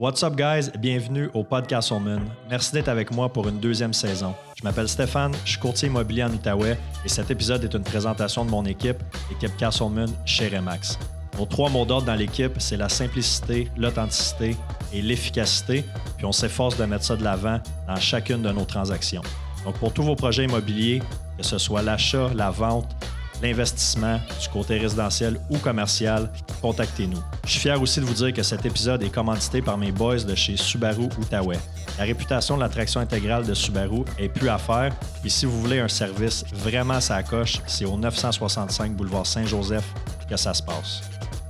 [0.00, 0.70] What's up, guys?
[0.78, 2.20] Bienvenue au Podcast Moon.
[2.48, 4.32] Merci d'être avec moi pour une deuxième saison.
[4.56, 8.44] Je m'appelle Stéphane, je suis courtier immobilier en Outaouais et cet épisode est une présentation
[8.44, 8.98] de mon équipe,
[9.28, 11.00] l'équipe Castleman chez Remax.
[11.36, 14.56] Nos trois mots d'ordre dans l'équipe, c'est la simplicité, l'authenticité
[14.92, 15.84] et l'efficacité,
[16.16, 17.58] puis on s'efforce de mettre ça de l'avant
[17.88, 19.22] dans chacune de nos transactions.
[19.64, 21.02] Donc, pour tous vos projets immobiliers,
[21.36, 22.94] que ce soit l'achat, la vente,
[23.42, 26.30] l'investissement, du côté résidentiel ou commercial,
[26.60, 27.22] contactez-nous.
[27.44, 30.18] Je suis fier aussi de vous dire que cet épisode est commandité par mes boys
[30.18, 31.58] de chez Subaru Outaouais.
[31.98, 34.92] La réputation de l'attraction intégrale de Subaru est plus à faire.
[35.24, 39.84] Et si vous voulez un service vraiment sa coche, c'est au 965 boulevard Saint-Joseph
[40.28, 41.02] que ça se passe.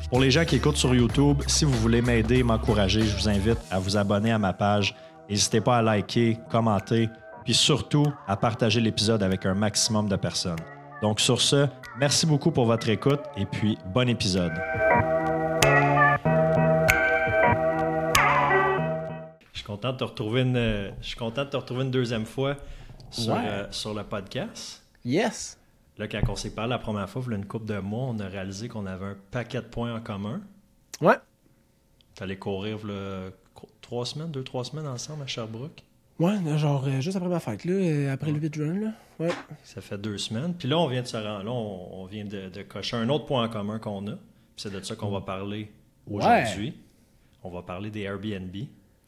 [0.08, 3.58] Pour les gens qui écoutent sur YouTube, si vous voulez m'aider, m'encourager, je vous invite
[3.70, 4.94] à vous abonner à ma page.
[5.28, 7.10] N'hésitez pas à liker, commenter,
[7.44, 10.56] puis surtout à partager l'épisode avec un maximum de personnes.
[11.02, 11.66] Donc sur ce,
[11.98, 14.52] merci beaucoup pour votre écoute et puis bon épisode.
[19.52, 20.54] Je suis content de te retrouver une,
[21.00, 22.56] je suis content de te retrouver une deuxième fois
[23.10, 23.40] sur, Ouais.
[23.44, 24.82] euh, sur le podcast.
[25.04, 25.58] Yes.
[25.98, 28.04] Là, quand on s'est parlé la première fois, il y a une couple de mois,
[28.08, 30.40] on a réalisé qu'on avait un paquet de points en commun.
[31.00, 31.16] Ouais.
[32.14, 32.78] Tu allais courir
[33.80, 35.82] trois semaines, deux, trois semaines ensemble à Sherbrooke.
[36.18, 38.88] Ouais, genre euh, juste après ma fête, là, euh, après le 8 juin, là.
[39.18, 39.30] Ouais.
[39.64, 40.54] Ça fait deux semaines.
[40.54, 41.44] Puis là, on vient de se rendre.
[41.44, 44.12] Là, on, on vient de, de cocher un autre point en commun qu'on a.
[44.12, 44.18] Puis
[44.56, 45.70] c'est de ça qu'on va parler
[46.06, 46.74] aujourd'hui.
[47.42, 48.54] On va parler des Airbnb.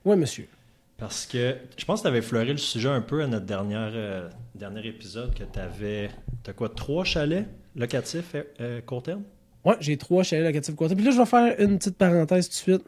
[0.04, 0.48] Ouais, monsieur.
[0.96, 3.90] Parce que je pense que tu avais fleuré le sujet un peu à notre dernière,
[3.94, 6.10] euh, dernier épisode que tu avais.
[6.42, 9.22] T'as quoi, trois chalets locatifs euh, euh, court terme?
[9.64, 10.94] Ouais, j'ai trois chalets locatifs côté.
[10.94, 12.84] Puis là, je vais faire une petite parenthèse tout de suite.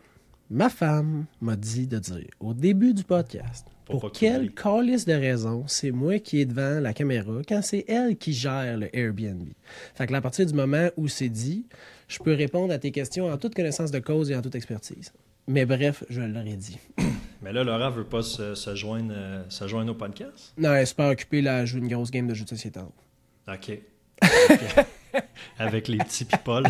[0.50, 5.12] Ma femme m'a dit de dire au début du podcast Pour pas quelle calice de
[5.12, 9.48] raison c'est moi qui est devant la caméra quand c'est elle qui gère le Airbnb?
[9.94, 11.66] Fait que là, à partir du moment où c'est dit,
[12.08, 15.12] je peux répondre à tes questions en toute connaissance de cause et en toute expertise.
[15.48, 16.78] Mais bref, je l'aurais dit.
[17.42, 20.55] Mais là, Laurent veut pas se, se joindre, euh, se joindre au podcast?
[20.56, 22.78] Non, elle est super occupée là, à jouer une grosse game de jeux de société.
[22.78, 23.78] OK.
[24.23, 24.86] Ok.
[25.58, 26.62] Avec les petits people.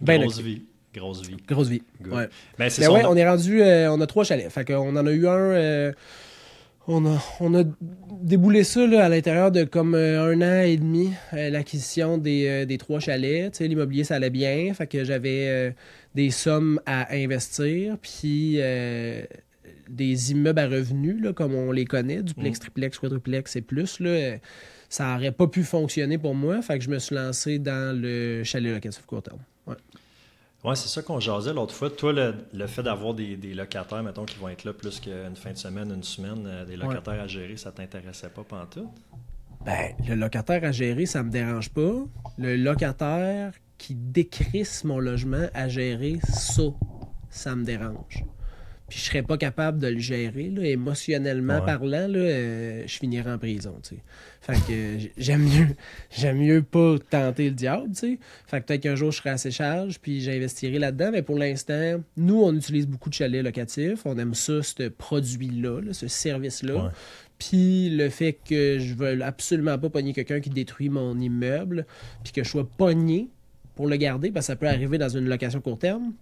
[0.00, 0.62] Ben Grosse vie.
[0.94, 1.36] Grosse vie.
[1.48, 1.82] Grosse vie.
[2.02, 2.12] Good.
[2.12, 2.28] Ouais.
[2.58, 4.50] Ben, c'est son- ouais, on est rendu, euh, on a trois chalets.
[4.50, 5.30] Fait qu'on en a eu un.
[5.32, 5.92] euh,
[6.88, 7.62] on, a, on a
[8.20, 12.76] déboulé ça là, à l'intérieur de comme euh, un an et demi, l'acquisition des, des
[12.78, 13.52] trois chalets.
[13.52, 14.72] Tu sais, l'immobilier, ça allait bien.
[14.74, 15.74] Fait que j'avais
[16.14, 17.96] des sommes à investir.
[18.02, 18.58] Puis
[19.88, 22.60] des immeubles à revenus, là, comme on les connaît, duplex, Mm.
[22.60, 24.00] triplex, quadruplex et plus.
[24.00, 24.36] Là,
[24.88, 26.62] ça n'aurait pas pu fonctionner pour moi.
[26.62, 29.38] Fait que je me suis lancé dans le chalet locatif court terme.
[29.66, 29.74] Ouais.
[30.64, 31.90] Ouais, c'est ça qu'on jasait l'autre fois.
[31.90, 35.34] Toi, le, le fait d'avoir des, des locataires, mettons, qui vont être là plus qu'une
[35.34, 38.88] fin de semaine, une semaine, euh, des locataires à gérer, ça t'intéressait pas pantoute?
[39.64, 42.04] Ben, le locataire à gérer, ça me dérange pas.
[42.38, 46.62] Le locataire qui décrisse mon logement à gérer, ça,
[47.28, 48.24] ça me dérange.
[48.92, 51.64] Puis je serais pas capable de le gérer, là, émotionnellement Ouais.
[51.64, 54.02] parlant, là, euh, je finirais en prison, tu sais.
[54.42, 55.68] Fait que euh, j'aime mieux,
[56.14, 58.18] j'aime mieux pas tenter le diable, tu sais.
[58.46, 62.02] Fait que peut-être qu'un jour je serai assez charge, puis j'investirai là-dedans, mais pour l'instant,
[62.18, 66.74] nous, on utilise beaucoup de chalets locatifs, on aime ça, ce produit-là, là, ce service-là.
[66.74, 66.90] Ouais.
[67.38, 71.86] Puis le fait que je veux absolument pas pogner quelqu'un qui détruit mon immeuble,
[72.24, 73.30] puis que je sois pogné
[73.74, 76.12] pour le garder, parce que ça peut arriver dans une location court terme,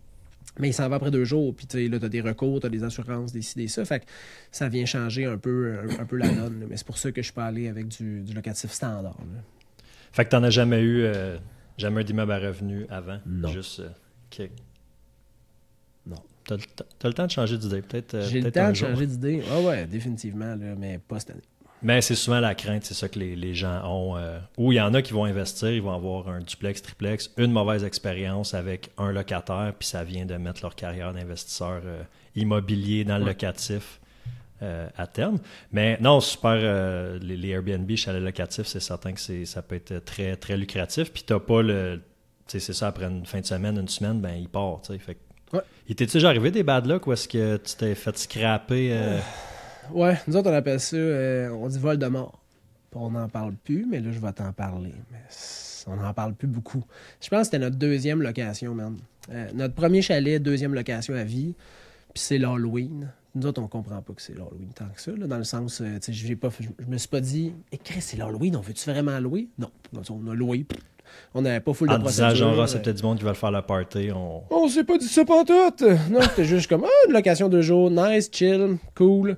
[0.59, 2.69] mais il s'en va après deux jours, puis tu sais, là, t'as des recours, t'as
[2.69, 4.05] des assurances, des ci, des ça, fait que
[4.51, 6.67] ça vient changer un peu, un, un peu la donne, là.
[6.69, 9.03] mais c'est pour ça que je suis pas allé avec du, du locatif standard.
[9.19, 9.43] là.
[10.13, 11.39] Fait que t'en as jamais eu, euh,
[11.79, 13.21] jamais un d'immeuble à revenus avant?
[13.27, 13.49] Non.
[13.49, 14.47] Juste, euh.
[16.07, 16.17] Non.
[16.45, 18.15] T'as, le t- t'as le temps de changer d'idée, peut-être.
[18.15, 19.43] euh, J'ai le temps de changer d'idée.
[19.51, 21.43] Ah ouais, définitivement, là, mais pas cette année.
[21.83, 24.17] Mais c'est souvent la crainte, c'est ça que les, les gens ont.
[24.17, 27.31] euh, ou il y en a qui vont investir, ils vont avoir un duplex, triplex,
[27.39, 32.03] une mauvaise expérience avec un locataire, puis ça vient de mettre leur carrière d'investisseur euh,
[32.37, 33.31] immobilier dans le Ouais.
[33.31, 33.99] locatif
[34.63, 35.39] euh, à terme.
[35.73, 36.57] Mais non, super,
[37.21, 41.11] les, les Airbnb, chalet locatif, c'est certain que c'est, ça peut être très, très lucratif.
[41.13, 42.03] Puis t'as pas le.
[42.47, 44.93] Tu sais, c'est ça, après une fin de semaine, une semaine, ben il part, tu
[44.93, 44.99] sais.
[44.99, 45.63] Fait que- Ouais.
[45.89, 48.93] Il t'est déjà arrivé des bad luck ou est-ce que tu t'es fait scraper
[49.95, 52.41] Ouais, nous autres, on appelle ça, euh, on dit vol de mort.
[52.93, 54.95] On n'en parle plus, mais là, je vais t'en parler.
[55.13, 55.19] Mais
[55.87, 56.83] on n'en parle plus beaucoup.
[57.21, 58.97] Je pense que c'était notre deuxième location, man.
[59.33, 61.55] Euh, notre premier chalet, deuxième location à vie,
[62.13, 63.13] puis c'est l'Halloween.
[63.35, 65.81] Nous autres, on comprend pas que c'est l'Halloween tant que ça, là, dans le sens,
[65.81, 68.61] euh, tu sais, j'ai pas, je, me suis pas dit, eh, Chris, c'est l'Halloween, on
[68.61, 69.49] veut-tu vraiment louer?
[69.59, 69.71] Non,
[70.11, 70.67] on a loué.
[71.35, 73.31] On n'avait pas full de en disant genre, c'est euh, peut-être du monde qui va
[73.31, 74.43] le faire la party, on...
[74.51, 75.83] on s'est pas dit ça pantoute.
[76.11, 79.37] Non, c'était juste comme, ah, une location de jour, nice, chill, cool.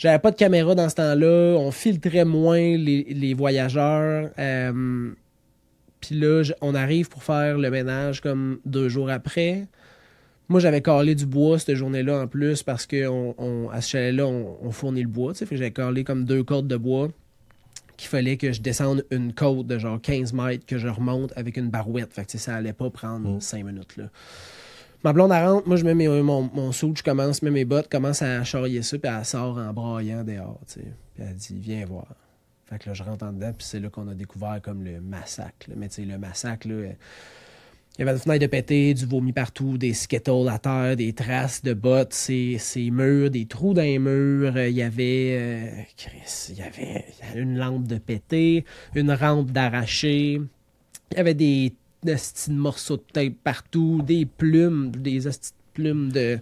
[0.00, 1.58] J'avais pas de caméra dans ce temps-là.
[1.58, 4.30] On filtrait moins les, les voyageurs.
[4.38, 5.10] Euh,
[6.00, 9.66] Puis là, on arrive pour faire le ménage comme deux jours après.
[10.48, 14.26] Moi, j'avais calé du bois cette journée-là en plus parce que on, à ce chalet-là,
[14.26, 15.34] on, fournit le bois.
[15.34, 17.10] Fait que j'avais calé comme deux cordes de bois
[17.98, 21.58] qu'il fallait que je descende une côte de genre 15 mètres, que je remonte avec
[21.58, 22.14] une barouette.
[22.14, 23.98] Fait que ça allait pas prendre 5 minutes.
[23.98, 24.04] Là.
[25.02, 28.20] Ma blonde, elle moi, je mets mon, mon soude, je commence, mets mes bottes, commence
[28.22, 30.86] à charrier ça, puis elle sort en braillant dehors, tu sais.
[31.14, 32.06] Puis elle dit, viens voir.
[32.66, 35.00] Fait que là, je rentre en dedans, puis c'est là qu'on a découvert comme le
[35.00, 35.68] massacre.
[35.74, 36.92] Mais tu sais, le massacre, là,
[37.98, 41.12] il y avait une fenêtre de pété, du vomi partout, des skittles à terre, des
[41.12, 42.58] traces de bottes, ces,
[42.92, 44.56] murs, des trous dans les murs.
[44.58, 45.82] Il y avait, euh,
[46.50, 47.04] il y avait
[47.34, 48.64] une lampe de pété,
[48.94, 50.40] une rampe d'arraché.
[51.10, 51.74] Il y avait des
[52.04, 55.20] de morceaux de tape partout, des plumes, des
[55.74, 56.38] plumes de,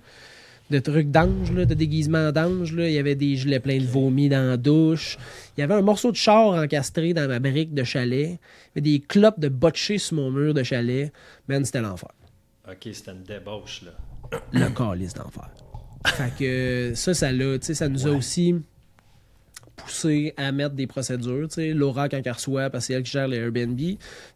[0.71, 2.75] de trucs d'ange, de déguisement d'ange.
[2.77, 5.19] Il y avait des gilets pleins de vomi dans la douche.
[5.57, 8.27] Il y avait un morceau de char encastré dans ma brique de chalet.
[8.27, 8.39] Il y
[8.75, 11.13] avait des clopes de botchés sur mon mur de chalet.
[11.49, 12.11] Man, c'était l'enfer.
[12.69, 13.93] OK, c'était une débauche, là.
[14.53, 15.49] Le calice d'enfer.
[16.07, 18.55] fait que ça, ça, ça nous a aussi
[19.79, 21.49] poussé à mettre des procédures.
[21.57, 23.79] Laura, quand elle reçoit, parce que c'est elle qui gère les Airbnb,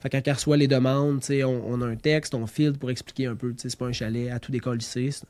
[0.00, 3.26] fait quand elle reçoit les demandes, on, on a un texte, on filtre pour expliquer
[3.26, 3.52] un peu.
[3.56, 5.10] C'est pas un chalet à tout décollisser.
[5.10, 5.26] C'est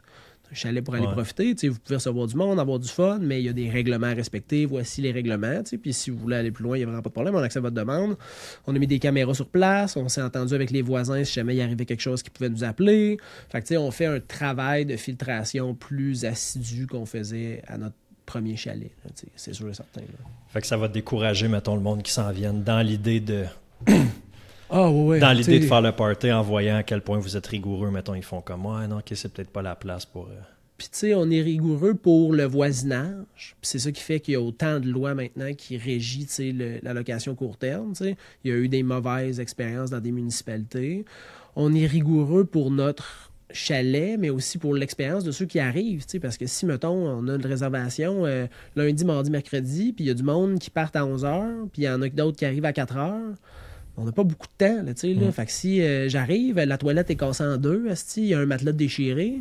[0.50, 1.54] un chalet pour aller profiter.
[1.68, 4.14] Vous pouvez recevoir du monde, avoir du fun, mais il y a des règlements à
[4.14, 4.66] respecter.
[4.66, 5.62] Voici les règlements.
[5.82, 7.34] Puis si vous voulez aller plus loin, il n'y a vraiment pas de problème.
[7.34, 8.16] On accepte votre demande.
[8.66, 9.96] On a mis des caméras sur place.
[9.96, 12.64] On s'est entendu avec les voisins si jamais il arrivait quelque chose qui pouvait nous
[12.64, 13.18] appeler.
[13.48, 18.56] Fait que, on fait un travail de filtration plus assidu qu'on faisait à notre premier
[18.56, 18.90] chalet.
[19.36, 20.02] C'est sûr et certain.
[20.48, 23.44] Fait que ça va décourager, mettons, le monde qui s'en vienne dans l'idée de.
[24.74, 27.90] Ah, dans l'idée de faire le party en voyant à quel point vous êtes rigoureux,
[27.90, 30.28] mettons, ils font comme moi, non, ok, c'est peut-être pas la place pour.
[30.28, 30.40] Euh,
[30.82, 33.24] puis, tu sais, on est rigoureux pour le voisinage.
[33.36, 36.40] Puis, c'est ça qui fait qu'il y a autant de lois maintenant qui régissent
[36.82, 37.92] la location court terme.
[38.00, 41.04] Il y a eu des mauvaises expériences dans des municipalités.
[41.54, 46.04] On est rigoureux pour notre chalet, mais aussi pour l'expérience de ceux qui arrivent.
[46.20, 48.46] Parce que si, mettons, on a une réservation euh,
[48.76, 51.82] lundi, mardi, mercredi, puis il y a du monde qui part à 11 h, puis
[51.82, 53.20] il y en a d'autres qui arrivent à 4 h,
[53.96, 54.82] on n'a pas beaucoup de temps.
[54.82, 55.28] Là, là.
[55.28, 55.32] Mm.
[55.32, 58.46] Fait que si euh, j'arrive, la toilette est cassée en deux, il y a un
[58.46, 59.40] matelas déchiré.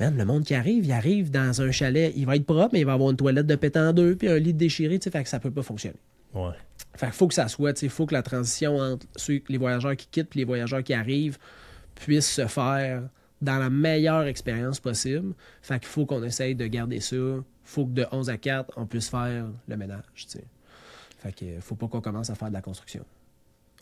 [0.00, 2.80] Même le monde qui arrive, il arrive dans un chalet, il va être propre, mais
[2.80, 5.28] il va avoir une toilette de pétant en deux, puis un lit déchiré, fait que
[5.28, 5.98] ça peut pas fonctionner.
[6.34, 6.54] Ouais.
[6.96, 9.06] Fait qu'il faut que ça soit, il faut que la transition entre
[9.48, 11.38] les voyageurs qui quittent et les voyageurs qui arrivent
[11.94, 13.02] puisse se faire
[13.40, 15.34] dans la meilleure expérience possible.
[15.60, 17.16] Fait qu'il faut qu'on essaye de garder ça.
[17.64, 20.04] faut que de 11 à 4, on puisse faire le ménage.
[20.26, 20.44] T'sais.
[21.18, 23.04] Fait qu'il faut pas qu'on commence à faire de la construction.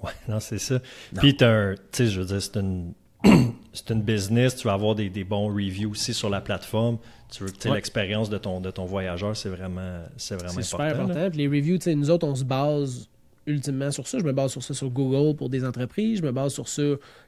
[0.02, 0.78] Ouais, non, c'est ça.
[1.16, 1.44] Puis, tu
[1.92, 2.94] sais, je veux dire, c'est une,
[3.72, 6.98] c'est une business, tu vas avoir des, des, bons reviews aussi sur la plateforme.
[7.30, 7.74] Tu veux, ouais.
[7.74, 10.62] l'expérience de ton, de ton voyageur, c'est vraiment, c'est vraiment important.
[10.62, 11.36] C'est super important.
[11.36, 13.08] Les reviews, nous autres, on se base
[13.46, 14.18] ultimement sur ça.
[14.18, 16.18] Je me base sur ça sur Google pour des entreprises.
[16.18, 16.82] Je me base sur ça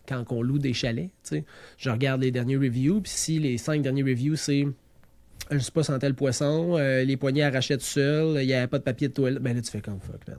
[0.07, 1.11] quand on loue des chalets.
[1.79, 3.01] Je regarde les derniers reviews.
[3.01, 4.67] Puis si les cinq derniers reviews, c'est
[5.51, 8.69] je sais pas, sentait le poisson, euh, les poignets arrachés tout seul, il n'y avait
[8.69, 9.43] pas de papier de toilette.
[9.43, 10.39] Ben là, tu fais comme fuck, man.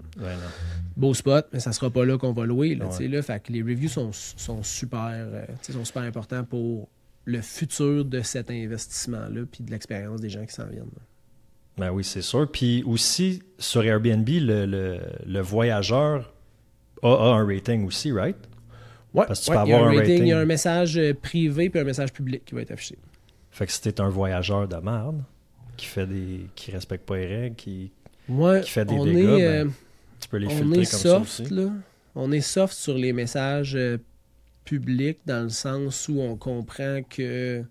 [0.95, 2.75] Beau spot, mais ça sera pas là qu'on va louer.
[2.75, 6.89] Là, là, fait que les reviews sont, sont super, euh, sont super importants pour
[7.25, 10.85] le futur de cet investissement-là, puis de l'expérience des gens qui s'en viennent.
[11.77, 12.49] Ben oui, c'est sûr.
[12.49, 16.33] Puis aussi, sur Airbnb, le, le, voyageur
[17.01, 18.37] a, un rating aussi, right?
[19.13, 21.69] Oui, Parce que tu peux avoir un rating, Il y a un message euh, privé
[21.69, 22.97] puis un message public qui va être affiché.
[23.51, 25.23] Fait que si t'es un voyageur de merde,
[25.77, 26.47] qui fait des.
[26.55, 27.91] qui respecte pas les règles, qui,
[28.27, 29.65] qui fait des dégâts, ben, euh,
[30.19, 31.53] tu peux les filtrer comme soft, ça aussi.
[31.53, 31.69] Là.
[32.15, 33.97] On est soft sur les messages euh,
[34.65, 37.63] publics dans le sens où on comprend que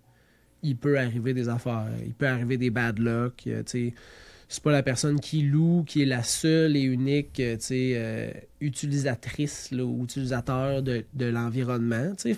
[0.63, 3.43] il peut arriver des affaires, il peut arriver des bad luck.
[3.47, 8.31] Euh, c'est pas la personne qui loue qui est la seule et unique euh, euh,
[8.61, 12.13] utilisatrice ou utilisateur de, de l'environnement.
[12.17, 12.37] C'est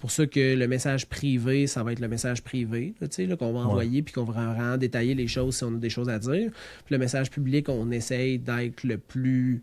[0.00, 2.94] pour ça que le message privé, ça va être le message privé
[3.38, 6.08] qu'on va envoyer puis qu'on va vraiment détailler les choses si on a des choses
[6.08, 6.50] à dire.
[6.84, 9.62] Puis le message public, on essaye d'être le plus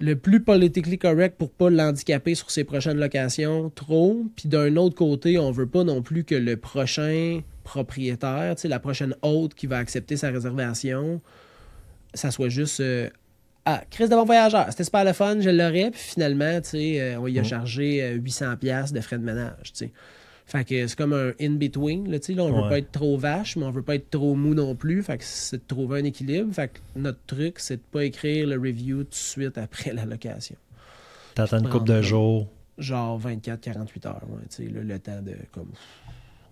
[0.00, 4.24] le plus politically correct pour pas l'handicaper sur ses prochaines locations trop.
[4.36, 9.14] Puis d'un autre côté, on veut pas non plus que le prochain propriétaire, la prochaine
[9.22, 11.20] hôte qui va accepter sa réservation,
[12.14, 13.10] ça soit juste euh,
[13.64, 17.26] Ah, Chris de bon voyageur, c'était super le fun, je l'aurais, puis finalement, euh, on
[17.26, 17.44] y a mm.
[17.44, 19.72] chargé 800$ euh, de frais de ménage.
[20.46, 22.08] Fait que c'est comme un in-between.
[22.08, 24.54] Là, là, on veut pas être trop vache, mais on veut pas être trop mou
[24.54, 25.02] non plus.
[25.02, 26.54] Fait que c'est de trouver un équilibre.
[26.54, 30.04] Fait que notre truc, c'est de pas écrire le review tout de suite après la
[30.04, 30.54] location.
[31.34, 32.48] T'attends une couple de jours.
[32.78, 34.22] Genre 24-48 heures.
[34.28, 35.72] Ouais, là, le temps de comme.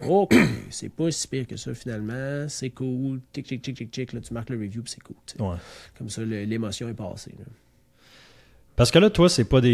[0.08, 0.34] OK,
[0.70, 2.48] c'est pas si pire que ça finalement.
[2.48, 3.20] C'est cool.
[3.32, 4.12] Tic, tic, tic, tic, tic.
[4.12, 5.16] Là, tu marques le review, puis c'est cool.
[5.38, 5.56] Ouais.
[5.96, 7.34] Comme ça, l'émotion est passée.
[8.74, 9.70] Parce que là, toi, c'est pas des.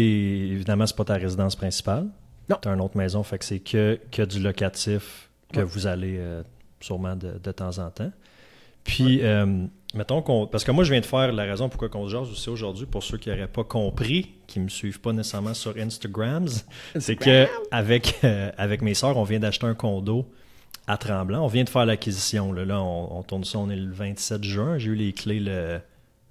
[0.51, 2.07] Évidemment, c'est pas ta résidence principale.
[2.49, 2.57] Non.
[2.61, 6.17] Tu as une autre maison, fait que c'est que, que du locatif que vous allez
[6.17, 6.43] euh,
[6.79, 8.11] sûrement de, de, temps en temps.
[8.83, 10.47] Puis, euh, mettons qu'on.
[10.47, 12.85] Parce que moi, je viens de faire la raison pourquoi on se jase aussi aujourd'hui,
[12.85, 16.49] pour ceux qui n'auraient pas compris, qui ne me suivent pas nécessairement sur Instagrams,
[16.99, 20.25] c'est que avec, euh, avec mes soeurs, on vient d'acheter un condo
[20.87, 21.43] à Tremblant.
[21.43, 22.51] On vient de faire l'acquisition.
[22.51, 24.77] Là, là on, on, tourne ça, on est le 27 juin.
[24.77, 25.79] J'ai eu les clés le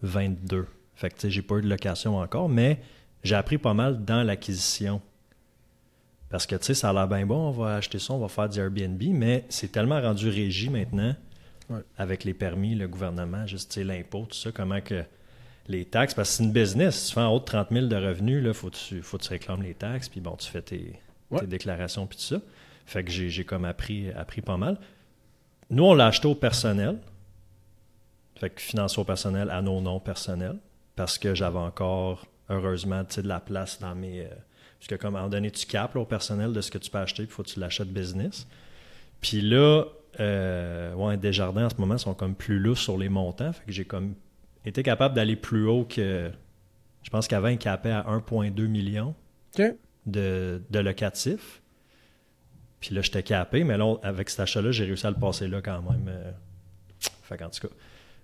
[0.03, 0.67] 22.
[0.95, 2.81] Fait que, tu sais, j'ai pas eu de location encore, mais
[3.23, 5.01] j'ai appris pas mal dans l'acquisition.
[6.31, 8.29] Parce que, tu sais, ça a l'air bien bon, on va acheter ça, on va
[8.29, 11.15] faire du Airbnb, mais c'est tellement rendu régi maintenant
[11.69, 11.81] Ouais.
[11.99, 15.05] avec les permis, le gouvernement, juste, tu sais, l'impôt, tout ça, comment que
[15.69, 17.87] les taxes, parce que c'est une business, si tu fais en haut de 30 000
[17.87, 20.49] de revenus, il faut, que tu- faut que tu réclames les taxes, puis bon, tu
[20.51, 20.99] fais tes,
[21.31, 21.41] Ouais.
[21.41, 22.41] tes déclarations, puis tout ça.
[22.87, 24.79] Fait que j'ai comme appris, appris pas mal.
[25.71, 26.99] Nous, on l'a acheté au personnel.
[28.37, 30.59] Fait que financier au personnel à nos noms personnels.
[30.97, 34.23] Parce que j'avais encore, heureusement, tu sais, de la place dans mes.
[34.23, 34.29] euh,
[34.81, 36.79] parce que, comme à un moment donné, tu capes là, au personnel de ce que
[36.79, 38.47] tu peux acheter, puis il faut que tu l'achètes business.
[39.21, 39.85] Puis là,
[40.19, 43.53] euh, ouais, Desjardins en ce moment sont comme plus lousses sur les montants.
[43.53, 44.15] Fait que j'ai comme
[44.65, 46.31] été capable d'aller plus haut que.
[47.03, 49.15] Je pense qu'avant, ils capaient à 1,2 million
[50.07, 51.63] de, de locatif.
[52.81, 55.61] Puis là, j'étais capé, mais là, avec cet achat-là, j'ai réussi à le passer là
[55.63, 56.07] quand même.
[56.09, 56.31] euh.
[57.23, 57.75] Fait qu'en tout cas.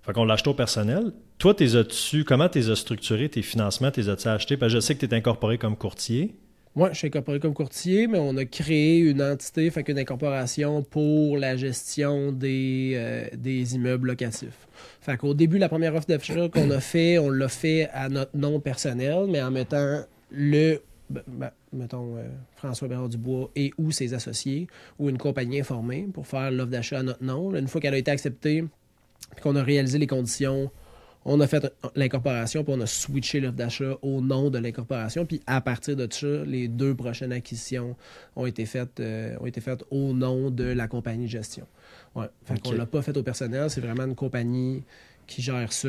[0.02, 1.12] Fait qu'on l'a acheté au personnel.
[1.38, 4.56] Toi, t'es as-tu, comment t'es as structuré tes financements, t'es as-tu achetés?
[4.56, 6.36] Parce que je sais que tu es incorporé comme courtier.
[6.76, 10.82] Moi, je suis incorporé comme courtier, mais on a créé une entité, fait qu'une incorporation
[10.82, 14.68] pour la gestion des, euh, des immeubles locatifs.
[15.00, 18.36] Fait qu'au début, la première offre d'achat qu'on a fait, on l'a fait à notre
[18.36, 23.90] nom personnel, mais en mettant le, ben, ben, mettons, euh, François Bérard Dubois et ou
[23.90, 24.66] ses associés,
[24.98, 27.54] ou une compagnie informée pour faire l'offre d'achat à notre nom.
[27.54, 28.62] Une fois qu'elle a été acceptée,
[29.34, 30.70] puis qu'on a réalisé les conditions,
[31.28, 31.66] on a fait
[31.96, 35.26] l'incorporation, puis on a switché l'offre d'achat au nom de l'incorporation.
[35.26, 37.96] Puis à partir de ça, les deux prochaines acquisitions
[38.36, 41.66] ont été faites, euh, ont été faites au nom de la compagnie de gestion.
[42.14, 42.26] Ouais.
[42.44, 44.84] Fait qu'on l'a pas fait au personnel, c'est vraiment une compagnie
[45.26, 45.88] qui gère ça.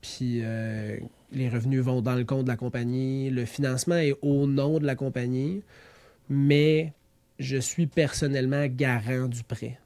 [0.00, 0.98] Puis euh,
[1.32, 3.28] les revenus vont dans le compte de la compagnie.
[3.30, 5.62] Le financement est au nom de la compagnie,
[6.30, 6.92] mais
[7.40, 9.80] je suis personnellement garant du prêt.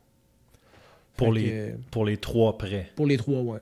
[1.17, 2.91] Pour Fait les, que, pour les trois prêts.
[2.97, 3.61] pour les trois, ouais.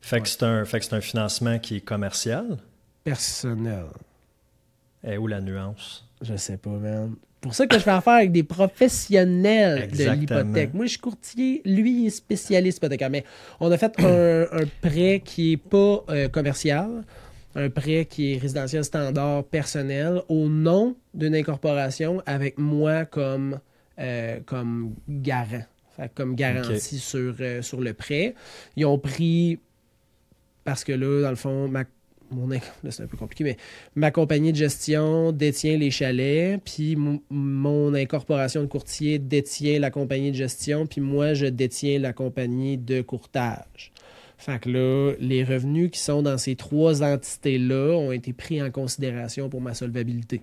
[0.00, 2.58] Fait que c'est un, fait que c'est un financement qui est commercial.
[3.04, 3.86] Personnel.
[5.04, 6.06] Et où la nuance?
[6.22, 7.14] Je sais pas, man.
[7.40, 10.16] Pour ça que je fais affaire avec des professionnels Exactement.
[10.16, 10.74] de l'hypothèque.
[10.74, 13.10] Moi, je suis courtier, lui, il est spécialiste hypothécaire.
[13.10, 13.24] Mais
[13.60, 17.04] on a fait un, un prêt qui est pas euh, commercial,
[17.54, 23.60] un prêt qui est résidentiel standard personnel au nom d'une incorporation avec moi comme,
[24.00, 25.64] euh, comme garant.
[25.96, 28.34] Fait comme garantie sur, euh, sur le prêt.
[28.76, 29.60] Ils ont pris,
[30.68, 31.84] parce que là, dans le fond, ma,
[32.30, 32.50] mon,
[32.90, 33.56] c'est un peu compliqué, mais
[33.94, 40.30] ma compagnie de gestion détient les chalets, puis mon incorporation de courtier détient la compagnie
[40.30, 43.92] de gestion, puis moi, je détiens la compagnie de courtage.
[44.36, 48.70] Fait que là, les revenus qui sont dans ces trois entités-là ont été pris en
[48.70, 50.42] considération pour ma solvabilité.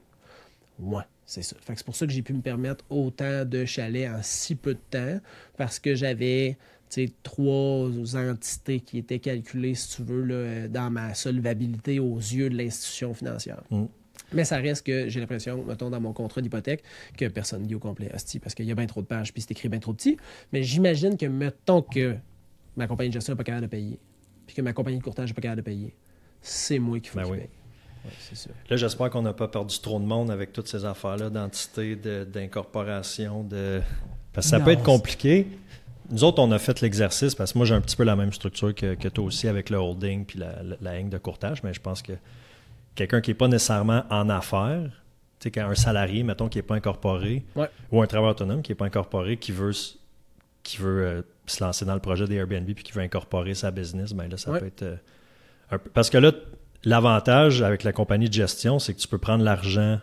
[0.79, 1.55] Ouais, c'est ça.
[1.61, 4.55] Fait que c'est pour ça que j'ai pu me permettre autant de chalets en si
[4.55, 5.19] peu de temps,
[5.55, 6.57] parce que j'avais
[7.23, 12.55] trois entités qui étaient calculées, si tu veux, là, dans ma solvabilité aux yeux de
[12.57, 13.61] l'institution financière.
[13.69, 13.85] Mm.
[14.33, 16.83] Mais ça reste que j'ai l'impression, mettons, dans mon contrat d'hypothèque,
[17.17, 18.09] que personne ne lit au complet.
[18.13, 20.17] Hostie, parce qu'il y a bien trop de pages, puis c'est écrit bien trop petit.
[20.51, 22.15] Mais j'imagine que, mettons que
[22.75, 23.99] ma compagnie de gestion n'est pas capable de payer,
[24.47, 25.95] puis que ma compagnie de courtage n'est pas capable de payer,
[26.41, 27.37] c'est moi qui faut Ben oui.
[27.37, 27.47] paye.
[28.05, 28.51] Ouais.
[28.69, 32.23] Là, j'espère qu'on n'a pas perdu trop de monde avec toutes ces affaires-là d'entité, de-
[32.23, 33.81] d'incorporation, de...
[34.33, 35.47] Parce que ça Non, peut être compliqué.
[36.11, 38.31] Nous autres, on a fait l'exercice parce que moi, j'ai un petit peu la même
[38.33, 41.63] structure que, que toi aussi avec le holding puis la, la, la ligne de courtage,
[41.63, 42.13] mais je pense que
[42.95, 44.83] quelqu'un qui n'est pas nécessairement en affaires,
[45.39, 47.69] tu sais, qu'un salarié, mettons, qui n'est pas incorporé, Ouais.
[47.91, 49.71] ou un travailleur autonome qui n'est pas incorporé, qui veut,
[50.63, 53.71] qui veut euh, se lancer dans le projet des Airbnb puis qui veut incorporer sa
[53.71, 54.59] business, ben là, ça Ouais.
[54.59, 54.95] peut être euh,
[55.71, 55.89] un peu...
[55.89, 56.31] Parce que là,
[56.83, 59.99] l'avantage avec la compagnie de gestion, c'est que tu peux prendre l'argent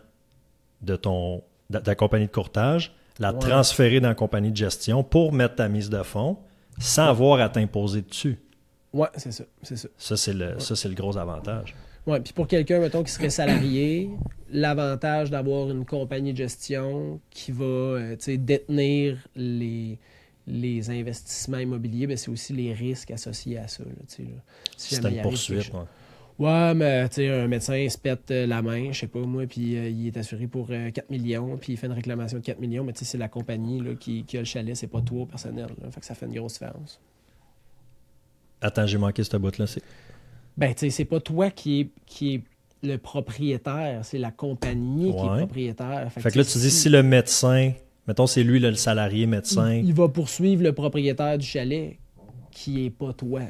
[0.82, 3.38] de ton de ta compagnie de courtage, la Ouais.
[3.38, 6.38] transférer dans la compagnie de gestion pour mettre ta mise de fonds
[6.78, 8.38] sans avoir à t'imposer dessus.
[8.92, 9.44] Ouais, c'est ça.
[9.62, 9.88] C'est ça.
[9.96, 11.74] Ça, c'est le, ça, c'est le gros avantage.
[12.06, 14.10] Ouais, puis pour quelqu'un, mettons, qui serait salarié,
[14.50, 19.98] l'avantage d'avoir une compagnie de gestion qui va euh, détenir les,
[20.46, 23.84] les investissements immobiliers, ben, c'est aussi les risques associés à ça.
[23.84, 23.90] Là.
[24.08, 24.26] Si
[24.76, 25.70] C'est une arrive poursuite.
[26.42, 26.74] Ouais.
[26.74, 29.76] Mais tu sais, un médecin se pète euh, la main, je sais pas moi, puis
[29.76, 32.60] euh, il est assuré pour euh, 4 millions, puis il fait une réclamation de 4
[32.60, 35.00] millions, mais tu sais, c'est la compagnie là, qui, qui a le chalet, c'est pas
[35.00, 35.68] toi au personnel.
[35.80, 37.00] Là, fait que ça fait une grosse différence.
[38.60, 39.66] Attends, j'ai manqué ce bout-là.
[39.66, 39.82] C'est...
[40.56, 42.42] Ben, tu sais, c'est pas toi qui est, qui est
[42.82, 46.12] le propriétaire, c'est la compagnie qui est propriétaire.
[46.12, 47.72] Fait que là, tu dis si le médecin,
[48.06, 49.74] mettons, c'est lui le salarié médecin.
[49.74, 51.98] il, il va poursuivre le propriétaire du chalet,
[52.50, 53.42] qui est pas toi,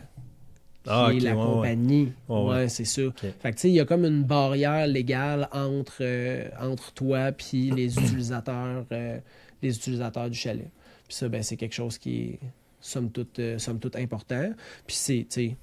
[0.86, 2.12] Ah, la ouais, compagnie.
[2.28, 2.68] Ouais, Ouais, ouais.
[2.68, 3.04] c'est.
[3.04, 3.20] Ok.
[3.20, 7.30] Fait que tu sais, il y a comme une barrière légale entre, euh, entre toi
[7.32, 9.18] puis les utilisateurs, euh,
[9.62, 10.70] les utilisateurs du chalet.
[11.06, 12.38] Puis ça, ben, c'est quelque chose qui est
[12.80, 14.52] somme toute, euh, somme toute important.
[14.86, 15.56] Puis c'est, tu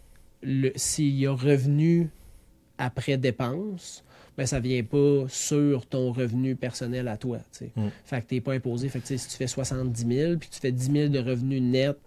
[0.43, 2.09] sais, s'il y a revenu
[2.77, 4.03] après dépense,
[4.37, 7.39] ben ça vient pas sur ton revenu personnel à toi.
[7.51, 7.71] tu sais.
[7.75, 7.89] Mm.
[8.05, 8.87] Fait que t'es pas imposé.
[8.87, 11.61] Fait que tu si tu fais 70 000 puis tu fais 10 000 de revenus
[11.61, 11.97] nets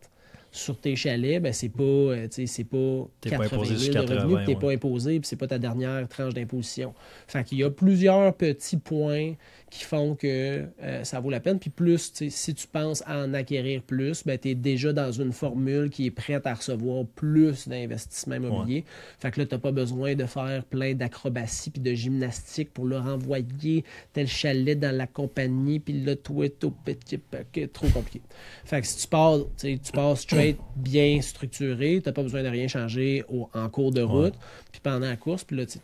[0.52, 4.04] sur tes chalets, ben c'est pas, euh, c'est pas T'es pas 80 imposé 000 sur
[4.04, 4.60] de revenus 80, t'es ouais.
[4.60, 6.94] pas imposé puis c'est pas ta dernière tranche d'imposition.
[7.26, 9.32] Fait qu'il y a plusieurs petits points
[9.74, 11.58] qui font que euh, ça vaut la peine.
[11.58, 15.32] Puis plus, si tu penses à en acquérir plus, ben, tu es déjà dans une
[15.32, 18.84] formule qui est prête à recevoir plus d'investissements immobiliers.
[19.18, 22.84] Fait que là, tu n'as pas besoin de faire plein d'acrobaties puis de gymnastique pour
[22.84, 28.20] leur envoyer tel chalet dans la compagnie, puis là, toi, tout petit paquet, trop compliqué.
[28.66, 32.48] Fait que si tu pars, tu pars straight, bien structuré, tu n'as pas besoin de
[32.48, 34.34] rien changer au- en cours de route,
[34.70, 35.78] puis pendant la course, puis là, tu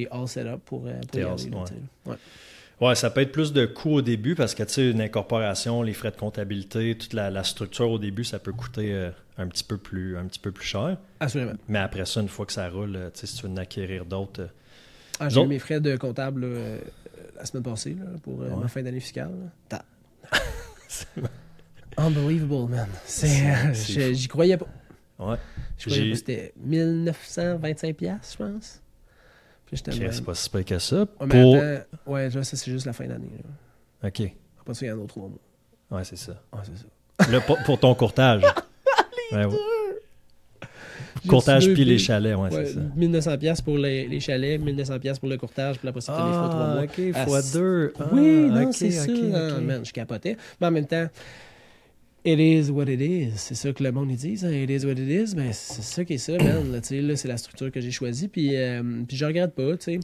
[0.00, 1.56] es, all set up pour, euh, pour y all- aller, là,
[2.06, 2.16] ouais.
[2.80, 5.82] Ouais, ça peut être plus de coûts au début parce que, tu sais, une incorporation,
[5.82, 9.46] les frais de comptabilité, toute la, la structure au début, ça peut coûter euh, un,
[9.48, 10.96] petit peu plus, un petit peu plus cher.
[11.20, 11.52] Assurément.
[11.68, 13.56] Mais après ça, une fois que ça roule, euh, tu sais, si tu veux en
[13.58, 14.40] acquérir d'autres.
[14.42, 14.46] euh,
[15.18, 16.78] Ah, j'ai eu mes frais de comptable euh,
[17.36, 18.48] la semaine passée là, pour Ouais.
[18.58, 19.30] ma fin d'année fiscale.
[21.96, 22.88] Unbelievable, man.
[23.74, 24.68] J'y croyais pas.
[25.18, 25.36] Ouais.
[25.76, 26.16] Je croyais pas.
[26.16, 28.80] C'était 1925$, piastres, je pense.
[28.80, 31.00] Puis j'étais Ok, le c'est pas si pire que ça.
[31.00, 31.56] Ouais, mais Pour...
[31.56, 33.30] attends, ouais, là, ça, c'est juste la fin d'année.
[34.04, 34.22] OK.
[34.60, 35.98] Après ça, il y en a trois mois.
[35.98, 36.32] Ouais, c'est ça.
[36.52, 37.30] Ah, c'est ça.
[37.30, 38.42] Là, pour, pour ton courtage.
[39.32, 39.46] Ouais.
[41.28, 42.80] Courtage puis les chalets, ouais, ouais, c'est ça.
[42.98, 46.26] 1900$ piastres pour les, les chalets, 1900$ piastres pour le courtage, puis après ça, t'as
[46.26, 46.82] les fois trois mois.
[46.82, 47.92] OK, Ah, fois deux.
[47.98, 49.06] Ah, oui, non, ok, c'est ça.
[49.34, 50.36] Ah, man, je capotais.
[50.60, 51.06] Mais en même temps,
[52.24, 53.32] it is what it is.
[53.36, 54.38] C'est ça que le monde dit.
[54.44, 54.98] hein, It is what it
[55.30, 55.34] is.
[55.34, 56.70] Ben, c'est ça qui est ça, man.
[56.72, 56.80] Là,
[57.16, 58.28] c'est la structure que j'ai choisie.
[58.28, 59.76] Puis, euh, puis je regrette pas.
[59.76, 60.00] tu sais.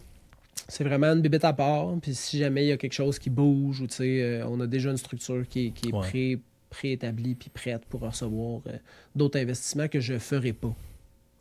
[0.69, 1.95] C'est vraiment une bibette à part.
[2.01, 4.59] Puis si jamais il y a quelque chose qui bouge ou tu sais, euh, on
[4.61, 6.01] a déjà une structure qui est, qui est Ouais.
[6.09, 6.39] pré-
[6.71, 8.77] préétablie puis prête pour recevoir euh,
[9.15, 10.75] d'autres investissements que je ne ferai pas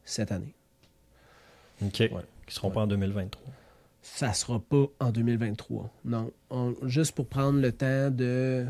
[0.03, 0.53] cette année.
[1.81, 2.09] OK.
[2.45, 3.41] Qui seront pas en 2023.
[4.01, 5.89] ça sera pas en 2023.
[6.05, 6.31] Non.
[6.51, 8.65] On- juste pour prendre le temps de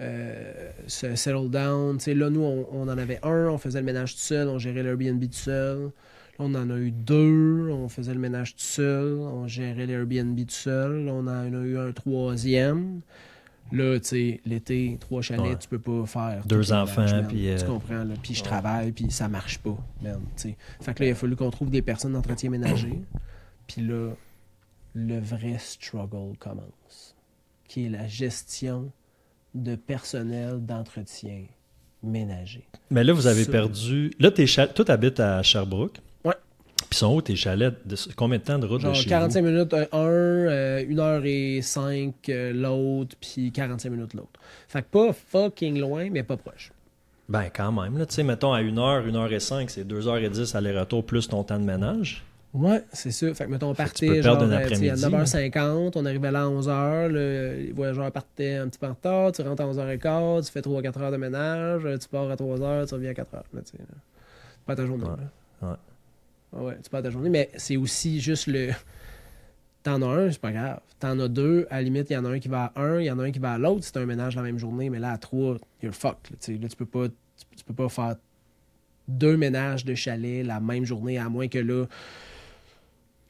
[0.00, 1.98] euh, se settle down.
[1.98, 4.48] Tu sais, là, nous, on, on en avait un, on faisait le ménage tout seul,
[4.48, 5.78] on gérait l'Airbnb tout seul.
[5.84, 5.90] Là,
[6.40, 10.44] on en a eu deux, on faisait le ménage tout seul, on gérait l'Airbnb tout
[10.50, 11.04] seul.
[11.04, 13.00] Là, on en a eu un troisième.
[13.72, 15.56] Là, tu sais, l'été, trois chalets, Ouais.
[15.58, 16.44] tu peux pas faire.
[16.46, 18.14] Deux enfants, puis, euh, Tu comprends, là?
[18.22, 20.56] Puis je travaille, puis ça marche pas, man, tu sais.
[20.82, 22.98] Fait que là, il a fallu qu'on trouve des personnes d'entretien ménager.
[23.66, 24.10] Puis là,
[24.94, 27.16] le vrai struggle commence,
[27.66, 28.92] qui est la gestion
[29.54, 31.44] de personnel d'entretien
[32.02, 32.66] ménager.
[32.90, 34.12] Mais là, vous avez perdu.
[34.18, 34.74] Là, tes chalets.
[34.74, 35.98] Toi, t'habites à Sherbrooke.
[36.24, 36.34] Ouais.
[36.90, 37.96] Puis sont où tes chalets de...
[38.16, 41.22] Combien de temps de route Genre de chez 45 minutes un, un, euh, 1 heure
[41.24, 44.40] et 5 euh, l'autre, puis 45 minutes l'autre.
[44.68, 46.72] Fait que pas fucking loin, mais pas proche.
[47.28, 47.96] Ben, quand même.
[47.96, 50.28] Là, tu sais, mettons à 1 heure, 1 heure et 5, c'est 2 heures et
[50.28, 52.22] 10 aller-retour plus ton temps de ménage.
[52.54, 53.34] Ouais, c'est ça.
[53.34, 55.02] Fait que, mettons, on partait genre, sais, à après-midi,
[55.50, 59.32] 9h50, on arrivait là à 11h, le- les voyageurs partaient un petit peu en retard,
[59.32, 62.94] tu rentres à 11h15, tu fais 3-4 heures de ménage, tu pars à 3h, tu
[62.94, 63.42] reviens à 4h.
[63.52, 63.72] Là, tu
[64.66, 65.04] perds ta journée.
[65.04, 65.74] Ouais, ouais.
[66.56, 68.70] Ah ouais, tu perds ta journée, mais c'est aussi juste le...
[69.82, 70.78] T'en as un, c'est pas grave.
[71.00, 73.00] T'en as deux, à la limite, il y en a un qui va à un,
[73.00, 74.88] il y en a un qui va à l'autre, c'est un ménage la même journée,
[74.90, 76.30] mais là, à trois, you're fucked.
[76.30, 78.14] Là, tu peux pas tu, tu peux pas faire
[79.08, 81.84] deux ménages de chalet la même journée, à moins que là,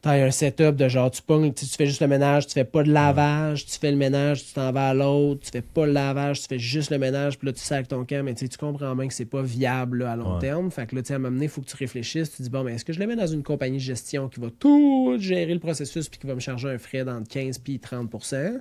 [0.04, 2.82] t'as un setup de genre, tu pognes, tu, fais juste le ménage, tu fais pas
[2.82, 5.92] de lavage, tu fais le ménage, tu t'en vas à l'autre, tu fais pas le
[5.92, 8.94] lavage, tu fais juste le ménage, puis là, tu sacs ton camp, mais tu comprends
[8.94, 10.40] bien que c'est pas viable là, à long Ouais.
[10.40, 10.70] terme.
[10.70, 12.64] Fait que là, tu sais, à donné, il faut que tu réfléchisses, tu dis, bon,
[12.64, 15.54] mais est-ce que je le mets dans une compagnie de gestion qui va tout gérer
[15.54, 18.60] le processus, puis qui va me charger un frais d'entre 15 puis 30%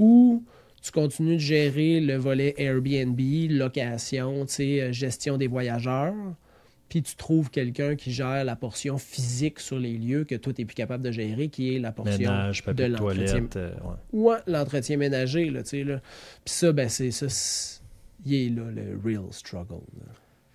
[0.00, 0.42] ou
[0.82, 6.14] tu continues de gérer le volet Airbnb, location, tu sais, euh, gestion des voyageurs,
[6.90, 10.60] puis tu trouves quelqu'un qui gère la portion physique sur les lieux que toi, tu
[10.60, 13.46] n'es plus capable de gérer, qui est la portion Ménage, de, l'entretien.
[13.56, 13.72] euh,
[14.12, 14.20] ouais.
[14.20, 16.00] Ouais, l'entretien ménager, là, tu sais, là.
[16.44, 17.26] Puis ça, ben, c'est ça,
[18.26, 19.84] il est là, le real struggle.
[19.98, 20.12] là.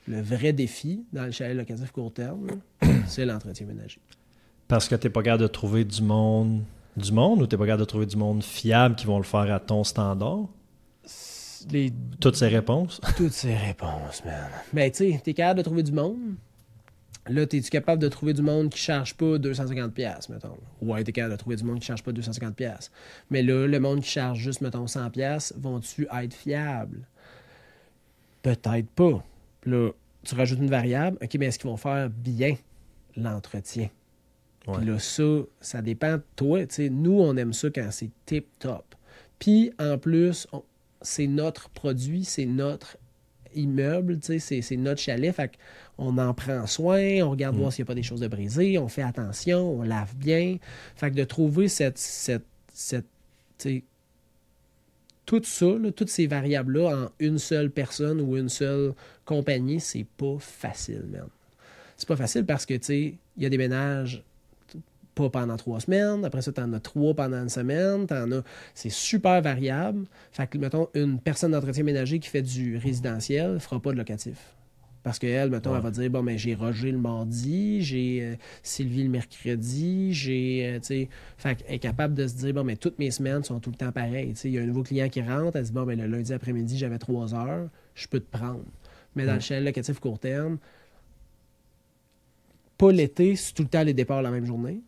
[0.08, 2.48] Le vrai défi dans le chalet locatif court terme,
[3.08, 4.02] c'est l'entretien ménager.
[4.68, 6.64] Parce que t'es pas capable de trouver du monde
[6.98, 9.52] du monde ou t'es pas capable de trouver du monde fiable qui vont le faire
[9.54, 10.48] à ton standard?
[11.72, 13.02] Les Toutes ces réponses?
[13.18, 14.50] Toutes ces réponses, man.
[14.74, 16.36] Mais tu sais, t'es capable de trouver du monde,
[17.28, 20.58] Là, es-tu capable de trouver du monde qui charge pas 250$, mettons?
[20.80, 22.92] Ouais, t'es capable de trouver du monde qui charge pas 250$.
[23.32, 27.08] Mais là, le monde qui charge juste, mettons, 100$, vont-tu être fiables?
[28.44, 29.24] Peut-être pas.
[29.66, 29.90] Là,
[30.24, 31.18] tu rajoutes une variable.
[31.20, 32.58] OK, mais est-ce qu'ils vont faire bien
[33.18, 33.90] l'entretien?
[34.68, 34.78] Ouais.
[34.78, 35.24] Puis là, ça,
[35.60, 36.60] ça dépend de toi.
[36.92, 38.94] Nous, on aime ça quand c'est tip-top.
[39.40, 40.64] Puis, en plus, on-
[41.06, 42.98] c'est notre produit, c'est notre
[43.54, 45.34] immeuble, c'est, notre chalet.
[45.34, 45.52] Fait
[45.98, 48.78] on en prend soin, on regarde voir s'il n'y a pas des choses de brisées,
[48.78, 50.58] on fait attention, on lave bien.
[50.96, 53.06] Fait que de trouver cette, cette, cette
[55.26, 58.94] tout ça, là, toutes ces variables-là en une seule personne ou une seule
[59.26, 61.28] compagnie, c'est pas facile, man.
[61.98, 64.24] C'est pas facile parce que, tu sais, il y a des ménages
[65.16, 66.24] pas pendant trois semaines.
[66.26, 68.06] Après ça, tu en as trois pendant une semaine.
[68.06, 68.44] T'en as...
[68.74, 70.06] C'est super variable.
[70.32, 73.98] Fait que, mettons, une personne d'entretien ménager qui fait du résidentiel ne fera pas de
[73.98, 74.38] locatif.
[75.04, 75.78] Parce qu'elle, mettons, Ouais.
[75.78, 80.66] elle va dire Bon, mais j'ai Roger le mardi, j'ai euh, Sylvie le mercredi, j'ai.
[80.66, 81.10] euh, tu sais.
[81.38, 83.76] Fait qu'elle est capable de se dire Bon, mais toutes mes semaines sont tout le
[83.78, 84.34] temps pareilles.
[84.44, 86.78] Il y a un nouveau client qui rentre, elle dit Bon, mais le lundi après-midi,
[86.78, 88.64] j'avais trois heures, je peux te prendre.
[89.16, 90.58] Mais dans le chalet locatif court terme,
[92.78, 94.80] pas l'été, c'est tout le temps les départs la même journée.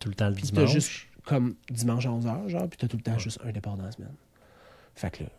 [0.00, 0.72] Tout le temps le Puis t'as dimanche.
[0.72, 0.90] juste
[1.24, 3.92] comme dimanche à 11h, genre, puis t'as tout le temps juste un départ dans la
[3.92, 4.14] semaine.
[4.96, 5.30] Fait que là,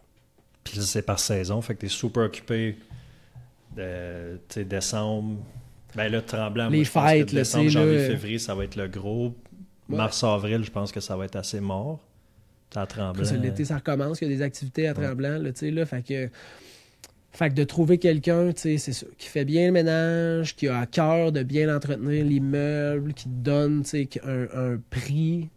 [0.64, 1.62] Puis là, c'est par saison.
[1.62, 2.78] Fait que t'es super occupé
[3.76, 5.40] de tu sais, décembre.
[5.96, 6.70] Ben là, tremblant.
[6.70, 9.36] Les moi, je pense que fêtes, décembre, janvier, là, février, ça va être le gros.
[9.90, 9.98] Ouais.
[9.98, 12.00] Mars, avril, je pense que ça va être assez mort.
[12.70, 13.30] T'as tremblant.
[13.42, 15.04] l'été, ça recommence, il y a des activités à Ouais.
[15.06, 16.30] Tremblant, là, tu sais, là, fait que...
[17.34, 20.80] Fait que de trouver quelqu'un, tu sais, c'est qui fait bien le ménage, qui a
[20.80, 25.50] à cœur de bien entretenir l'immeuble, qui donne, tu sais, un, un prix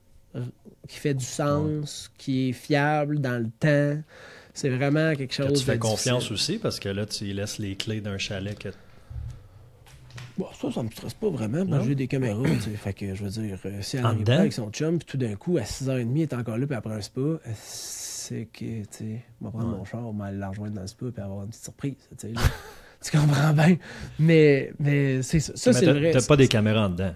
[0.88, 4.00] qui fait du sens, qui est fiable dans le temps.
[4.52, 6.54] C'est vraiment quelque Que chose tu fais de confiance difficile.
[6.54, 8.68] aussi parce que là, tu laisses les clés d'un chalet que
[10.36, 11.64] Bon, ça, ça me stresse pas vraiment.
[11.64, 12.42] parce que j'ai des caméras.
[12.76, 14.32] Fait que, je veux dire, euh, si elle En arrive dedans?
[14.34, 16.74] pas avec son chum, puis tout d'un coup, à 6h30, elle est encore là, puis
[16.76, 17.20] après un spa,
[18.28, 19.78] c'est que, tu sais, on va prendre Ouais.
[19.78, 21.94] mon char, on va aller la rejoindre dans le spa, puis avoir une petite surprise,
[22.10, 22.32] tu sais.
[22.32, 22.40] là.
[23.04, 23.76] tu comprends bien?
[24.18, 25.52] Mais, mais c'est ça.
[25.56, 26.10] Ça, Mais c'est vrai.
[26.12, 27.14] T'as pas des caméras en dedans.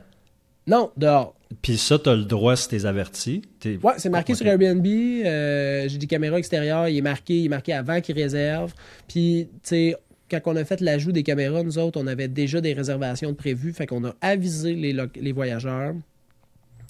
[0.67, 1.35] Non, dehors.
[1.63, 3.41] Puis ça, t'as le droit si t'es averti.
[3.59, 4.87] T'es- Ouais, c'est marqué sur Airbnb.
[4.87, 6.89] euh, j'ai des caméras extérieures.
[6.89, 8.75] Il est marqué, il est marqué avant qu'il réserve.
[9.09, 9.97] Puis, tu sais,
[10.31, 13.37] quand on a fait l'ajout des caméras, nous autres, on avait déjà des réservations de
[13.37, 13.73] prévues.
[13.73, 15.95] Fait qu'on a avisé les, les voyageurs.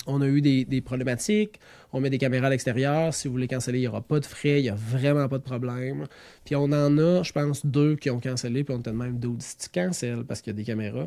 [0.09, 1.61] On a eu des, des problématiques.
[1.93, 3.15] On met des caméras à l'extérieur.
[3.15, 4.59] Si vous voulez canceller, il n'y aura pas de frais.
[4.59, 6.07] Il n'y a vraiment pas de problème.
[6.45, 8.65] Puis on en a, je pense, deux qui ont cancellé.
[8.65, 9.43] Puis on était même d'autres.
[9.43, 11.07] Si tu cancelles parce qu'il y a des caméras,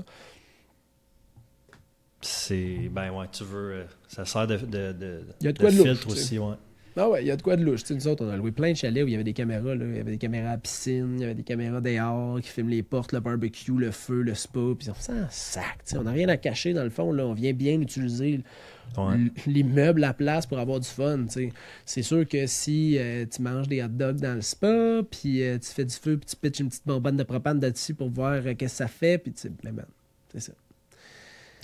[2.22, 2.90] C'est.
[2.92, 3.72] Ben ouais, tu veux.
[3.74, 6.12] euh, Ça sert de, de, de, Il y a de quoi de louche, filtre sais.
[6.12, 6.54] aussi, ouais.
[6.98, 7.90] Ah ouais, il y a de quoi de louche.
[7.90, 9.74] Nous autres, on a loué plein de chalets où il y avait des caméras.
[9.76, 9.86] Là.
[9.86, 12.70] Il y avait des caméras à piscine, il y avait des caméras dehors qui filment
[12.70, 14.60] les portes, le barbecue, le feu, le spa.
[14.78, 15.80] Puis on s'en sac.
[15.96, 17.14] On n'a rien à cacher dans le fond.
[17.14, 17.26] Là.
[17.26, 18.42] On vient bien utiliser
[18.98, 19.16] Ouais.
[19.46, 21.26] l'immeuble, la place pour avoir du fun.
[21.86, 25.58] C'est sûr que si euh, tu manges des hot dogs dans le spa, puis euh,
[25.60, 28.34] tu fais du feu, puis tu pitches une petite bonbonne de propane là-dessus pour voir
[28.46, 29.86] euh, qu'est-ce que ça fait, puis tu sais, mais man,
[30.34, 30.54] c'est ça.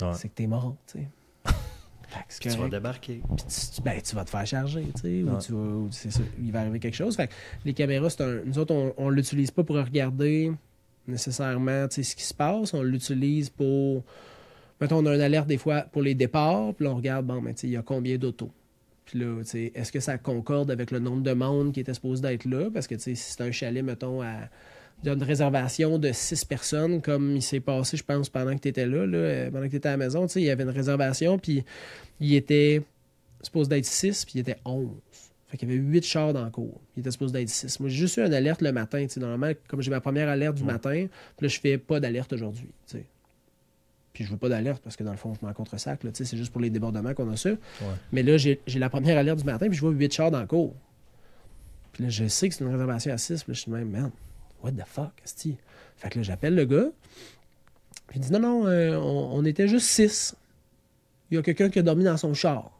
[0.00, 0.12] Ouais.
[0.14, 1.08] C'est que t'es mort, tu sais.
[2.40, 3.20] Puis tu vas débarquer.
[3.36, 5.38] puis tu, ben, tu vas te faire charger, tu sais, ou Ouais.
[5.44, 7.14] tu vas, ou c'est ça, il va arriver quelque chose.
[7.16, 7.34] Fait que
[7.66, 10.50] les caméras, c'est un, nous autres, on, on l'utilise pas pour regarder
[11.06, 12.72] nécessairement, tu sais, ce qui se passe.
[12.72, 14.04] On l'utilise pour,
[14.80, 17.40] mettons, on a une alerte des fois pour les départs, puis là, on regarde, bon,
[17.40, 18.50] mais tu sais, il y a combien d'autos?
[19.04, 21.94] Puis là, tu sais, est-ce que ça concorde avec le nombre de monde qui était
[21.94, 22.68] supposé d'être là?
[22.72, 24.34] Parce que, tu sais, si c'est un chalet, mettons, à
[25.04, 28.52] il y a une réservation de six personnes, comme il s'est passé, je pense, pendant
[28.56, 30.40] que tu étais là, là, euh, pendant que tu étais à la maison, tu sais,
[30.40, 31.64] il y avait une réservation, puis
[32.18, 32.82] il était
[33.40, 34.88] supposé d'être 6, puis il était 11.
[35.46, 36.80] Fait qu'il y avait 8 chars dans le cours.
[36.96, 37.78] Il était supposé d'être 6.
[37.78, 39.00] Moi, j'ai juste eu une alerte le matin.
[39.04, 39.20] tu sais.
[39.20, 40.72] Normalement, comme j'ai ma première alerte du Ouais.
[40.72, 42.68] matin, puis là, je fais pas d'alerte aujourd'hui.
[44.12, 46.00] Puis je veux pas d'alerte parce que dans le fond, je m'en contre-sac.
[46.12, 47.50] C'est juste pour les débordements qu'on a ça.
[48.12, 50.46] Mais là, j'ai la première alerte du matin, puis je vois 8 chars dans le
[50.46, 50.74] cours.
[51.92, 53.42] Puis là, je sais que c'est une réservation à 6.
[53.44, 54.10] Puis là, je suis même, man,
[54.62, 55.56] what the fuck, esti?
[55.96, 56.88] Fait que là, j'appelle le gars.
[58.08, 60.34] Puis il dit, non, non, euh, on, on était juste 6.
[61.30, 62.70] Il y a quelqu'un qui a dormi dans son char.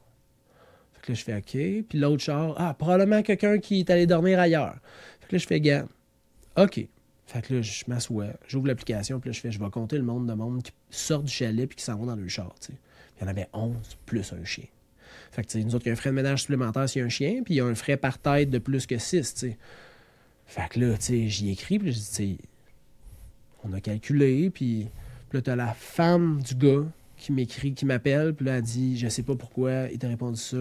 [0.94, 1.84] Fait que là, je fais OK.
[1.88, 4.76] Puis l'autre char, ah, probablement quelqu'un qui est allé dormir ailleurs.
[5.20, 5.84] Fait que là, je fais gars.
[6.56, 6.88] OK.
[7.28, 10.02] Fait que là, je m'assois, j'ouvre l'application, puis là, je fais, je vais compter le
[10.02, 12.68] monde de monde qui sort du chalet puis qui s'en vont dans le char, tu
[12.72, 12.78] sais.
[13.20, 14.64] Il y en avait 11 plus un chien.
[15.30, 17.00] Fait que, tu sais, nous autres, il y a un frais de ménage supplémentaire s'il
[17.00, 18.96] y a un chien, puis il y a un frais par tête de plus que
[18.96, 19.58] 6, tu sais.
[20.46, 22.36] Fait que là, tu sais, j'y écris, puis je dis, tu sais,
[23.64, 24.88] on a calculé, puis
[25.28, 26.86] puis là, t'as la femme du gars
[27.18, 30.40] qui m'écrit, qui m'appelle, puis là, elle dit, je sais pas pourquoi il t'a répondu
[30.40, 30.56] ça.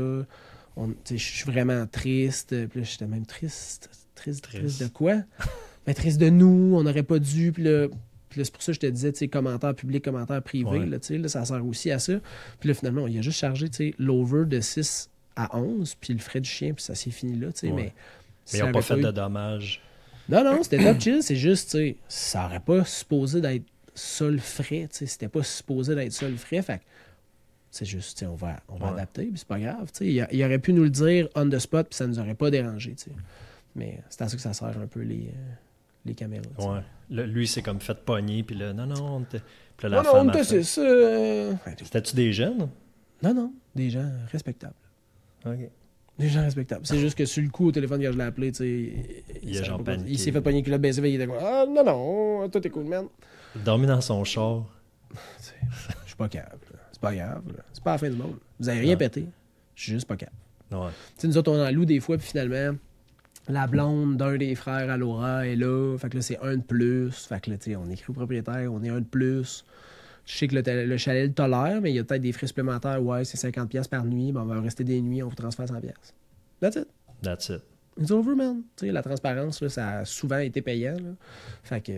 [0.75, 2.49] On- tu sais, Je suis vraiment triste.
[2.67, 3.89] Puis là, j'étais même triste.
[4.15, 4.83] Triste, triste, Triste.
[4.83, 5.21] de quoi?
[5.87, 7.51] Mais triste de nous, on n'aurait pas dû.
[7.51, 7.97] Puis là, puis
[8.29, 10.69] Puis là, c'est pour ça que je te disais, tu sais, commentaire public, commentaire privé,
[10.69, 10.85] Ouais.
[10.85, 12.13] là, tu sais, là, ça sert aussi à ça.
[12.59, 16.13] Puis là, finalement, il a juste chargé, tu sais, l'over de 6 à 11, puis
[16.13, 17.73] le frais du chien, puis ça s'est fini là, tu sais, Ouais.
[17.75, 17.93] mais...
[18.53, 19.81] Mais ils n'ont pas fait eu- de dommages.
[20.29, 23.63] Non, non, c'était top chill, c'est juste, tu sais, ça aurait pas supposé d'être
[23.95, 26.83] ça le frais, tu sais, c'était pas supposé d'être ça le frais, fait que
[27.71, 28.91] c'est juste, tu sais, on va, on va Ouais.
[28.93, 31.59] adapter, puis c'est pas grave, tu sais, il aurait pu nous le dire on the
[31.59, 33.11] spot, puis ça nous aurait pas dérangé, tu sais.
[33.75, 35.53] Mais c'est à ça que ça sert un peu les, euh,
[36.07, 36.43] les caméras.
[36.59, 36.81] Ouais.
[37.09, 39.41] Là, lui, c'est comme fait pogner, puis là, non, non, on était.
[39.77, 42.69] Puis là, la Non, on était euh, C'était-tu des jeunes?
[43.23, 44.75] Non, non, des gens respectables.
[45.45, 45.69] OK.
[46.19, 46.85] Des gens respectables.
[46.85, 49.83] C'est juste que sur le coup, au téléphone, quand je l'ai appelé, tu sais, Il
[49.83, 49.95] pas.
[50.07, 52.85] Il s'est fait pogner culotte baissée, il était comme Ah, non, non, tout est cool,
[52.85, 53.05] man.
[53.55, 54.65] Dormi dans son char.
[55.39, 56.59] Je suis pas capable.
[56.91, 57.43] C'est pas grave.
[57.71, 58.35] C'est pas la fin du monde.
[58.59, 59.27] Vous avez rien pété.
[59.75, 60.37] Je suis juste pas capable.
[60.71, 60.89] Ouais.
[61.15, 62.75] Tu sais, nous autres, on en loue des fois, puis finalement,
[63.49, 65.97] la blonde d'un des frères à Laura est là.
[65.97, 67.11] Fait que là, c'est un de plus.
[67.27, 69.63] Fait que là, tu sais, on écrit au propriétaire, on est un de plus.
[70.25, 72.47] Je sais que le, le chalet le tolère, mais il y a peut-être des frais
[72.47, 73.01] supplémentaires.
[73.01, 74.31] Ouais, c'est 50$ piastres par nuit.
[74.33, 75.79] Ben, on va rester des nuits, on vous transfère 100$.
[75.79, 76.13] piastres.
[76.59, 76.87] That's it.
[77.21, 77.61] That's it.
[77.99, 78.63] It's over, man.
[78.75, 80.95] Tu sais, la transparence, là, ça a souvent été payant.
[80.97, 81.11] là.
[81.63, 81.93] Fait que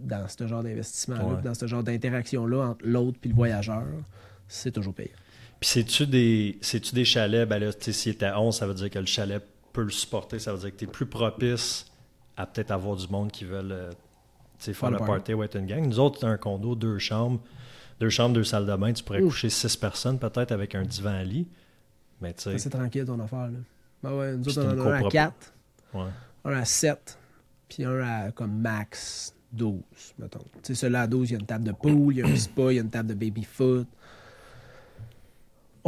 [0.00, 1.42] dans ce genre d'investissement-là, Ouais.
[1.42, 3.84] dans ce genre d'interaction-là entre l'autre et le voyageur,
[4.48, 5.10] c'est toujours payant.
[5.60, 6.58] Puis c'est-tu des,
[6.92, 7.48] des chalets?
[7.48, 9.42] Ben là, tu sais, s'il était à 11, ça veut dire que le chalet
[9.82, 10.38] le supporter.
[10.38, 11.86] Ça veut dire que tu es plus propice
[12.36, 13.90] à peut-être avoir du monde qui veulent euh,
[14.58, 15.84] faire le party ou être une gang.
[15.86, 17.40] Nous autres, un condo, deux chambres.
[18.00, 18.92] Deux chambres, deux salles de bain.
[18.92, 21.48] Tu pourrais coucher six personnes peut-être avec un divan à lit.
[22.20, 23.48] Mais tu sais, C'est tranquille ton affaire.
[23.48, 23.58] Là.
[24.02, 25.52] Ben ouais, nous autres, on en a un à copropre- 4,
[25.94, 26.02] ouais.
[26.44, 27.18] un à 7,
[27.68, 29.80] puis un à comme max 12,
[30.18, 30.38] mettons.
[30.38, 32.26] Tu sais, celui-là à 12, il y a une table de pool, il y a
[32.26, 33.88] un spa, il y a une table de baby-foot.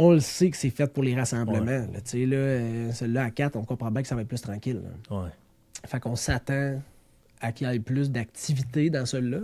[0.01, 1.65] On le sait que c'est fait pour les rassemblements.
[1.65, 1.85] là.
[1.95, 4.41] Tu sais, là, euh, celui-là à 4, on comprend bien que ça va être plus
[4.41, 4.81] tranquille.
[5.09, 5.17] là.
[5.23, 5.29] Ouais.
[5.85, 6.81] Fait qu'on s'attend
[7.39, 9.39] à qu'il y ait plus d'activité dans celui-là.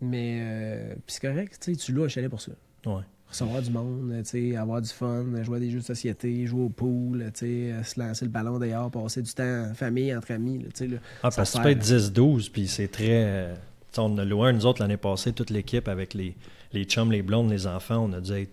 [0.00, 2.52] Mais euh, puis c'est correct, tu sais, tu loues un chalet pour ça.
[2.86, 3.02] Ouais.
[3.28, 6.62] Recevoir du monde, tu sais, avoir du fun, jouer à des jeux de société, jouer
[6.64, 10.14] au pool, tu sais, euh, se lancer le ballon dehors, passer du temps en famille,
[10.14, 10.58] entre amis.
[10.58, 10.98] là, tu sais, là.
[11.22, 13.24] Ah, parce que tu peux être 10-12, puis c'est très.
[13.24, 13.54] euh,
[13.96, 16.34] on a loué un, nous autres, l'année passée, toute l'équipe avec les,
[16.72, 18.52] les chums, les blondes, les enfants, on a dû être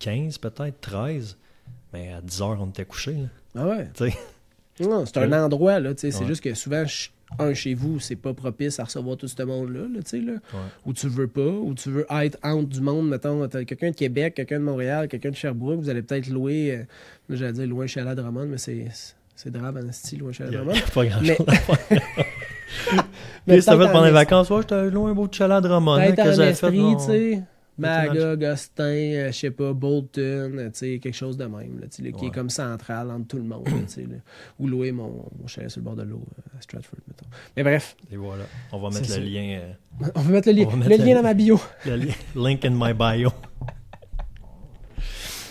[0.00, 1.36] 15, peut-être, 13.
[1.92, 3.14] Mais à 10 heures, on était couchés.
[3.54, 3.62] Là.
[3.62, 4.12] Ah ouais?
[4.80, 6.10] Non, c'est un endroit, là, tu sais.
[6.10, 6.26] C'est Ouais.
[6.28, 6.84] juste que souvent,
[7.38, 10.32] un chez vous, c'est pas propice à recevoir tout ce monde-là, là, tu sais, là.
[10.32, 10.58] Ouais.
[10.86, 14.32] Ou tu veux pas, ou tu veux être entre du monde, mettons, quelqu'un de Québec,
[14.36, 16.84] quelqu'un de Montréal, quelqu'un de Sherbrooke, vous allez peut-être louer, euh,
[17.36, 18.86] j'allais dire louer un chalet Drummond, mais c'est,
[19.36, 20.72] c'est grave, en style, louer un chalet Drummond.
[20.94, 21.36] pas grand-chose
[21.90, 21.98] Mais-.
[23.46, 24.48] Mais ça fait pendant en les es- vacances.
[24.48, 25.92] Ouais, j'étais loin un beau de chalet à Drummond.
[25.96, 27.42] hein, Peut-être en tu sais.
[27.80, 32.02] Maga, Gostin, euh, je sais pas, Bolton, euh, quelque chose de même, là, là, qui
[32.02, 32.26] Ouais.
[32.26, 34.04] est comme central entre tout le monde, là.
[34.58, 37.26] Ou louer mon, mon chalet sur le bord de l'eau euh, à Stratford, mettons.
[37.56, 38.44] Mais bref, Et voilà.
[38.72, 39.60] On va mettre le lien.
[39.60, 39.72] euh,
[40.14, 41.14] on va mettre le, li- On va mettre le le lien lien.
[41.16, 41.60] dans ma bio.
[41.86, 43.30] le li- link in my bio.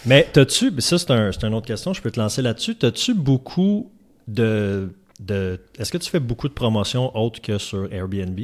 [0.06, 2.76] Mais t'as-tu, ça c'est un, une autre question, je peux te lancer là-dessus.
[2.76, 3.92] T'as-tu beaucoup
[4.28, 5.60] de, de.
[5.78, 8.40] Est-ce que tu fais beaucoup de promotions autres que sur Airbnb?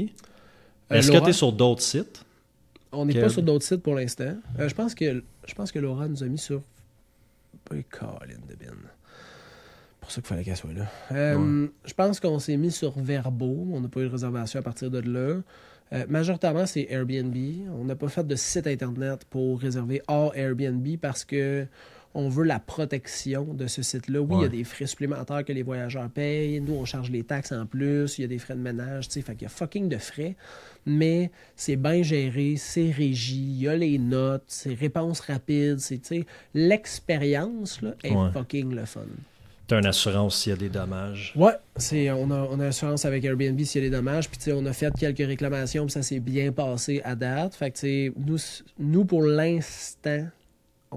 [0.90, 2.25] Est-ce que tu es sur d'autres sites?
[2.98, 4.36] On n'est Que- pas sur d'autres sites pour l'instant.
[4.60, 6.62] Euh, je pense que je pense que Laura nous a mis sur.
[7.70, 8.74] Colin de Ben.
[10.00, 10.86] Pour ça qu'il fallait qu'elle soit là.
[11.12, 13.68] Euh, Je pense qu'on s'est mis sur Verbo.
[13.74, 15.42] On n'a pas eu de réservation à partir de là.
[15.94, 17.36] Euh, majoritairement, c'est Airbnb.
[17.80, 21.66] On n'a pas fait de site internet pour réserver hors Airbnb parce que
[22.16, 24.22] on veut la protection de ce site-là.
[24.22, 26.60] Oui, il y a des frais supplémentaires que les voyageurs payent.
[26.62, 28.18] Nous, on charge les taxes en plus.
[28.18, 29.08] Il y a des frais de ménage.
[29.10, 30.36] Fait qu'il y a fucking de frais.
[30.86, 35.80] Mais c'est bien géré, c'est régi, il y a les notes, c'est réponse rapide.
[35.80, 36.00] C'est,
[36.54, 38.32] l'expérience là, est Ouais.
[38.32, 39.02] fucking le fun.
[39.68, 41.34] T'as une assurance s'il y a des dommages.
[41.36, 44.30] Ouais, c'est, on, a, on a assurance avec Airbnb s'il y a des dommages.
[44.30, 47.56] Puis, tu sais, on a fait quelques réclamations, puis ça s'est bien passé à date.
[47.56, 48.38] Fait que, tu sais, nous,
[48.78, 50.28] nous, pour l'instant,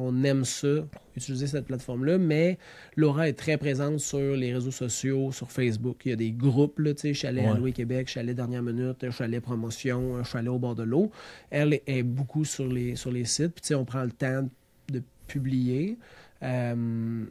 [0.01, 0.69] on aime ça,
[1.17, 2.57] utiliser cette plateforme-là, mais
[2.97, 6.03] Laura est très présente sur les réseaux sociaux, sur Facebook.
[6.05, 7.59] Il y a des groupes, là, tu sais, Chalet à Ouais.
[7.59, 11.11] Louis Québec, Chalet Dernière Minute, Chalet Promotion, Chalet au bord de l'eau.
[11.51, 14.49] Elle est beaucoup sur les, sur les sites, puis tu sais, on prend le temps
[14.89, 15.99] de publier.
[16.45, 17.25] Euh,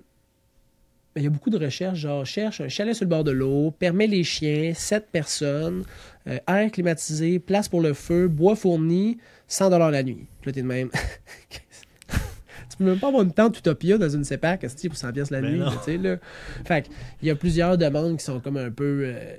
[1.15, 3.71] il y a beaucoup de recherches, genre cherche un chalet sur le bord de l'eau,
[3.71, 5.83] permet les chiens, 7 personnes,
[6.27, 10.27] euh, air climatisé, place pour le feu, bois fourni, 100 la nuit.
[10.41, 10.89] Puis là, t'es de même.
[12.77, 15.41] tu peux même pas avoir une tente Utopia dans une CEPAC pour 100 pièces la
[15.41, 15.63] Ben nuit.
[15.83, 16.17] tu sais, là.
[16.65, 16.89] Fait
[17.21, 19.35] il y a plusieurs demandes qui sont comme un peu euh,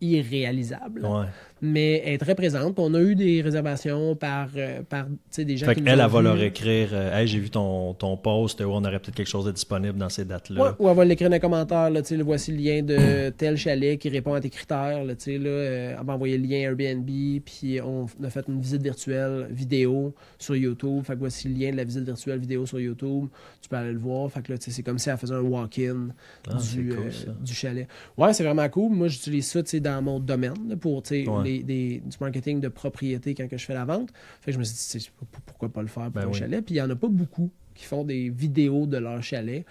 [0.00, 1.04] irréalisables.
[1.04, 1.26] Ouais.
[1.66, 2.78] Mais elle est très présente.
[2.78, 6.08] On a eu des réservations par, euh, par des gens Fait qui nous ont elle
[6.10, 9.28] va leur écrire euh, Hey, j'ai vu ton, ton post, où on aurait peut-être quelque
[9.28, 10.76] chose de disponible dans ces Ouais, dates-là.
[10.78, 14.08] ou elle va l'écrire dans les commentaires, là, voici le lien de tel chalet qui
[14.08, 15.04] répond à tes critères.
[15.04, 17.06] Là, euh, elle va envoyer le lien Airbnb,
[17.44, 21.02] puis on a fait une visite virtuelle vidéo sur YouTube.
[21.04, 23.26] Fait que voici le lien de la visite virtuelle vidéo sur YouTube.
[23.60, 24.30] Tu peux aller le voir.
[24.30, 26.08] Fait que là, c'est comme si elle faisait un walk-in
[26.48, 27.88] Ah, du, cool, euh, du chalet.
[28.16, 28.92] Ouais, c'est vraiment cool.
[28.92, 31.26] Moi, j'utilise ça dans mon domaine pour Ouais.
[31.44, 34.10] les- des- du marketing de propriété quand que je fais la vente.
[34.40, 35.10] Fait que je me suis dit,
[35.46, 36.34] pourquoi pas le faire pour Ben un oui.
[36.34, 36.64] chalet?
[36.64, 39.64] Puis il n'y en a pas beaucoup qui font des vidéos de leur chalet.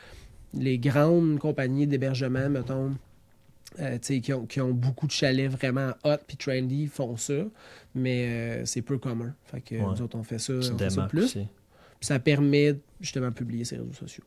[0.54, 2.93] Les grandes compagnies d'hébergement, mettons,
[3.80, 7.34] euh, qui, ont, qui ont beaucoup de chalets vraiment hot puis trendy font ça,
[7.93, 9.34] mais euh, c'est peu commun.
[9.45, 9.82] Fait que Ouais.
[9.82, 11.34] nous autres, on fait ça, on fait ça plus.
[11.34, 11.48] Puis
[12.08, 14.24] ça permet justement de publier ses réseaux sociaux.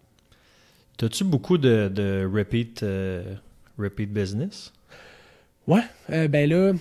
[0.99, 3.35] T'as-tu beaucoup de, de repeat, euh,
[3.79, 4.73] repeat business?
[5.67, 5.83] Ouais,
[6.29, 6.73] ben là,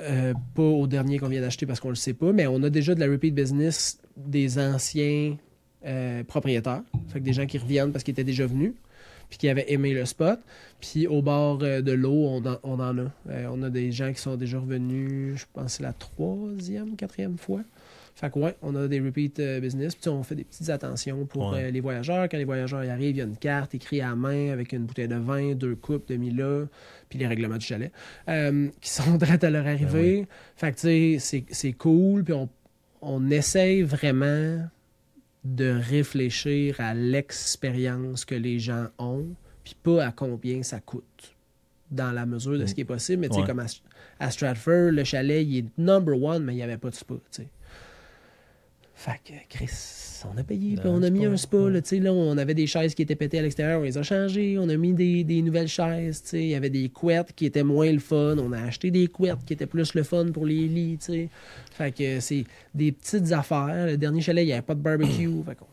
[0.00, 2.70] euh, pas au dernier qu'on vient d'acheter parce qu'on le sait pas, mais on a
[2.70, 5.36] déjà de la repeat business des anciens
[5.84, 6.82] euh, propriétaires.
[7.08, 8.72] Fait que des gens qui reviennent parce qu'ils étaient déjà venus,
[9.28, 10.38] puis qui avaient aimé le spot.
[10.80, 12.94] Puis au bord euh, de l'eau, on, en- a.
[13.28, 17.38] Euh, on a des gens qui sont déjà revenus, je pense c'est la troisième, quatrième
[17.38, 17.60] fois.
[18.14, 19.94] Fait que ouais, on a des repeat euh, business.
[19.96, 21.64] Puis on fait des petites attentions pour Ouais.
[21.64, 22.28] euh, les voyageurs.
[22.28, 24.84] Quand les voyageurs y arrivent, il y a une carte écrite à main avec une
[24.84, 26.66] bouteille de vin, deux coupes de Mila,
[27.08, 27.90] puis les règlements du chalet,
[28.28, 30.26] euh, qui sont directs à leur arrivée.
[30.56, 32.22] Fait que tu sais, c'est- c'est cool.
[32.24, 32.48] Puis on,
[33.00, 34.66] on essaye vraiment
[35.44, 39.26] de réfléchir à l'expérience que les gens ont,
[39.64, 41.34] puis pas à combien ça coûte,
[41.90, 43.20] dans la mesure de ce qui est possible.
[43.22, 43.46] Mais tu sais, Ouais.
[43.46, 43.66] comme à,
[44.20, 47.14] à Stratford, le chalet, il est number one, mais il n'y avait pas de spa,
[47.14, 47.48] tu sais.
[49.02, 51.88] Fait que, Chris, on a payé, puis Ben, on a mis un spa, là, tu
[51.88, 54.58] sais, là, on avait des chaises qui étaient pétées à l'extérieur, on les a changées,
[54.60, 57.46] on a mis des, des nouvelles chaises, tu sais, il y avait des couettes qui
[57.46, 60.46] étaient moins le fun, on a acheté des couettes qui étaient plus le fun pour
[60.46, 61.28] les lits, tu sais.
[61.72, 62.44] Fait que c'est
[62.76, 63.86] des petites affaires.
[63.86, 65.66] Le dernier chalet, il n'y avait pas de barbecue, fait qu'on...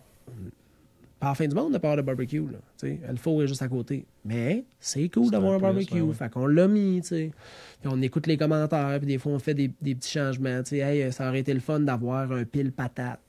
[1.19, 2.99] Pas la fin du monde, pas avoir de barbecue, là, tu sais.
[3.09, 4.05] Le four est juste à côté.
[4.23, 6.13] Mais c'est cool d'avoir un un plus, barbecue, ouais, ouais.
[6.13, 7.31] fait qu'on l'a mis, tu sais.
[7.81, 10.69] Puis on écoute les commentaires, puis des fois, on fait des, des petits changements, tu
[10.69, 10.77] sais.
[10.77, 13.19] Hey, ça aurait été le fun d'avoir un pile patate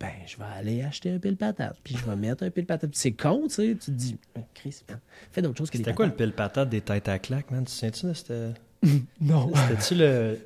[0.00, 2.90] ben, je vais aller acheter un pile patate, puis je vais mettre un pile patate.
[2.94, 3.68] C'est con, tu sais.
[3.80, 4.16] Tu te dis,
[4.52, 4.98] Chris, man,
[5.32, 7.64] fais d'autres choses que des C'était quoi le pile patate des têtes à claque, man?
[7.64, 8.60] Tu souviens-tu de cette-
[9.20, 9.50] Non.
[9.54, 10.38] C'était-tu le,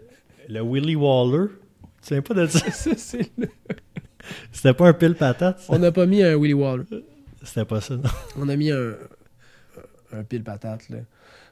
[0.49, 1.49] le Willy Waller?
[2.03, 2.47] Tu souviens pas de?
[2.47, 3.49] Ça, c'est le-
[4.53, 5.61] C'était pas un pile patate?
[5.61, 5.73] ça?
[5.73, 6.85] On n'a pas mis un Willy Waller.
[7.43, 8.03] C'était pas ça, non?
[8.37, 8.95] On a mis un,
[10.13, 10.99] un pile patate, là.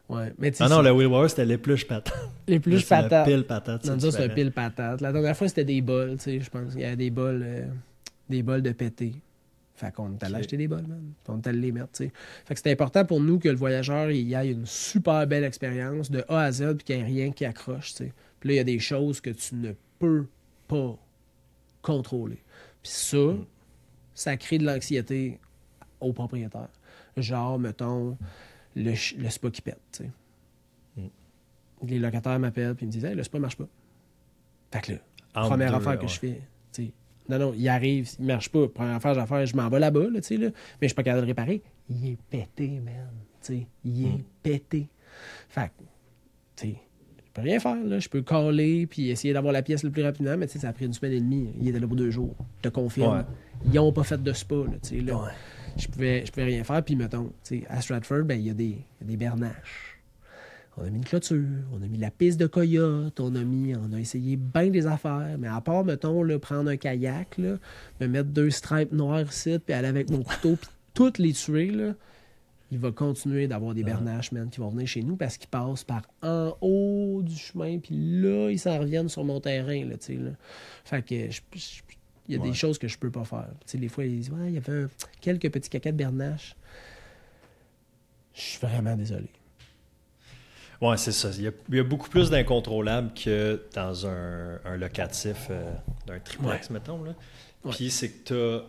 [0.08, 0.32] Ouais.
[0.38, 2.14] Mais Ah non, le Willy Waller, c'était les pluches patates.
[2.46, 3.26] les plus C'est le patates.
[3.26, 3.84] pile patate.
[3.86, 5.00] Non, ça, c'est un pile patate.
[5.00, 6.74] La dernière fois, c'était des bols, tu sais, je pense.
[6.74, 7.64] Il y avait des bols, euh,
[8.28, 9.14] des bols de pété.
[9.74, 11.02] Fait qu'on est allé acheter des bols, man.
[11.28, 12.12] On est allé les mettre, tu sais.
[12.46, 15.44] Fait que c'était important pour nous que le voyageur, il y ait une super belle
[15.44, 18.12] expérience de A à Z, puis qu'il n'y ait rien qui accroche, tu sais.
[18.40, 20.26] Puis là, il y a des choses que tu ne peux
[20.68, 20.96] pas
[21.82, 22.38] contrôler.
[22.86, 23.44] Puis ça, Mm.
[24.14, 25.40] ça crée de l'anxiété
[26.00, 26.68] au propriétaire.
[27.16, 28.16] Genre, mettons,
[28.76, 30.02] le, le spa qui pète.
[30.96, 31.06] Mm.
[31.82, 33.66] Les locataires m'appellent ils me disent Hey, le spa marche pas.
[34.72, 34.98] Fait que là,
[35.32, 36.08] première deux, affaire que ouais.
[36.08, 36.40] je fais,
[37.28, 38.68] non, non, il arrive, il marche pas.
[38.68, 40.86] Première affaire, j'ai à faire, je m'en vais là-bas, là, tu sais, là, mais je
[40.86, 41.60] suis pas capable de le réparer.
[41.90, 43.10] Il est pété, man.
[43.84, 44.22] Il est Mm.
[44.44, 44.88] pété.
[45.48, 45.82] Fait que,
[46.54, 46.85] tu sais, je
[47.36, 47.98] peux rien faire, là.
[47.98, 50.68] Je peux coller puis essayer d'avoir la pièce le plus rapidement, mais tu sais, ça
[50.68, 51.50] a pris une semaine et demie.
[51.60, 52.34] Il était là pour deux jours.
[52.58, 53.16] Je te confirme.
[53.18, 53.24] Ouais.
[53.72, 54.62] Ils ont pas fait de spa, là,
[55.02, 55.16] là.
[55.16, 55.30] Ouais.
[55.78, 56.82] Je pouvais, je pouvais rien faire.
[56.82, 57.30] Puis, mettons,
[57.68, 59.98] à Stratford, ben, il y, a des- il y a des bernaches.
[60.78, 63.74] On a mis une clôture, on a mis la piste de coyote, on a mis,
[63.74, 65.36] on a essayé bien des affaires.
[65.38, 67.56] Mais à part, mettons, là, prendre un kayak, là,
[68.00, 71.70] me mettre deux stripes noires ici, puis aller avec mon couteau, puis toutes les tuer,
[71.70, 71.94] là,
[72.70, 75.84] il va continuer d'avoir des bernaches, man, qui vont venir chez nous parce qu'ils passent
[75.84, 80.06] par en haut du chemin, puis là, ils s'en reviennent sur mon terrain, là, tu
[80.06, 80.30] sais, là.
[80.84, 81.82] Fait que je- je-
[82.28, 82.48] il y a Ouais.
[82.48, 83.46] des choses que je peux pas faire.
[83.60, 85.96] Tu sais, des fois, ils disent, ouais, il y avait un- quelques petits caca de
[85.96, 86.56] bernache.
[88.34, 89.30] Je suis vraiment désolé.
[90.82, 91.30] Ouais, c'est ça.
[91.36, 95.72] Il y, a, il y a beaucoup plus d'incontrôlables que dans un, un locatif euh,
[96.06, 97.02] d'un triplex, mettons.
[97.02, 97.14] Là.
[97.64, 97.72] Ouais.
[97.72, 98.64] Puis c'est que tu.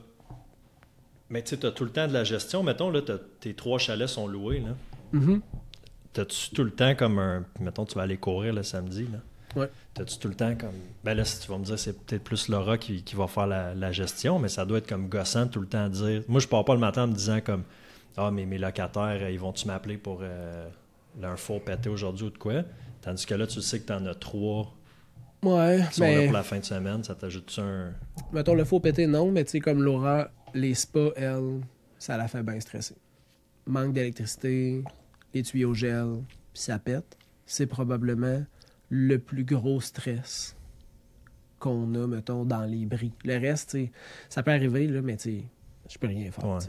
[1.29, 2.63] Mais tu sais, tu as tout le temps de la gestion.
[2.63, 3.01] Mettons, là,
[3.39, 4.59] tes trois chalets sont loués.
[4.59, 4.69] Là.
[5.11, 5.41] Mhm.
[6.13, 7.45] T'as-tu tout le temps comme un.
[7.59, 9.07] Mettons, tu vas aller courir le samedi.
[9.11, 9.19] Là?
[9.61, 9.69] Ouais.
[9.93, 10.75] T'as-tu tout le temps comme.
[11.03, 13.47] Ben là, si tu vas me dire, c'est peut-être plus Laura qui, qui va faire
[13.47, 16.23] la, la gestion, mais ça doit être comme gossant tout le temps à dire.
[16.27, 17.63] Moi, je pars pas le matin en me disant comme.
[18.15, 20.67] Ah, mais mes locataires, euh, ils vont-tu m'appeler pour euh,
[21.21, 22.63] leur four pété aujourd'hui ou de quoi?
[23.01, 24.73] Tandis que là, tu sais que tu en as trois
[25.43, 27.03] Ouais, qui sont là pour la fin de semaine.
[27.03, 27.91] Ça t'ajoute un.
[28.33, 31.61] mettons le faux pété, non, mais tu sais, comme Laura, les spas, elle,
[31.99, 32.95] ça la fait bien stresser.
[33.65, 34.83] Manque d'électricité,
[35.33, 36.23] les tuyaux gèlent,
[36.53, 37.17] puis ça pète.
[37.45, 38.43] C'est probablement
[38.89, 40.55] le plus gros stress
[41.59, 43.11] qu'on a, mettons, dans les bris.
[43.25, 43.77] Le reste,
[44.29, 45.43] ça peut arriver, là, mais tu sais,
[45.89, 46.45] je peux rien faire.
[46.45, 46.59] Ouais.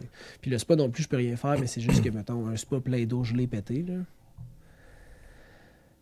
[0.41, 2.57] Puis le spa non plus, je peux rien faire, mais c'est juste que, mettons, un
[2.57, 3.95] spa plein d'eau gelée pété, là.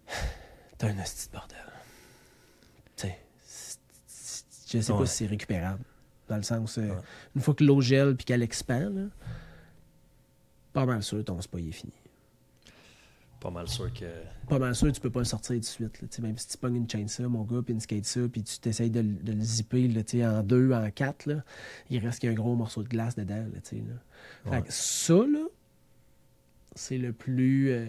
[0.78, 1.58] T'as un hostie de bordel.
[2.96, 3.18] Tu sais,
[4.68, 4.98] je sais Ouais.
[4.98, 5.82] pas si c'est récupérable.
[6.28, 6.90] Dans le sens, Ouais.
[7.34, 9.02] une fois que l'eau gèle puis qu'elle expand, là,
[10.72, 11.92] pas mal sûr ton spa il est fini.
[13.40, 14.06] Pas mal sûr que.
[14.48, 16.00] Pas mal sûr tu peux pas le sortir de suite.
[16.02, 16.08] là.
[16.22, 18.58] Même si tu pognes une chain ça, mon gars, puis une skate ça, puis tu
[18.58, 21.44] t'essayes de, le- de le zipper là, en deux, en quatre, là,
[21.90, 23.36] il reste qu'il y a un gros morceau de glace dedans.
[23.52, 23.60] Là.
[24.50, 25.44] Fait que ça, là,
[26.74, 27.86] c'est le plus, euh,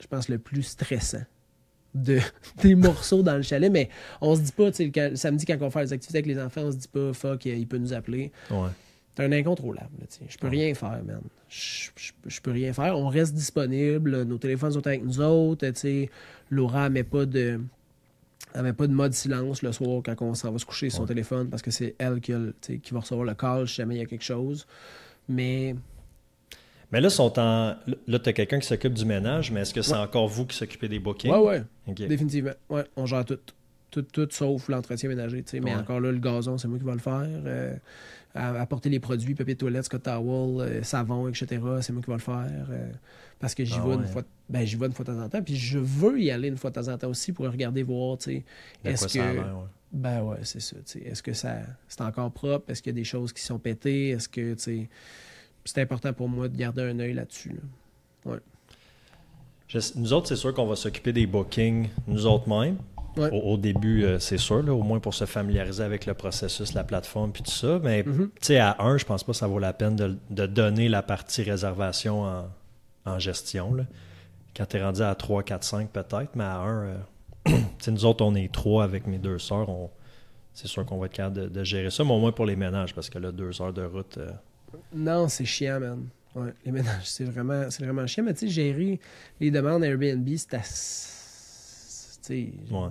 [0.00, 1.24] je pense, le plus stressant
[1.96, 2.20] de,
[2.62, 3.70] des morceaux dans le chalet.
[3.70, 3.88] Mais
[4.20, 6.40] on se dit pas, tu sais, le, samedi, quand on faire les activités avec les
[6.40, 8.32] enfants, on se dit pas, fuck, il peut nous appeler.
[8.50, 8.68] Ouais.
[9.16, 9.88] C'est un incontrôlable.
[9.98, 10.24] là, tu sais.
[10.28, 11.22] Je peux rien faire, man.
[11.48, 12.98] Je, peux rien faire.
[12.98, 14.22] On reste disponible.
[14.24, 15.66] Nos téléphones sont avec nous autres.
[15.68, 16.10] tu sais.
[16.50, 17.60] Laura met pas de.
[18.52, 21.50] Pas de mode silence le soir quand on s'en va se coucher sur son téléphone
[21.50, 24.06] parce que c'est elle a qui va recevoir le call si jamais il y a
[24.06, 24.66] quelque chose.
[25.28, 25.74] Mais
[26.92, 27.74] Mais là, sont en...
[28.06, 29.98] là tu as quelqu'un qui s'occupe du ménage, mais est-ce que c'est Ouais.
[29.98, 31.30] encore vous qui s'occupez des bookings?
[31.32, 32.06] ouais, ouais, Ok.
[32.06, 32.52] définitivement.
[32.70, 33.38] Ouais, on gère tout.
[33.90, 35.42] Tout, tout sauf l'entretien ménager.
[35.42, 35.60] tu sais.
[35.60, 35.80] Mais Ouais.
[35.80, 37.26] encore là, le gazon, c'est moi qui vais le faire.
[37.46, 37.74] Euh,
[38.34, 41.46] apporter les produits, papier de toilette, Scott Towel, euh, savon, etc.
[41.80, 42.46] C'est moi qui vais le faire.
[42.70, 42.90] euh,
[43.38, 44.06] parce que j'y Ah vais une ouais.
[44.06, 44.22] fois.
[44.50, 45.42] Ben, j'y vais une fois de temps en temps.
[45.42, 48.18] Puis je veux y aller une fois de temps en temps aussi pour regarder voir,
[48.18, 48.44] tu sais.
[48.84, 49.18] De Est-ce que.
[49.18, 49.42] ouais.
[49.92, 50.76] Ben ouais, c'est ça.
[50.76, 50.98] tu sais.
[51.00, 51.56] Est-ce que ça
[51.88, 52.70] c'est encore propre?
[52.70, 54.10] Est-ce qu'il y a des choses qui sont pétées?
[54.10, 54.88] Est-ce que, tu sais.
[55.66, 57.50] C'est important pour moi de garder un œil là-dessus.
[58.24, 58.32] là.
[59.68, 62.76] Je- nous autres, c'est sûr qu'on va s'occuper des bookings nous autres mêmes.
[63.16, 63.30] Ouais.
[63.32, 66.74] Au, au début, euh, c'est sûr, là, au moins pour se familiariser avec le processus,
[66.74, 67.80] la plateforme, puis tout ça.
[67.82, 68.30] Mais Mhm.
[68.40, 71.02] sais, à un, je pense pas que ça vaut la peine de, de donner la
[71.02, 72.48] partie réservation en,
[73.06, 73.74] en gestion.
[73.74, 73.84] Là.
[74.56, 76.96] Quand tu es rendu à 3, 4, 5 peut-être, mais à un,
[77.48, 77.58] euh,
[77.88, 79.66] nous autres, on est trois avec mes deux sœurs.
[80.52, 82.56] C'est sûr qu'on va être capable de, de gérer ça, mais au moins pour les
[82.56, 84.18] ménages, parce que là, deux heures de route.
[84.18, 84.30] euh,
[84.94, 86.06] Non, c'est chiant, man.
[86.34, 88.22] Ouais, les ménages, c'est vraiment, c'est vraiment chiant.
[88.24, 89.00] Mais tu sais, gérer
[89.40, 91.12] les demandes Airbnb, c'est assez.
[92.26, 92.88] Tu Ouais.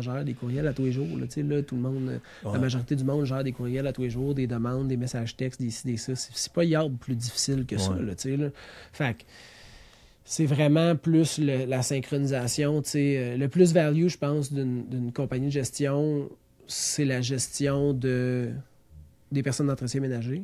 [0.00, 1.06] gères des courriels à tous les jours.
[1.18, 2.52] Là, là, tout le monde, Ouais.
[2.54, 5.36] la majorité du monde gère des courriels à tous les jours, des demandes, des messages
[5.36, 6.14] textes, des ci, des ça.
[6.16, 7.94] C'est pas yard plus difficile que ça.
[7.94, 8.48] Là, tu sais, là.
[8.94, 9.22] Fait que
[10.24, 12.80] c'est vraiment plus le- la synchronisation.
[12.80, 13.18] tu sais.
[13.18, 16.30] Euh, Le plus value, je pense, d'une d'une compagnie de gestion,
[16.66, 18.48] c'est la gestion de,
[19.30, 20.42] des personnes d'entretien ménager.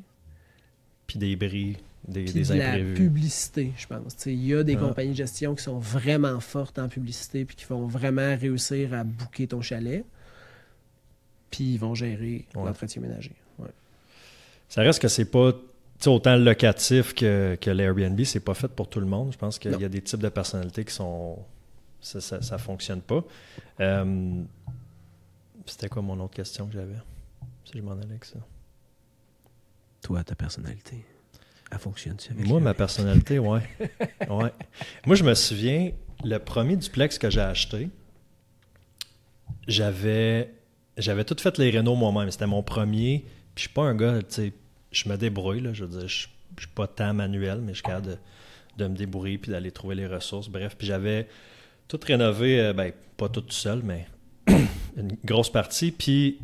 [1.07, 1.77] Puis des bris,
[2.09, 2.95] des, des de la imprévus.
[2.95, 4.27] publicité, je pense.
[4.27, 4.81] Il y a des Ah.
[4.81, 9.05] compagnies de gestion qui sont vraiment fortes en publicité puis qui vont vraiment réussir à
[9.05, 10.05] booker ton chalet.
[11.51, 12.65] Puis ils vont gérer Ouais.
[12.65, 13.33] l'entretien ménager.
[13.59, 13.69] Ouais.
[14.69, 15.53] Ça reste que c'est pas
[16.07, 19.33] autant locatif que, que l'Airbnb, c'est pas fait pour tout le monde.
[19.33, 21.39] Je pense qu'il y a des types de personnalités qui sont.
[22.01, 23.25] Ça, ça, ça fonctionne pas.
[23.81, 24.43] Euh,
[25.65, 26.95] C'était quoi mon autre question que j'avais?
[27.65, 28.39] Si je m'en allais avec ça.
[30.07, 31.05] Toi, ta personnalité,
[31.73, 33.61] elle fonctionne-tu avec Moi, ma personnalité, ouais.
[34.31, 34.53] ouais.
[35.07, 35.91] Moi, je me souviens,
[36.23, 37.91] le premier duplex que j'ai acheté,
[39.67, 40.55] j'avais
[40.97, 42.31] j'avais tout fait les rénaux moi-même.
[42.31, 43.25] C'était mon premier.
[43.57, 44.53] Puis je suis pas un gars, tu sais,
[44.93, 45.73] je me débrouille, là.
[45.73, 48.17] Je veux dire, je je suis pas tant manuel, mais je suis capable de,
[48.77, 50.49] de me débrouiller puis d'aller trouver les ressources.
[50.49, 51.27] Bref, puis j'avais
[51.89, 54.07] tout rénové, euh, ben, pas tout seul, mais
[54.97, 55.91] une grosse partie.
[55.91, 56.39] Puis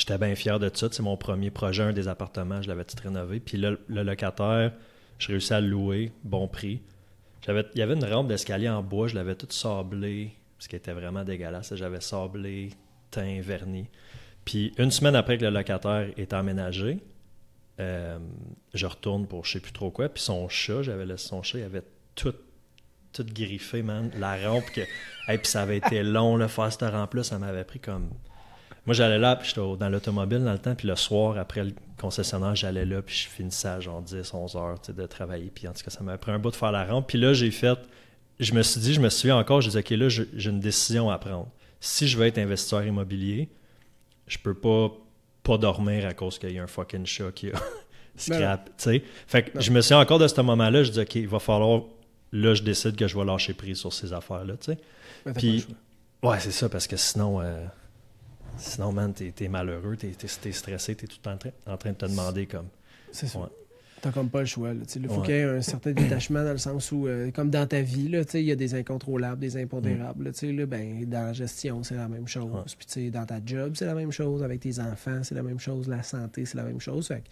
[0.00, 0.88] j'étais bien fier de ça.
[0.90, 3.38] C'est mon premier projet, un des appartements, je l'avais tout rénové.
[3.38, 4.72] Puis là, le locataire,
[5.18, 6.80] j'ai réussi à le louer, bon prix.
[7.46, 10.92] Il y avait une rampe d'escalier en bois, je l'avais toute sablée, ce qui était
[10.92, 11.74] vraiment dégueulasse.
[11.74, 12.70] J'avais sablé,
[13.10, 13.88] teint, vernis.
[14.44, 16.98] Puis une semaine après que le locataire est emménagé,
[17.78, 18.18] euh,
[18.74, 20.08] je retourne pour je sais plus trop quoi.
[20.08, 21.82] Puis son chat, j'avais laissé son chat, il avait
[22.14, 22.34] tout,
[23.18, 24.10] griffé, man.
[24.18, 24.82] La rampe que.
[25.28, 28.10] Hey, puis ça avait été long, là, faire cette rampe-là, ça m'avait pris comme.
[28.86, 31.72] Moi, j'allais là, puis j'étais dans l'automobile dans le temps, puis le soir, après le
[31.98, 35.50] concessionnaire, j'allais là, puis je finissais à genre 10, 11 heures de travailler.
[35.54, 37.06] Puis en tout cas, ça m'avait pris un bout de faire la rampe.
[37.08, 37.78] Puis là, j'ai fait.
[38.38, 41.10] Je me suis dit, je me souviens encore, je disais, OK, là, j'ai une décision
[41.10, 41.48] à prendre.
[41.78, 43.48] Si je veux être investisseur immobilier,
[44.26, 44.90] je peux pas
[45.42, 47.54] pas dormir à cause qu'il y a un fucking chat qui a
[48.16, 49.02] scrap, tu sais.
[49.26, 49.60] Fait que Non.
[49.62, 51.82] je me souviens encore de ce moment-là, je dis, OK, il va falloir.
[52.32, 54.78] Là, je décide que je vais lâcher prise sur ces affaires-là, tu sais.
[55.24, 55.66] T'as Puis-.
[56.22, 57.64] Ouais, c'est ça, parce que sinon, euh,
[58.56, 61.96] sinon, man, t'es es malheureux, t'es es, stressé, t'es tout en train, en train de
[61.96, 62.68] te demander comme.
[63.12, 63.38] C'est ça.
[63.40, 63.46] Ouais.
[64.02, 64.72] T'as comme pas le choix.
[64.72, 64.80] là.
[64.96, 65.26] Il faut Ouais.
[65.26, 68.10] qu'il y ait un certain détachement dans le sens où, euh, comme dans ta vie,
[68.34, 70.24] il y a des incontrôlables, des impondérables.
[70.24, 72.50] là, là, ben, dans la gestion, c'est la même chose.
[72.50, 72.62] Ouais.
[72.94, 74.42] Puis dans ta job, c'est la même chose.
[74.42, 75.86] Avec tes enfants, c'est la même chose.
[75.86, 77.08] La santé, c'est la même chose.
[77.08, 77.22] Fait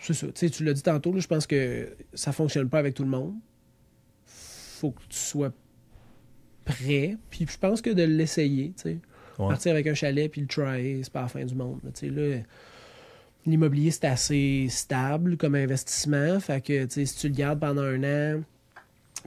[0.00, 0.26] c'est ça.
[0.32, 3.34] Tu l'as dit tantôt, je pense que ça fonctionne pas avec tout le monde.
[4.24, 5.52] faut que tu sois
[6.64, 7.18] prêt.
[7.28, 8.98] Puis je pense que de l'essayer, tu sais.
[9.48, 11.80] Partir avec un chalet puis le try, c'est pas la fin du monde.
[11.82, 12.42] là, là,
[13.46, 16.38] l'immobilier, c'est assez stable comme investissement.
[16.40, 18.42] Fait que, si tu le gardes pendant un an,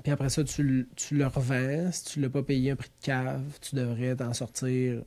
[0.03, 3.05] puis après ça, tu, tu le revends, si tu l'as pas payé un prix de
[3.05, 5.03] cave, tu devrais t'en sortir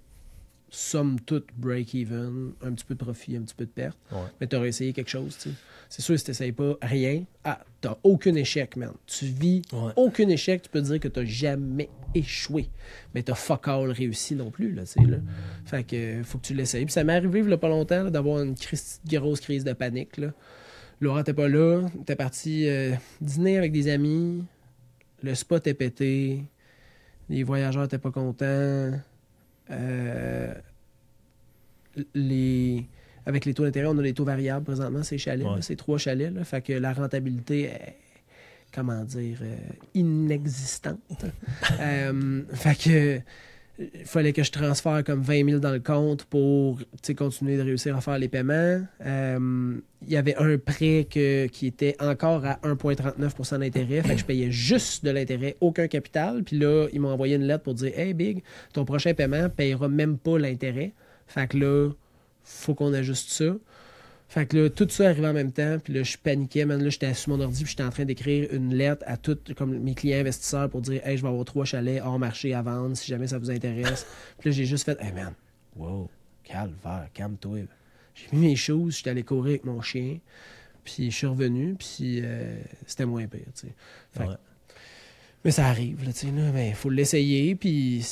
[0.76, 3.96] somme toute break-even, un petit peu de profit, un petit peu de perte.
[4.12, 4.18] Ouais.
[4.40, 5.54] Mais tu aurais essayé quelque chose, tu sais.
[5.88, 8.92] C'est sûr, si tu n'essayes pas rien, ah, tu aucun échec, man.
[9.06, 9.92] Tu vis Ouais.
[9.96, 12.68] aucun échec, tu peux dire que tu jamais échoué.
[13.14, 15.18] Mais tu fuck all réussi non plus, là, tu sais, là.
[15.64, 16.84] Fait que faut que tu l'essayes.
[16.84, 19.72] Puis ça m'est arrivé, il y a pas longtemps, d'avoir une crise- grosse crise de
[19.72, 20.32] panique, là.
[21.00, 24.44] Laura t'es pas là, t'es parti euh, dîner avec des amis,
[25.22, 26.42] le spot est pété,
[27.28, 28.92] les voyageurs étaient pas contents,
[32.14, 32.86] les...
[33.24, 35.56] Avec les taux d'intérêt, on a des taux variables présentement, ces chalets, Ouais.
[35.56, 36.32] là, ces trois chalets.
[36.32, 37.96] Là, fait que la rentabilité est,
[38.72, 39.56] comment dire, euh,
[39.94, 41.00] inexistante.
[41.80, 43.20] Euh, fait que
[43.78, 46.78] il fallait que je transfère comme 20 000 dans le compte pour
[47.16, 48.80] continuer de réussir à faire les paiements.
[49.04, 54.02] Euh, il y avait un prêt que- qui était encore à 1,39% d'intérêt.
[54.02, 56.42] Fait que je payais juste de l'intérêt, aucun capital.
[56.42, 59.88] Puis là, ils m'ont envoyé une lettre pour dire Hey Big, ton prochain paiement payera
[59.88, 60.92] même pas l'intérêt.
[61.26, 61.90] Fait que là,
[62.44, 63.56] faut qu'on ajuste ça.
[64.28, 66.82] Fait que là, tout ça arrivait en même temps, puis là, je paniquais, man.
[66.82, 69.78] Là, j'étais sur mon ordi, puis j'étais en train d'écrire une lettre à tous comme
[69.78, 72.96] mes clients investisseurs pour dire Hey, je vais avoir trois chalets hors marché à vendre
[72.96, 74.06] si jamais ça vous intéresse.
[74.38, 75.32] puis là, j'ai juste fait Hey, man,
[75.76, 76.10] wow,
[76.42, 77.66] calvaire, calme-toi.
[78.14, 80.18] J'ai mis mes choses, j'étais allé courir avec mon chien,
[80.82, 83.74] puis je suis revenu, puis euh, c'était moins pire, tu sais.
[84.12, 84.34] Fait Ouais.
[85.46, 88.04] Mais ça arrive, là, tu sais, là, mais faut l'essayer, puis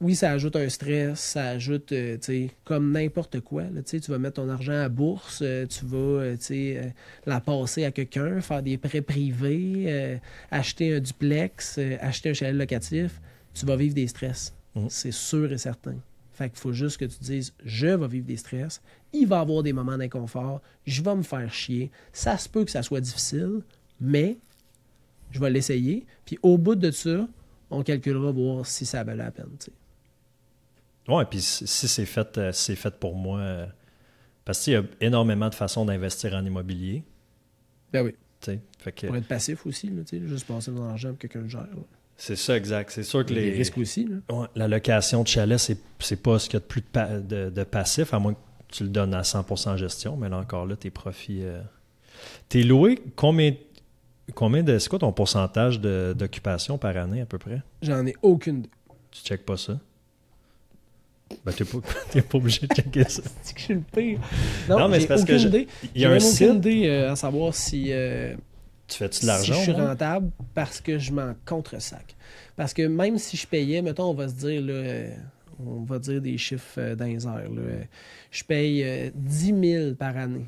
[0.00, 3.90] oui, ça ajoute un stress, ça ajoute, euh, tu sais, comme n'importe quoi, là, tu
[3.90, 6.94] sais, tu vas mettre ton argent à bourse, euh, tu vas, euh, tu sais,
[7.26, 10.20] la passer à quelqu'un, faire des prêts privés,
[10.52, 13.20] acheter un duplex, acheter un chalet locatif,
[13.54, 14.86] tu vas vivre des stress, Mhm.
[14.88, 15.96] c'est sûr et certain.
[16.32, 18.80] Fait qu'il faut juste que tu te dises, je vais vivre des stress,
[19.12, 22.64] il va y avoir des moments d'inconfort, je vais me faire chier, ça se peut
[22.64, 23.62] que ça soit difficile,
[24.00, 24.38] mais
[25.32, 26.06] je vais l'essayer.
[26.24, 27.26] Puis au bout de ça,
[27.70, 29.48] on calculera voir si ça valait la peine.
[29.58, 31.12] tu sais.
[31.12, 33.66] Ouais, puis si c'est fait, euh, si c'est fait pour moi, euh,
[34.44, 37.02] parce qu'il y a énormément de façons d'investir en immobilier.
[37.92, 38.14] Ben oui.
[38.78, 41.60] Fait que Pour être passif aussi, là, juste passer dans l'argent pour que quelqu'un gère.
[41.60, 41.82] là.
[42.16, 42.90] c'est ça, exact.
[42.90, 44.04] C'est sûr que les, risques aussi.
[44.06, 44.16] Là.
[44.36, 46.86] Ouais, la location de chalet, c'est, c'est pas ce qu'il y a de plus de,
[46.86, 50.28] pa- de- de passif, à moins que tu le donnes à 100% en gestion, mais
[50.28, 51.40] là encore là, tes profits.
[51.42, 51.62] euh,
[52.48, 53.54] T'es loué combien,
[54.34, 54.78] combien de.
[54.78, 57.62] C'est quoi ton pourcentage d'occupation par année à peu près?
[57.82, 58.66] J'en ai aucune.
[59.10, 59.78] Tu checkes pas ça?
[61.44, 61.78] Ben, t'es pas,
[62.30, 63.22] pas obligé de checker ça.
[63.42, 64.18] C'est que je suis le pire.
[64.68, 65.32] Non, Non, mais c'est parce que.
[65.94, 66.42] Il y a un même site.
[66.42, 68.34] aucune idée euh, à savoir si, euh,
[68.86, 69.54] Tu fais-tu de si l'argent?
[69.54, 72.14] je suis rentable parce que je m'en contre-sac.
[72.56, 75.14] Parce que même si je payais, mettons, on va se dire, là, euh,
[75.64, 77.50] on va dire des chiffres euh, dans les airs.
[77.50, 77.62] là,
[78.30, 80.44] je paye euh, 10 000 par année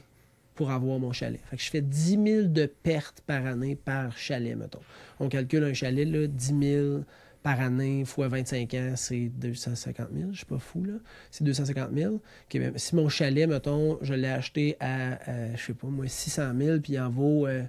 [0.54, 1.40] pour avoir mon chalet.
[1.50, 4.80] Fait que je fais 10 000 de pertes par année par chalet, mettons.
[5.20, 7.00] On calcule un chalet, là, 10 000
[7.42, 10.30] par année fois 25 ans, c'est 250 000.
[10.32, 10.94] Je suis pas fou, là.
[11.30, 12.14] C'est 250 000.
[12.14, 12.22] Ok,
[12.54, 16.52] ben, si mon chalet, mettons, je l'ai acheté à, euh, je sais pas moi, 600
[16.58, 17.62] 000, puis il en vaut, euh,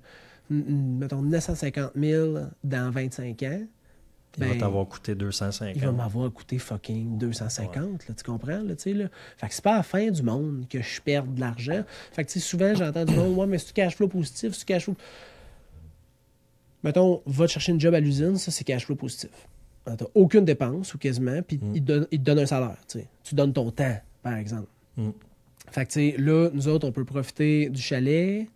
[0.49, 3.61] mettons, 950 000 dans 25 ans,
[4.38, 5.75] Il va ben, t'avoir coûté 250.
[5.75, 8.75] il va m'avoir coûté fucking 250, là, tu comprends, là, là?
[8.75, 11.83] Fait que c'est pas à la fin du monde que je perds de l'argent.
[12.11, 14.95] Fait que, souvent, j'entends du monde, ouais, mais c'est-tu cash flow positif, c'est-tu cash flow...
[16.83, 19.31] Mettons, va te chercher une job à l'usine, ça, c'est cash flow positif.
[19.86, 21.75] Alors, T'as aucune dépense, ou quasiment, puis Mm.
[21.75, 23.07] il, te donne, il te donne un salaire, tu sais.
[23.23, 24.67] Tu donnes ton temps, par exemple.
[24.97, 25.09] Mm.
[25.71, 28.47] Fait que, tu sais, là, nous autres, on peut profiter du chalet.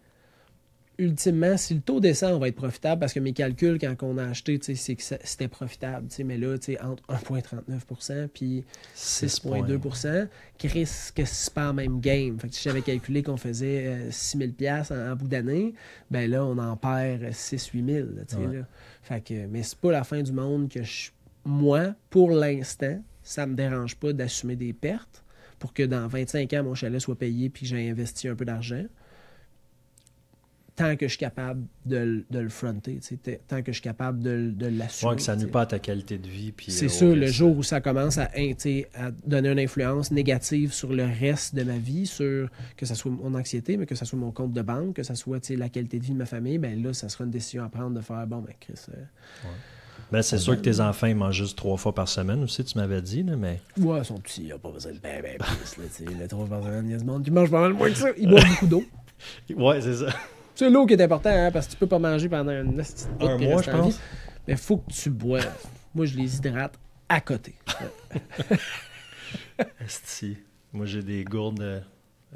[1.00, 4.18] Ultimement, si le taux descend, on va être profitable parce que mes calculs, quand on
[4.18, 6.08] a acheté, c'est que c'était profitable.
[6.26, 10.28] Mais là, entre 1,39% puis 6,2%
[10.58, 12.38] Chris, que c'est pas en même game.
[12.40, 15.74] Fait que si j'avais calculé qu'on faisait euh, 6 000 en, en bout d'année,
[16.12, 18.08] ben là, on en perd 6-8 000.
[18.16, 18.58] là, tu sais, Ouais.
[18.58, 18.66] là.
[19.02, 21.12] Fait que, mais c'est pas la fin du monde que je...
[21.46, 25.24] moi, pour l'instant, ça me dérange pas d'assumer des pertes
[25.60, 28.46] pour que dans 25 ans, mon chalet soit payé puis que j'ai investi un peu
[28.46, 28.84] d'argent.
[30.80, 33.02] Tant que je suis capable de, le- de le fronter,
[33.50, 35.10] tant que je suis capable de, de l'assumer.
[35.10, 35.48] Ouais, que ça sais.
[35.48, 36.54] pas à ta qualité de vie.
[36.70, 38.30] C'est euh, au le jour où ça commence à,
[39.26, 43.36] donner une influence négative sur le reste de ma vie, sur que ce soit mon
[43.36, 46.06] anxiété, mais que ce soit mon compte de banque, que ce soit la qualité de
[46.06, 48.38] vie de ma famille, ben là, ça sera une décision à prendre de faire, bon,
[48.38, 49.50] ben Chris, euh,
[50.14, 52.78] Ben, c'est sûr que tes enfants ils mangent juste trois fois par semaine aussi, tu
[52.78, 53.60] m'avais dit, là, mais.
[53.78, 56.48] ouais, ils sont petits, il n'y a pas besoin de ben, ben, plus, là, trois
[56.48, 58.30] par semaine, il y a du monde qui mange pas mal moins que ça, ils
[58.30, 58.84] boivent beaucoup d'eau.
[59.54, 60.16] Ouais, c'est ça.
[60.60, 63.08] C'est l'eau qui est important, hein, parce que tu peux pas manger pendant une petite
[63.18, 64.02] bout Un mois, je en pense.
[64.46, 65.66] Mais faut que tu boives.
[65.96, 67.56] Moi, je les hydrate à côté.
[69.80, 70.36] Esti.
[70.74, 71.80] Moi, j'ai des gourdes, euh,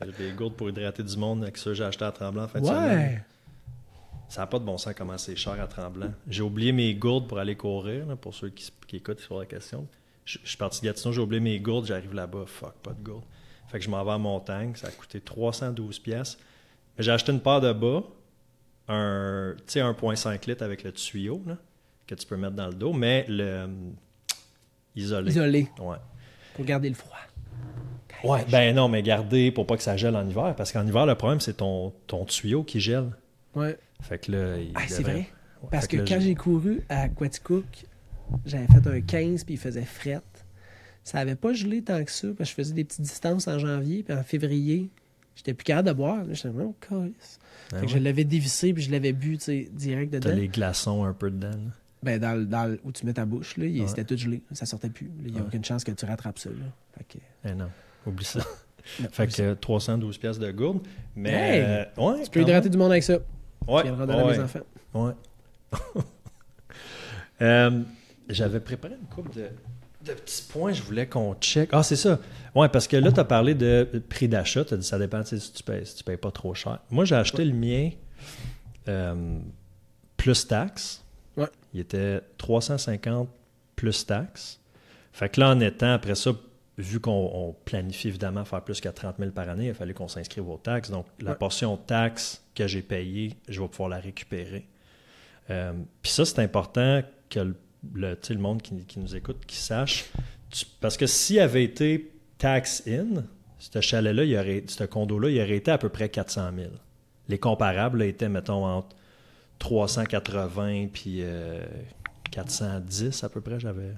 [0.05, 2.47] j'ai des gourdes pour hydrater du monde avec ça que j'ai acheté à Tremblant en
[2.47, 2.97] fin de semaine.
[2.97, 3.23] ouais.
[4.29, 6.13] Ça n'a pas de bon sens comment c'est cher à Tremblant.
[6.25, 9.45] J'ai oublié mes gourdes pour aller courir, là, pour ceux qui, qui écoutent sur la
[9.45, 9.85] question.
[10.23, 13.03] Je, je suis parti de Gatineau, j'ai oublié mes gourdes, j'arrive là-bas, fuck, pas de
[13.03, 13.25] gourdes.
[13.67, 16.37] Fait que je m'en vais à Montagne, ça a coûté 312 pièces.
[16.99, 18.03] J'ai acheté une paire de bas,
[18.87, 21.57] un, tu sais, 1.5 litres avec le tuyau, là,
[22.07, 23.67] que tu peux mettre dans le dos, mais le euh,
[24.95, 25.31] isolé.
[25.31, 25.97] Isolé, Ouais.
[26.55, 27.17] pour garder le froid.
[28.23, 31.05] Ouais, ben non, mais garder pour pas que ça gèle en hiver, parce qu'en hiver,
[31.05, 33.09] le problème, c'est ton, ton tuyau qui gèle.
[33.53, 33.77] Ouais.
[34.01, 35.27] Fait que là, il Ah, c'est vrai?
[35.61, 37.65] Ouais, Parce que là, quand j'ai- j'ai couru à Quaticook,
[38.45, 40.21] j'avais fait un 15 puis il faisait fret.
[41.03, 43.59] Ça avait pas gelé tant que ça, parce que je faisais des petites distances en
[43.59, 44.89] janvier, puis en février,
[45.35, 46.23] j'étais plus capable de boire.
[46.31, 47.39] J'étais vraiment calice.
[47.71, 47.87] Ben ouais.
[47.87, 49.37] je l'avais dévissé, puis je l'avais bu,
[49.71, 50.35] direct T'as dedans.
[50.35, 51.49] les glaçons un peu dedans.
[51.51, 51.71] là?
[52.03, 53.87] Ben, dans, le- dans le- où tu mets ta bouche, là, il- Ouais.
[53.87, 54.41] c'était tout gelé.
[54.51, 55.09] Ça sortait plus.
[55.25, 55.47] Il n'y a Ouais.
[55.47, 56.49] aucune chance que tu rattrapes ça.
[56.49, 56.55] Là.
[56.97, 57.69] Fait que, Eh non,
[58.05, 58.39] oublie ça.
[58.99, 59.43] non, Fait oublie que ça.
[59.43, 60.85] euh, 312 pièces de gourde.
[61.15, 61.61] Mais Hey!
[61.65, 63.19] euh, ouais, tu peux hydrater du monde avec ça.
[63.67, 64.59] Ouais, tu viendras ouais, mes enfants.
[64.95, 65.13] ouais.
[67.41, 67.81] Euh,
[68.29, 69.49] J'avais préparé une couple de,
[70.03, 71.69] de petits points, je voulais qu'on check.
[71.71, 72.19] Ah, c'est ça.
[72.55, 74.63] Ouais, parce que là, tu as parlé de prix d'achat.
[74.65, 76.79] Tu as dit ça dépend si tu payes, si tu payes pas trop cher.
[76.91, 77.89] Moi, j'ai acheté le mien
[78.87, 79.39] euh,
[80.17, 81.03] plus taxes.
[81.37, 81.47] Ouais.
[81.73, 83.29] Il était 350
[83.75, 84.59] plus taxes.
[85.11, 86.31] Fait que là, en étant, après ça,
[86.77, 89.93] vu qu'on on planifie évidemment faire plus que 30 000 par année, il a fallu
[89.93, 90.89] qu'on s'inscrive aux taxes.
[90.89, 91.37] Donc, la Ouais.
[91.37, 94.67] portion taxes que j'ai payée, je vais pouvoir la récupérer.
[95.49, 97.55] Euh, Puis ça, c'est important que le,
[97.93, 100.05] le, le monde qui, qui nous écoute, qui sache.
[100.49, 103.23] Tu- parce que s'il avait été tax in,
[103.59, 106.69] ce chalet-là, il aurait- ce condo-là, il aurait été à peu près 400 000.
[107.29, 108.95] Les comparables là, étaient, mettons, entre
[109.59, 111.63] 380 puis euh,
[112.31, 113.91] 410 à peu près, j'avais.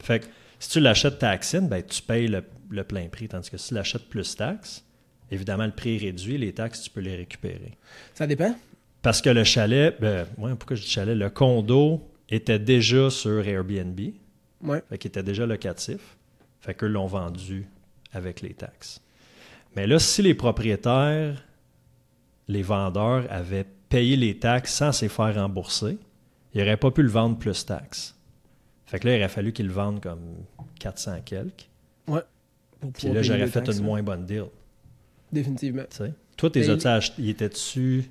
[0.00, 0.26] Fait que
[0.58, 3.28] si tu l'achètes tax in, ben, tu payes le, le plein prix.
[3.28, 4.84] Tandis que si tu l'achètes plus taxes,
[5.30, 7.76] évidemment, le prix est réduit, les taxes, tu peux les récupérer.
[8.14, 8.54] Ça dépend.
[9.02, 11.16] Parce que le chalet, ben, ouais, pourquoi je dis chalet?
[11.16, 13.98] Le condo était déjà sur Airbnb,
[14.62, 14.82] Ouais.
[14.88, 16.16] fait qu'il était déjà locatif.
[16.60, 17.66] Fait qu'eux l'ont vendu
[18.12, 19.00] avec les taxes.
[19.76, 21.44] Mais là, si les propriétaires,
[22.48, 25.98] les vendeurs avaient payé les taxes sans les faire rembourser,
[26.54, 28.14] ils n'auraient pas pu le vendre plus taxes.
[28.86, 30.20] Fait que là, il aurait fallu qu'ils le vendent comme
[30.80, 31.68] 400 quelques.
[32.06, 33.90] Pour Puis là, j'aurais fait taxes, une ouais.
[33.90, 34.44] moins bonne deal.
[35.32, 35.82] Définitivement.
[35.90, 36.12] tu sais.
[36.36, 37.22] Toi, tes Mais- as-tu achetés?
[37.22, 38.10] Il était dessus.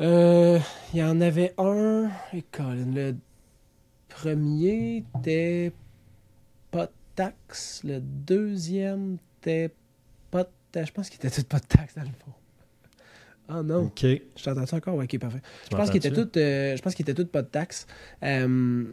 [0.00, 0.58] Euh,
[0.92, 2.10] Il y en avait un.
[2.34, 3.14] Et Colin, le
[4.10, 5.72] premier était
[6.70, 7.80] pas de taxe.
[7.84, 9.70] Le deuxième était
[10.30, 10.88] pas de taxe.
[10.88, 12.32] Je pense qu'il était tout pas de taxe dans le fond.
[13.48, 13.84] Ah non.
[13.86, 14.00] OK.
[14.02, 14.94] Je t'entends encore?
[14.96, 15.40] Ok, parfait.
[15.70, 17.86] Je pense qu'il était tout, euh, je pense qu'il était tout pas de taxe.
[18.22, 18.84] Euh,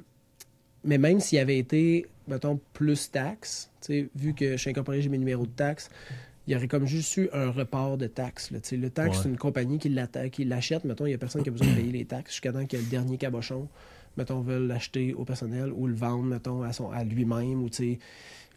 [0.84, 5.02] mais même s'il avait été, mettons, plus taxe, tu sais, vu que je suis incorporé,
[5.02, 5.90] j'ai mes numéros de taxe,
[6.48, 8.52] il y aurait comme juste eu un report de taxes.
[8.52, 8.60] là.
[8.72, 9.24] Le taxe, Ouais.
[9.24, 10.86] c'est une compagnie qui l'achète.
[10.86, 12.78] Mettons, il n'y a personne qui a besoin de payer les taxes jusqu'à temps que
[12.78, 13.68] le dernier cabochon,
[14.18, 17.64] mettons, veut l'acheter au personnel ou le vendre, mettons, à, son, à lui-même.
[17.64, 18.00] Ou, tu sais,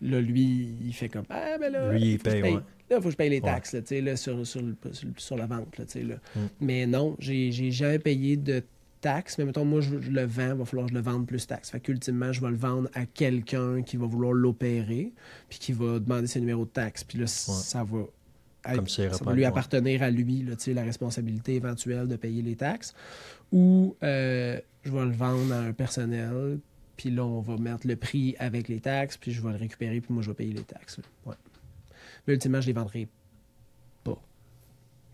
[0.03, 2.55] là, lui, il fait comme Ah, ben là, Lui, il paye, paye.
[2.55, 2.61] ouais.
[2.91, 3.43] Là, il faut que je paye les Ouais.
[3.43, 5.79] taxes là, tu sais, là, sur, sur, sur, sur la vente.
[5.79, 6.17] Là, tu sais, là.
[6.35, 6.41] Mm.
[6.61, 8.63] Mais non, j'ai j'ai jamais payé de
[9.01, 9.39] taxes.
[9.39, 11.47] Mais mettons, moi, je, je le vends, il va falloir que je le vende plus
[11.47, 11.71] taxes.
[11.71, 15.13] Fait qu'ultimement, je vais le vendre à quelqu'un qui va vouloir l'opérer,
[15.49, 17.05] puis qui va demander ses numéros de taxes.
[17.05, 18.01] Puis là, ça va.
[18.63, 19.47] Comme ça, ça va lui ouais.
[19.47, 22.95] appartenir à lui, là, la responsabilité éventuelle de payer les taxes.
[23.53, 26.59] Ou euh, je vais le vendre à un personnel,
[26.97, 30.01] puis là, on va mettre le prix avec les taxes, puis je vais le récupérer,
[30.01, 30.99] puis moi, je vais payer les taxes.
[31.25, 31.35] Ouais.
[32.27, 33.09] Mais ultimement, je les vendrai
[34.05, 34.21] pas.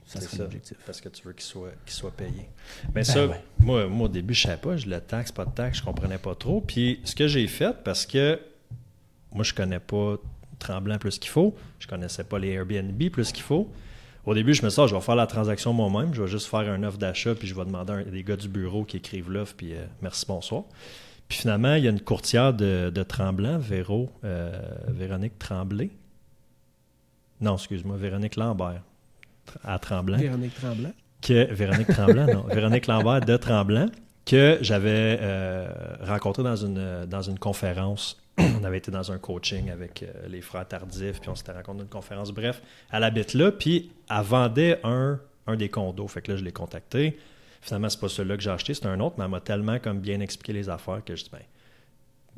[0.04, 0.76] Ça C'est l'objectif.
[0.84, 2.48] Parce que tu veux qu'il soit, qu'il soit payé.
[2.88, 3.40] Mais Ben ça, ouais.
[3.60, 4.76] moi, moi, au début, je savais pas.
[4.76, 6.60] Je le taxe, pas de taxe, je comprenais pas trop.
[6.60, 8.40] Puis ce que j'ai fait, parce que
[9.32, 10.16] moi, je connais pas
[10.58, 13.70] Tremblant plus qu'il faut, je connaissais pas les Airbnb plus qu'il faut.
[14.24, 16.28] Au début, je me suis dit, Ah, je vais faire la transaction moi-même, je vais
[16.28, 18.96] juste faire un offre d'achat, puis je vais demander à des gars du bureau qui
[18.96, 20.64] écrivent l'offre, puis euh, merci, bonsoir.
[21.28, 24.50] Puis finalement, il y a une courtière de, de Tremblant, Véro, euh,
[24.88, 25.90] Véronique Tremblay.
[27.40, 28.82] Non, excuse-moi, Véronique Lambert,
[29.62, 30.92] à Tremblant Véronique Tremblant.
[31.22, 33.88] que Véronique Tremblant, non, Véronique Lambert de Tremblant,
[34.24, 35.68] que j'avais euh,
[36.02, 38.20] rencontré dans une, dans une conférence.
[38.38, 41.78] On avait été dans un coaching avec euh, les frères Tardif, puis on s'était rencontré
[41.78, 42.30] dans une conférence.
[42.32, 42.62] Bref,
[42.92, 46.08] elle habite là, puis elle vendait un, un des condos.
[46.08, 47.18] Fait que là, je l'ai contacté.
[47.62, 50.00] Finalement, c'est pas celui-là que j'ai acheté, c'est un autre, mais elle m'a tellement comme
[50.00, 51.40] bien expliqué les affaires que je dis, ben,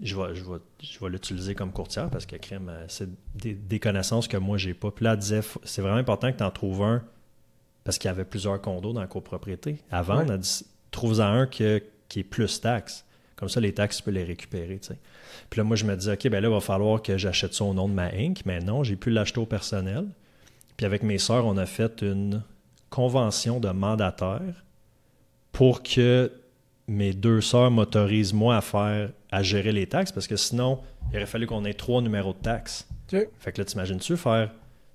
[0.01, 3.53] je vais, je vais, je vais l'utiliser comme courtière parce que crème, euh, c'est des,
[3.55, 4.91] des connaissances que moi, j'ai pas.
[4.93, 7.03] Puis là, elle disait, c'est vraiment important que tu en trouves un
[7.85, 9.79] parce qu'il y avait plusieurs condos dans la copropriété.
[9.91, 10.27] Vendre, Ouais.
[10.35, 13.05] elle dit trouve-en un que- qui est plus taxe.
[13.39, 14.81] Comme ça, les taxes, tu peux les récupérer.
[15.49, 17.65] Puis là, moi, je me dis, OK, ben là, il va falloir que j'achète ça
[17.65, 18.41] au nom de ma Inc.
[18.45, 20.07] Mais non, j'ai pu l'acheter au personnel.
[20.77, 22.43] Puis avec mes sœurs, on a fait une
[22.91, 24.65] convention de mandataire
[25.53, 26.33] pour que
[26.89, 30.81] mes deux sœurs m'autorisent, moi, à faire, à gérer les taxes, parce que sinon,
[31.13, 32.89] il aurait fallu qu'on ait trois numéros de taxes.
[33.39, 34.51] Fait que là, t'imagines-tu faire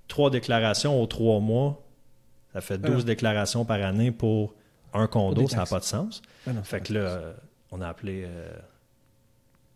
[0.08, 1.82] trois déclarations aux trois mois,
[2.54, 3.04] ça fait 12 Ah.
[3.06, 4.54] déclarations par année pour
[4.94, 5.70] un condo, ça n'a taxes.
[5.72, 6.22] pas de sens.
[6.48, 7.34] Ah non, Fait que là,
[7.74, 8.52] on a appelé euh,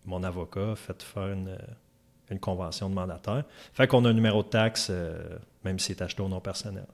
[0.05, 1.57] mon avocat, fait faire une, euh,
[2.29, 3.43] une convention de mandataire.
[3.73, 6.85] Fait qu'on a un numéro de taxe, euh, même si c'est acheté au nom personnel.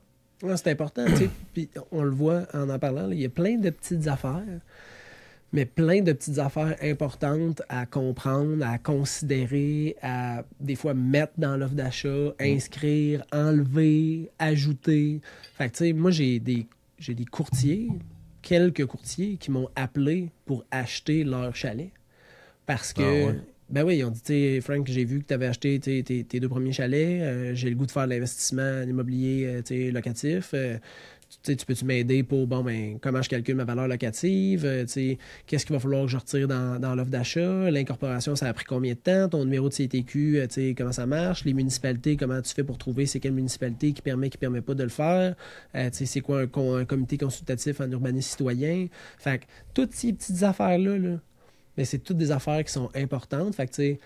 [0.42, 1.30] Ouais, c'est important, tu sais.
[1.54, 4.62] Puis on le voit en en parlant, il y a plein de petites affaires,
[5.52, 11.58] mais plein de petites affaires importantes à comprendre, à considérer, à des fois mettre dans
[11.58, 15.20] l'offre d'achat, inscrire, enlever, ajouter.
[15.58, 16.66] Fait que, tu sais, moi, j'ai des,
[16.98, 17.90] j'ai des courtiers,
[18.44, 21.92] quelques courtiers qui m'ont appelé pour acheter leur chalet.
[22.66, 23.36] Parce que, Ah ouais?
[23.70, 26.24] ben oui, ils ont dit, tu Frank, j'ai vu que tu avais acheté tes, tes-
[26.24, 29.92] tes deux premiers chalets, euh, j'ai le goût de faire de l'investissement en immobilier euh,
[29.92, 30.52] locatif.
[30.54, 30.78] euh,
[31.42, 34.86] tu peux-tu m'aider pour, bon, ben, comment je calcule ma valeur locative, euh,
[35.48, 38.66] qu'est-ce qu'il va falloir que je retire dans, dans l'offre d'achat, l'incorporation, ça a pris
[38.66, 42.54] combien de temps, ton numéro de CTQ, euh, comment ça marche, les municipalités, comment tu
[42.54, 45.36] fais pour trouver c'est quelle municipalité qui permet, qui permet pas de le faire,
[45.76, 48.88] euh, c'est quoi un comité consultatif en urbanisme citoyen.
[49.18, 51.20] Fait que toutes ces petites affaires-là, là,
[51.78, 53.56] mais c'est toutes des affaires qui sont importantes.
[53.56, 54.00] Fait que, tu sais,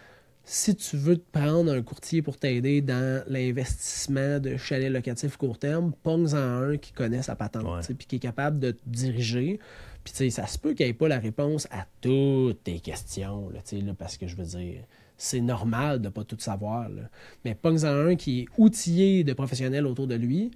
[0.49, 5.59] si tu veux te prendre un courtier pour t'aider dans l'investissement de chalets locatifs court
[5.59, 9.59] terme, pongs-en un qui connaît sa patente, puis qui est capable de te diriger.
[10.05, 12.79] Puis, tu sais, ça se peut qu'il n'y ait pas la réponse à toutes tes
[12.79, 13.59] questions, là,
[13.99, 14.83] parce que je veux dire,
[15.17, 16.87] c'est normal de ne pas tout savoir.
[16.87, 17.09] là.
[17.43, 20.51] Mais pongs-en un qui est outillé de professionnels autour de lui,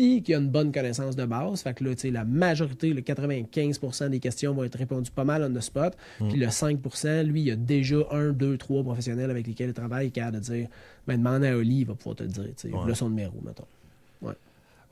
[0.00, 1.62] puis qui a une bonne connaissance de base.
[1.62, 5.24] Fait que là, tu sais, la majorité, le 95% des questions vont être répondues pas
[5.24, 5.94] mal on the spot.
[6.18, 10.06] Puis le 5% lui, il a déjà un, deux, trois professionnels avec lesquels il travaille,
[10.06, 10.68] qui capable de dire,
[11.06, 12.44] ben, demande à Oli, il va pouvoir te le dire.
[12.56, 12.74] tu sais.
[12.74, 12.94] Ouais.
[12.94, 13.64] Son numéro, mettons.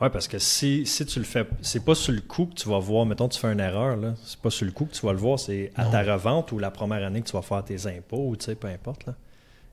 [0.01, 2.69] Oui, parce que si, si tu le fais, c'est pas sur le coup que tu
[2.69, 5.05] vas voir, mettons, tu fais une erreur, là, c'est pas sur le coup que tu
[5.05, 5.91] vas le voir, c'est à Non.
[5.91, 8.55] ta revente ou la première année que tu vas faire tes impôts, ou tu sais,
[8.55, 9.07] peu importe.
[9.07, 9.17] Là.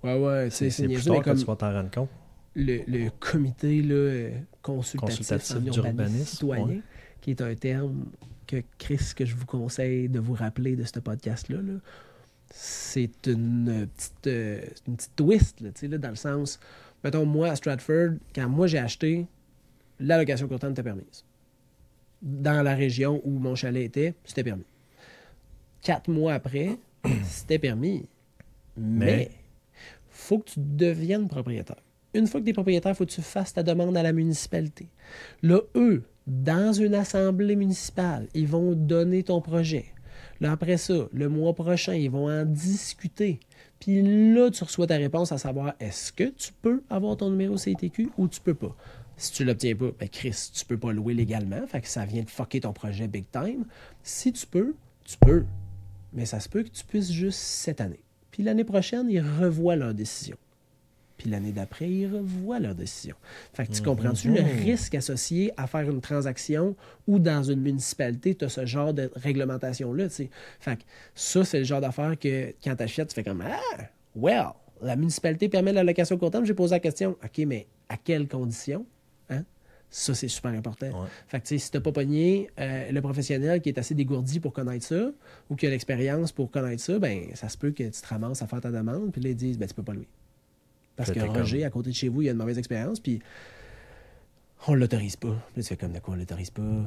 [0.04, 2.10] Ouais, ouais, C'est, c'est c'est plus tard que comme tu vas t'en rendre compte.
[2.56, 4.32] Le, le comité là, euh,
[4.62, 6.82] consultatif, Consultatif d'urbanisme, citoyen, ouais.
[7.22, 8.06] qui est un terme
[8.48, 11.62] que Chris, que je vous conseille de vous rappeler de ce podcast-là.
[11.62, 11.74] là.
[12.52, 16.60] C'est une petite, euh, une petite twist, là, là, dans le sens,
[17.04, 19.26] mettons, moi, à Stratford, quand moi j'ai acheté,
[20.00, 21.26] la location court terme était permise.
[22.22, 24.66] Dans la région où mon chalet était, c'était permis.
[25.82, 26.78] Quatre mois après,
[27.26, 28.08] c'était permis.
[28.78, 29.32] Mais, Mais-
[30.10, 31.82] faut que tu deviennes propriétaire.
[32.16, 34.14] Une fois que tu es propriétaire, il faut que tu fasses ta demande à la
[34.14, 34.88] municipalité.
[35.44, 39.88] Là, eux, dans une assemblée municipale, ils vont donner ton projet.
[40.40, 43.42] Là, après ça, le mois prochain, ils vont en discuter.
[43.82, 44.02] Puis
[44.34, 48.10] là, tu reçois ta réponse à savoir est-ce que tu peux avoir ton numéro CTQ
[48.18, 48.74] ou tu peux pas?
[49.18, 52.24] Si tu l'obtiens pas, ben Chris, tu peux pas louer légalement, fait que ça vient
[52.24, 53.66] de fucker ton projet big time.
[54.04, 55.44] Si tu peux, tu peux.
[56.14, 58.04] Mais ça se peut que tu puisses juste cette année.
[58.32, 60.38] Puis l'année prochaine, ils revoient leur décision.
[61.26, 63.16] Puis l'année d'après, ils revoient leur décision.
[63.52, 66.76] Fait que tu comprends-tu le risque associé à faire une transaction
[67.08, 70.30] ou dans une municipalité, tu as ce genre de réglementation-là, tu.
[70.60, 70.84] Fait que
[71.16, 74.50] ça, c'est le genre d'affaire que quand tu achètes, tu fais comme Ah, well,
[74.84, 76.46] la municipalité permet la location court terme.
[76.46, 78.86] J'ai posé la question, OK, mais à quelles conditions?
[79.32, 79.46] Hein?
[79.90, 80.86] Ça, c'est super important.
[80.86, 81.08] Ouais.
[81.28, 84.54] Fait que, tu si t'as pas pogné euh, le professionnel qui est assez dégourdi pour
[84.54, 85.10] connaître ça,
[85.50, 88.44] ou qui a l'expérience pour connaître ça, ben ça se peut que tu te ramasses
[88.44, 90.08] à faire ta demande, puis là, ils disent, ben tu peux pas louer.
[90.96, 93.22] Parce que Roger, comme- à côté de chez vous, il a une mauvaise expérience, puis
[94.68, 95.30] on l'autorise pas.
[95.30, 96.62] Là, tu fais comme de quoi on l'autorise pas?
[96.62, 96.86] Ben,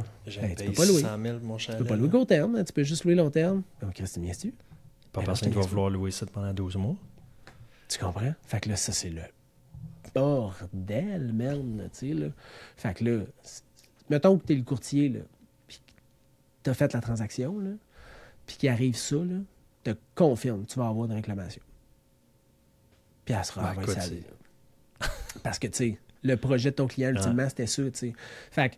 [0.57, 1.03] tu peux pas louer.
[1.03, 1.79] 100 000 mon chalet.
[1.79, 3.63] Tu peux pas louer court terme, hein, tu peux juste louer long terme.
[3.83, 4.55] Donc, Christine, viens tu
[5.13, 6.97] Pas personne qui va vouloir louer ça pendant 12 mois.
[7.89, 8.35] Tu comprends?
[8.47, 9.23] Fait que là, ça, c'est le
[10.15, 12.29] bordel, merde, tu sais, là.
[12.77, 13.25] Fait que là,
[14.11, 15.21] mettons que t'es le courtier, là,
[15.67, 15.81] puis
[16.63, 17.71] t'as fait la transaction, là,
[18.47, 19.37] puis qu'il arrive ça, là,
[19.85, 21.63] te confirme, tu vas avoir une réclamation.
[23.29, 23.83] Puis elle Ben,
[25.01, 25.07] là.
[25.43, 28.13] Parce que, tu sais, le projet de ton client, ultimement, c'était ça, tu sais.
[28.51, 28.75] Fait que,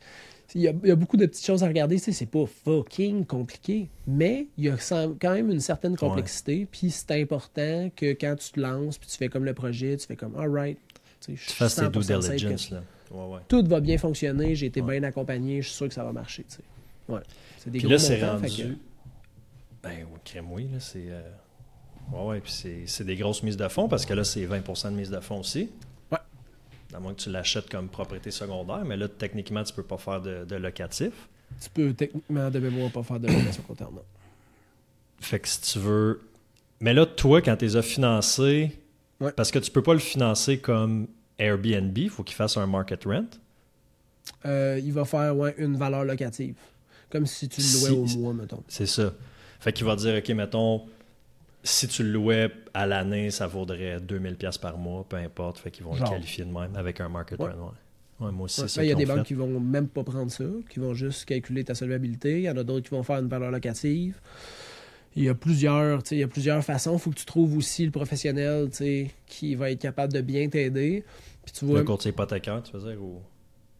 [0.56, 2.26] il y, a, il y a beaucoup de petites choses à regarder, tu sais, c'est
[2.26, 4.76] pas fucking compliqué, mais il y a
[5.20, 9.16] quand même une certaine complexité, puis c'est important que quand tu te lances, puis tu
[9.16, 10.76] fais comme le projet, tu fais comme, alright,
[11.20, 12.70] tu fasses tes due 100% safe que diligence.
[12.70, 12.82] Là.
[13.12, 13.40] Ouais, ouais.
[13.46, 16.42] tout va bien fonctionner, j'ai été bien accompagné, je suis sûr que ça va marcher,
[16.42, 16.62] tu sais.
[17.08, 17.20] Ouais.
[17.58, 18.48] C'est des Puis gros là, c'est rendu.
[18.48, 18.76] que-
[19.84, 21.04] Ben, oui, crème, oui, là, c'est.
[21.08, 21.22] euh,
[22.12, 24.96] Ouais, ouais, puis c'est, des grosses mises de fonds parce que là, c'est 20% de
[24.96, 25.70] mise de fonds aussi.
[26.10, 26.18] Ouais.
[26.94, 30.20] À moins que tu l'achètes comme propriété secondaire, mais là, techniquement, tu peux pas faire
[30.20, 31.12] de, de locatif.
[31.60, 33.94] Tu peux techniquement de mémoire pas faire de location court terme.
[33.96, 34.02] non.
[35.20, 36.20] Fait que si tu veux.
[36.80, 38.70] Mais là, toi, quand tu les as financés,
[39.20, 39.32] Ouais.
[39.32, 41.06] parce que tu peux pas le financer comme
[41.38, 43.26] Airbnb, il faut qu'il fasse un market rent.
[44.46, 46.54] Euh, il va faire ouais, une valeur locative.
[47.10, 48.62] Comme si tu le louais Si- au mois, mettons.
[48.68, 49.12] C'est ça.
[49.58, 50.86] Fait qu'il va dire, OK, mettons,
[51.62, 55.58] si tu le louais à l'année, ça vaudrait 2000 pièces par mois, peu importe.
[55.58, 56.08] Fait qu'ils vont Genre.
[56.08, 57.50] le qualifier de même avec un market Ouais.
[57.50, 57.72] rent.
[58.20, 58.26] Ouais.
[58.26, 59.24] Ouais, moi aussi, Ouais, c'est ça Il y a des banques fait.
[59.24, 62.38] qui vont même pas prendre ça, qui vont juste calculer ta solvabilité.
[62.38, 64.20] Il y en a d'autres qui vont faire une valeur locative.
[65.16, 66.92] Il y a plusieurs, tu sais, il y a plusieurs façons.
[66.92, 68.68] Il faut que tu trouves aussi le professionnel
[69.26, 71.02] qui va être capable de bien t'aider.
[71.52, 73.02] Tu vois, Le courtier hypothécaire, tu veux dire?
[73.02, 73.20] Ou...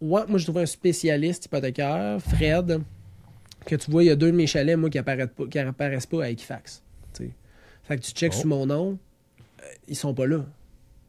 [0.01, 2.81] Ouais, moi, j'ai trouvé un spécialiste hypothécaire, Fred,
[3.67, 5.59] que tu vois, il y a deux de mes chalets, moi, qui apparaissent pas, qui
[5.59, 6.83] apparaissent pas à Equifax.
[7.91, 8.41] Fait que tu checks Oh.
[8.43, 8.99] sous mon nom,
[9.61, 10.45] euh, ils sont pas là.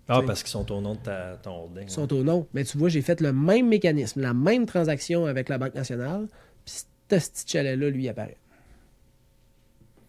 [0.07, 0.25] Ah, T'sais.
[0.25, 1.83] parce qu'ils sont au nom de ta, ton holding.
[1.83, 2.47] Ils sont au nom.
[2.55, 6.27] Mais tu vois, j'ai fait le même mécanisme, la même transaction avec la Banque nationale,
[6.65, 8.37] puis ce petit chalet-là, lui, il apparaît.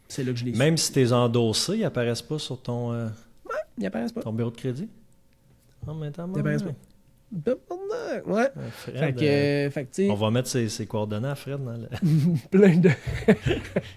[0.09, 0.53] C'est là que je l'ai.
[0.53, 3.09] Même si t'es endossé, ils apparaissent pas sur ton, euh,
[3.79, 4.23] Il apparaissent pas.
[4.23, 4.89] ton bureau de crédit?
[5.87, 6.71] Non, mais t'as Ils apparaissent pas.
[8.27, 8.51] Ouais.
[8.73, 11.73] Fred, Fait que, euh, fait que, on va mettre ses, ses coordonnées à Fred dans
[11.79, 11.89] le...
[12.51, 12.91] plein de.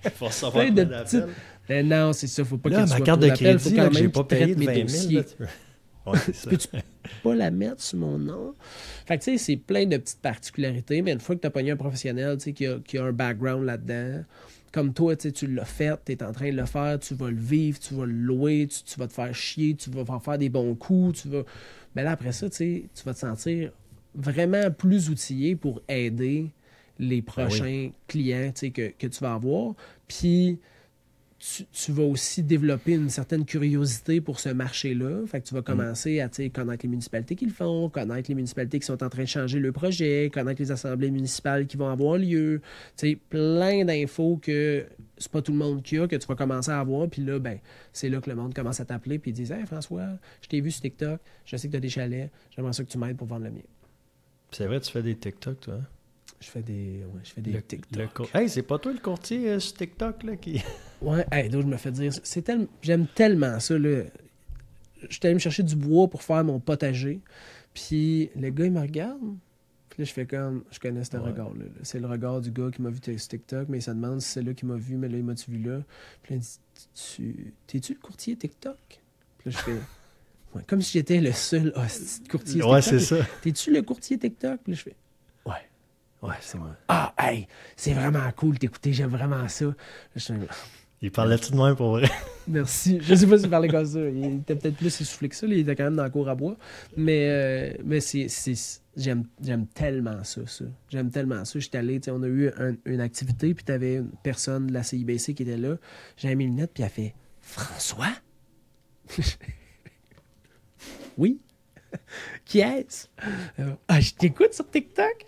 [0.05, 1.25] Il faut recevoir Plein de petites-.
[1.69, 3.75] Mais non, c'est ça, faut pas Là, que tu ma carte de d'appels, faut crédit,
[3.75, 4.83] quand là, que j'ai même pas qu'ils traitent payé mes 20 000.
[4.87, 5.15] dossiers.
[5.17, 5.45] là, tu peux-
[6.11, 6.49] Ouais, ça.
[6.51, 6.67] Peux-tu
[7.23, 8.53] pas la mettre sur mon nom?
[9.07, 11.49] Fait que tu sais, c'est plein de petites particularités, mais une fois que tu as
[11.49, 14.23] pogné un professionnel tu sais, qui, a, qui a un background là-dedans,
[14.71, 17.15] comme toi, tu sais, tu l'as fait, tu es en train de le faire, tu
[17.15, 20.05] vas le vivre, tu vas le louer, tu, tu vas te faire chier, tu vas
[20.19, 21.41] faire des bons coups, tu vas.
[21.95, 23.71] Mais là, après ça, tu sais, tu vas te sentir
[24.13, 26.51] vraiment plus outillé pour aider
[26.99, 29.73] les prochains clients tu sais, que, que tu vas avoir.
[30.07, 30.59] Puis
[31.37, 35.25] tu, tu vas aussi développer une certaine curiosité pour ce marché-là.
[35.27, 38.79] Fait que tu vas commencer à connaître les municipalités qui le font, connaître les municipalités
[38.79, 42.17] qui sont en train de changer le projet, connaître les assemblées municipales qui vont avoir
[42.17, 42.61] lieu.
[42.97, 44.85] Tu sais, plein d'infos que
[45.17, 47.09] c'est pas tout le monde qui a, que tu vas commencer à avoir.
[47.09, 47.59] Puis là, ben,
[47.91, 50.07] c'est là que le monde commence à t'appeler puis ils disent Hey François,
[50.41, 52.89] je t'ai vu sur TikTok, je sais que tu as des chalets, j'aimerais ça que
[52.89, 53.61] tu m'aides pour vendre le mien.
[54.51, 55.73] C'est vrai, tu fais des TikTok, toi.
[55.75, 55.85] hein?
[56.41, 58.19] Je fais des, ouais, je fais des Le- TikTok.
[58.33, 60.61] le Hey, c'est pas toi le courtier euh, sur TikTok là, qui.
[61.01, 64.03] Ouais, hey, là, je me fais dire, c'est tellement, j'aime tellement ça, là.
[65.09, 67.19] J'étais allé me chercher du bois pour faire mon potager.
[67.73, 69.19] Puis le gars, il me regarde.
[69.89, 71.23] Puis là, je fais comme, je connais ce Ouais.
[71.23, 71.63] regard-là.
[71.65, 71.71] là.
[71.83, 74.29] C'est le regard du gars qui m'a vu sur TikTok, mais il se demande si
[74.29, 75.81] c'est là qui m'a vu, mais là, il m'a-tu vu là?
[76.23, 76.59] Puis là, il dit,
[76.93, 78.77] Tu- t'es-tu le courtier TikTok?
[79.37, 79.71] Puis là, je fais,
[80.55, 82.99] ouais, comme si j'étais le seul de courtier Ouais, TikTok.
[82.99, 83.25] c'est ça.
[83.41, 84.61] T'es-tu le courtier TikTok?
[84.63, 84.95] Puis là, je fais,
[86.27, 86.35] ouais.
[86.41, 86.75] C'est moi.
[86.87, 89.65] Ah, hey, c'est vraiment cool d'écouter, j'aime vraiment ça.
[90.15, 90.33] Je
[91.01, 92.09] Il parlait-tu de même pour vrai?
[92.47, 92.99] Merci.
[93.01, 93.99] Je sais pas s'il parlait comme ça.
[93.99, 95.47] Il était peut-être plus essoufflé que ça.
[95.47, 96.55] Il était quand même dans la cour à bois.
[96.95, 98.27] Mais, euh, mais c'est,
[98.95, 100.65] j'aime, j'aime tellement ça, ça.
[100.89, 101.59] J'aime tellement ça.
[101.59, 104.67] J'étais allé, tu sais, on a eu un- une activité, puis tu avais une personne
[104.67, 105.75] de la CIBC qui était là.
[106.17, 108.13] J'avais mis le net, puis elle a fait François?
[111.17, 111.39] Oui
[112.45, 113.07] Qui est-ce?
[113.59, 115.25] Euh, Ah, je t'écoute sur TikTok?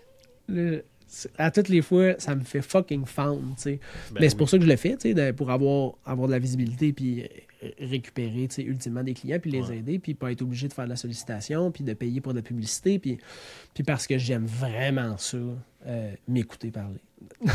[1.38, 3.80] À toutes les fois, ça me fait fucking found, tu sais.
[4.12, 4.38] Ben Mais c'est oui.
[4.38, 7.24] pour ça que je le fais, tu sais, pour avoir, avoir de la visibilité, puis
[7.80, 9.78] récupérer, tu sais, ultimement des clients, puis les Ouais.
[9.78, 12.38] aider, puis pas être obligé de faire de la sollicitation, puis de payer pour de
[12.38, 13.18] la publicité, puis,
[13.74, 15.38] puis parce que j'aime vraiment ça,
[15.86, 17.00] euh, m'écouter parler.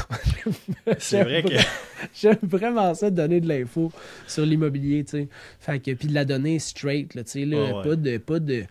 [0.97, 1.53] C'est vrai que.
[2.13, 3.91] J'aime vraiment ça, de donner de l'info
[4.27, 5.27] sur l'immobilier, tu sais.
[5.59, 7.83] Fait que, puis de la donner straight, là, tu sais, là, Ouais, ouais.
[7.83, 8.17] pas de...
[8.17, 8.63] Pas de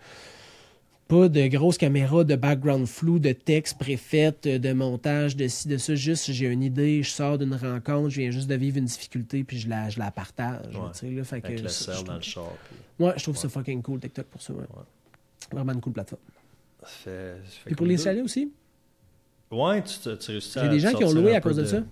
[1.08, 5.76] pas de grosses caméras, de background flou, de texte préfet, de montage, de ci, de
[5.76, 5.94] ça.
[5.94, 9.44] Juste, j'ai une idée, je sors d'une rencontre, je viens juste de vivre une difficulté,
[9.44, 10.66] puis je la, je la partage.
[10.74, 10.80] Ouais.
[10.94, 11.24] tu sais, là.
[11.24, 12.50] Fait que, Avec le sel dans le char.
[12.96, 14.52] puis Ouais, je trouve ça fucking cool, TikTok, pour ça.
[14.54, 14.60] ouais.
[15.52, 16.22] Vraiment une cool plateforme.
[16.82, 17.10] ça fait-
[17.44, 18.50] ça fait Puis pour les chalets aussi,
[19.50, 21.64] Ouais, tu, tu, tu réussis à j'ai des gens qui ont loué à cause de
[21.66, 21.82] ça.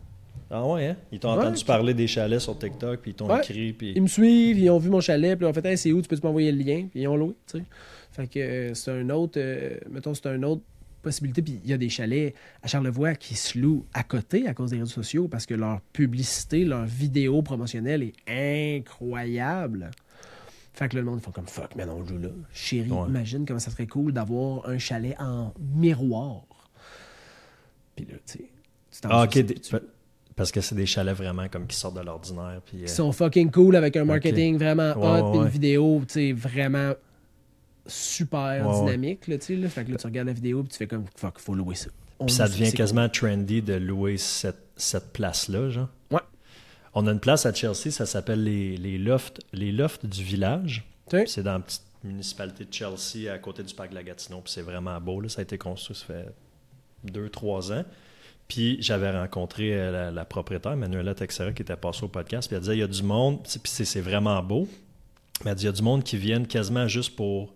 [0.50, 0.96] Ah ouais, hein?
[1.12, 3.38] Ils t'ont Ouais, entendu parler des chalets sur TikTok, puis ils t'ont Ouais.
[3.40, 3.92] écrit, puis.
[3.94, 6.00] Ils me suivent, ils ont vu mon chalet, puis ils ont fait hey, c'est où,
[6.02, 7.64] tu peux m'envoyer le lien, puis ils ont loué, tu sais.
[8.12, 10.62] Fait que euh, c'est un autre, euh, mettons, c'est un autre
[11.02, 11.42] possibilité.
[11.42, 14.70] Puis il y a des chalets à Charlevoix qui se louent à côté à cause
[14.70, 19.90] des réseaux sociaux parce que leur publicité, leur vidéo promotionnelle est incroyable.
[20.72, 22.28] Fait que là, le monde, font comme fuck, mais non, je joue là.
[22.52, 23.08] Chérie, Ouais.
[23.08, 26.42] imagine comment ça serait cool d'avoir un chalet en miroir.
[27.96, 28.44] Puis là, tu sais.
[28.92, 29.32] tu t'en Ah, ok.
[29.32, 29.76] sur- des- tu-
[30.36, 32.60] parce que c'est des chalets vraiment comme qui sortent de l'ordinaire.
[32.64, 36.14] Puis, euh, qui sont fucking cool avec un marketing vraiment hot, ouais, une vidéo, tu
[36.14, 36.92] sais, vraiment
[37.86, 39.68] super Ouais, dynamique, là, là.
[39.68, 41.90] Fait que là, tu regardes la vidéo, puis tu fais comme, fuck, faut louer ça.
[42.24, 45.88] Puis ça devient quasiment trendy de louer cette, cette place-là, genre.
[46.10, 46.20] Ouais.
[46.92, 50.84] On a une place à Chelsea, ça s'appelle les, les lofts les lofts du village.
[51.26, 54.40] C'est dans la petite municipalité de Chelsea, à côté du parc de la Gatineau.
[54.42, 55.28] Puis c'est vraiment beau, là.
[55.28, 56.26] Ça a été construit, ça fait
[57.04, 57.84] deux, trois ans.
[58.48, 62.48] Puis j'avais rencontré euh, la, la propriétaire, Manuela Texera, qui était passée au podcast.
[62.48, 64.68] Puis elle disait il y a du monde, puis c'est- c'est vraiment beau.
[65.44, 67.54] Mais elle dit il y a du monde qui viennent quasiment juste pour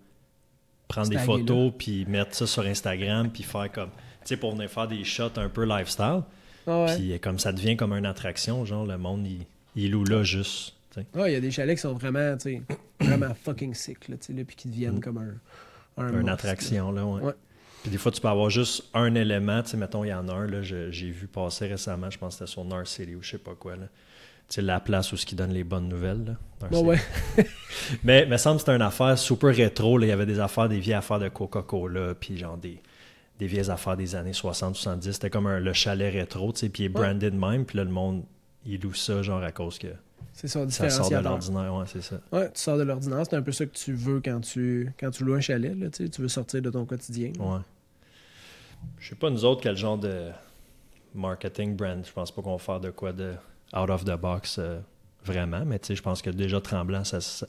[0.88, 3.90] prendre des photos, puis mettre ça sur Instagram, puis faire comme.
[3.90, 6.22] Tu sais, pour venir faire des shots un peu lifestyle.
[6.66, 6.96] Ah ouais.
[6.96, 9.44] Puis euh, comme ça devient comme une attraction, genre le monde, il,
[9.76, 10.74] il loue là juste.
[11.14, 12.62] Ah, il y a des chalets qui sont vraiment, tu sais,
[13.00, 15.00] vraiment fucking sick, là, tu sais, là, puis qui deviennent Mm.
[15.00, 17.20] comme un, un une attraction, là, ouais.
[17.22, 17.32] Ouais.
[17.82, 20.26] Puis des fois, tu peux avoir juste un élément, tu sais, mettons, il y en
[20.28, 23.22] a un, là, j'ai vu passer récemment, je pense que c'était sur North City ou
[23.22, 23.86] je sais pas quoi, là.
[24.48, 26.68] Sais, la place où ce qui donne les bonnes nouvelles, là.
[26.70, 26.84] Bon, City.
[27.38, 27.46] ouais.
[28.04, 30.06] Mais il me semble que c'était une affaire super rétro, là.
[30.06, 32.80] Il y avait des affaires, des vieilles affaires de Coca-Cola, puis genre des,
[33.38, 35.12] des vieilles affaires des années 60-70.
[35.12, 37.78] C'était comme un- le chalet rétro, tu sais, puis il est branded de même, puis
[37.78, 38.22] là, le monde,
[38.66, 39.88] il loue ça, genre, à cause que
[40.32, 42.16] C'est son ça sort de l'ordinaire, ouais, c'est ça.
[42.30, 45.10] Ouais, tu sors de l'ordinaire, c'est un peu ça que tu veux quand tu, quand
[45.10, 47.32] tu loues un chalet, là, tu sais, tu veux sortir de ton quotidien.
[47.40, 47.60] Ouais.
[48.98, 50.28] Je sais pas, nous autres, quel genre de
[51.14, 52.04] marketing brand.
[52.06, 53.32] Je pense pas qu'on va faire de quoi de
[53.76, 54.80] out of the box euh,
[55.24, 57.46] vraiment, mais tu sais, je pense que déjà Tremblant, ça, ça,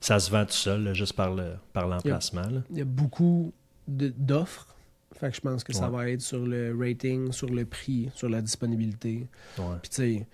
[0.00, 2.42] ça se vend tout seul, là, juste par le par l'emplacement.
[2.70, 3.52] Il y a beaucoup
[3.86, 4.66] d'offres,
[5.18, 5.96] fait que je pense que ça Ouais.
[5.96, 9.26] va être sur le rating, sur le prix, sur la disponibilité.
[9.58, 9.64] Ouais.
[9.82, 10.26] Puis tu sais,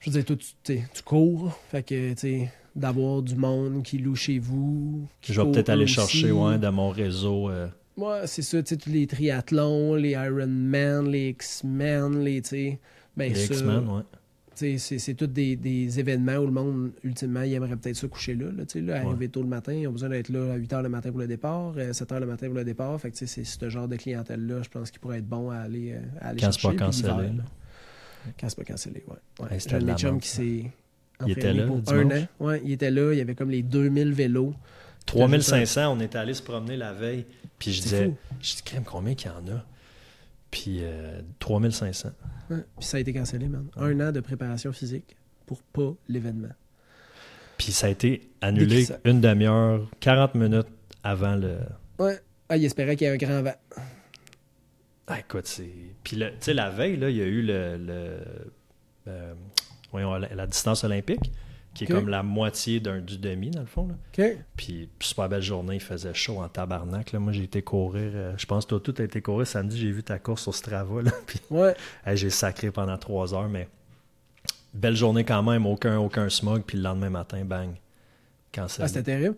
[0.00, 3.98] je veux dire, toi, tu, tu cours, fait que, tu sais, d'avoir du monde qui
[3.98, 5.06] loue chez vous.
[5.22, 5.94] qui Je vais peut-être aller aussi.
[5.94, 7.48] chercher ouais, dans mon réseau.
[7.50, 12.48] euh, Ouais, c'est ça, tu sais, tous les triathlons, les Ironman, les X-Men, les, tu
[12.50, 12.80] sais,
[13.16, 14.02] ben les X-Men, ouais.
[14.56, 18.46] C'est tous des, des événements où le monde, ultimement, il aimerait peut-être se coucher là,
[18.46, 18.98] là, là, Ouais.
[19.08, 21.20] arriver tôt le matin, ils ont besoin d'être là à 8 h le matin pour
[21.20, 23.88] le départ, euh, 7 h le matin pour le départ, fait que, c'est ce genre
[23.88, 26.60] de clientèle-là, je pense qu'il pourrait être bon à aller, euh, à aller Quand c'est
[26.60, 26.76] chercher.
[26.76, 27.30] pas cancellé.
[28.40, 29.46] Quand c'est pas cancellé, ouais.
[29.50, 29.58] ouais.
[29.96, 30.44] J'ai un qui s'est
[31.26, 32.26] Il était entraîné là, pour un an.
[32.40, 34.54] Ouais, il était là, il y avait comme les 2000 vélos.
[35.06, 37.24] 3500, on était allé se promener la veille.
[37.58, 38.16] Puis je disais, fou.
[38.42, 39.64] je dis, crème, combien qu'il y en a?
[40.50, 42.10] Puis euh, 3500.
[42.50, 42.56] Ouais.
[42.78, 43.66] Puis ça a été cancellé, man.
[43.76, 45.16] Un an de préparation physique
[45.46, 46.52] pour pas l'événement.
[47.58, 50.66] Puis ça a été annulé une demi-heure, 40 minutes
[51.02, 51.58] avant le.
[51.98, 52.18] Ouais.
[52.48, 53.54] Ah, il espérait qu'il y ait un grand vent.
[55.08, 55.70] Ah, écoute, c'est.
[56.04, 57.76] Puis, tu sais, la veille, là, il y a eu le.
[57.78, 58.20] le-
[59.08, 59.34] euh,
[59.92, 61.32] voyons, la, la distance olympique,
[61.76, 63.88] qui est comme la moitié d'un du demi, dans le fond.
[63.88, 63.94] Là.
[64.18, 64.36] OK.
[64.56, 67.12] Puis, super belle journée, il faisait chaud en tabarnak.
[67.12, 67.18] Là.
[67.18, 68.10] Moi, j'ai été courir.
[68.14, 69.46] euh, je pense que toi, tout a été courir.
[69.46, 71.02] Samedi, j'ai vu ta course sur Strava.
[71.02, 71.74] Là, puis, Ouais.
[72.14, 73.68] j'ai sacré pendant trois heures, mais
[74.74, 76.62] belle journée quand même, aucun, aucun smog.
[76.66, 77.70] Puis le lendemain matin, bang.
[78.52, 78.84] Cancel.
[78.84, 79.36] Ah, c'était terrible.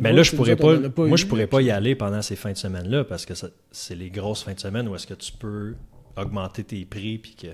[0.00, 2.52] Mais là, je pourrais pas, moi, eu, je pourrais pas y aller pendant ces fins
[2.52, 3.34] de semaine-là parce que
[3.70, 5.74] c'est les grosses fins de semaine où est-ce que tu peux
[6.16, 7.48] augmenter tes prix puis que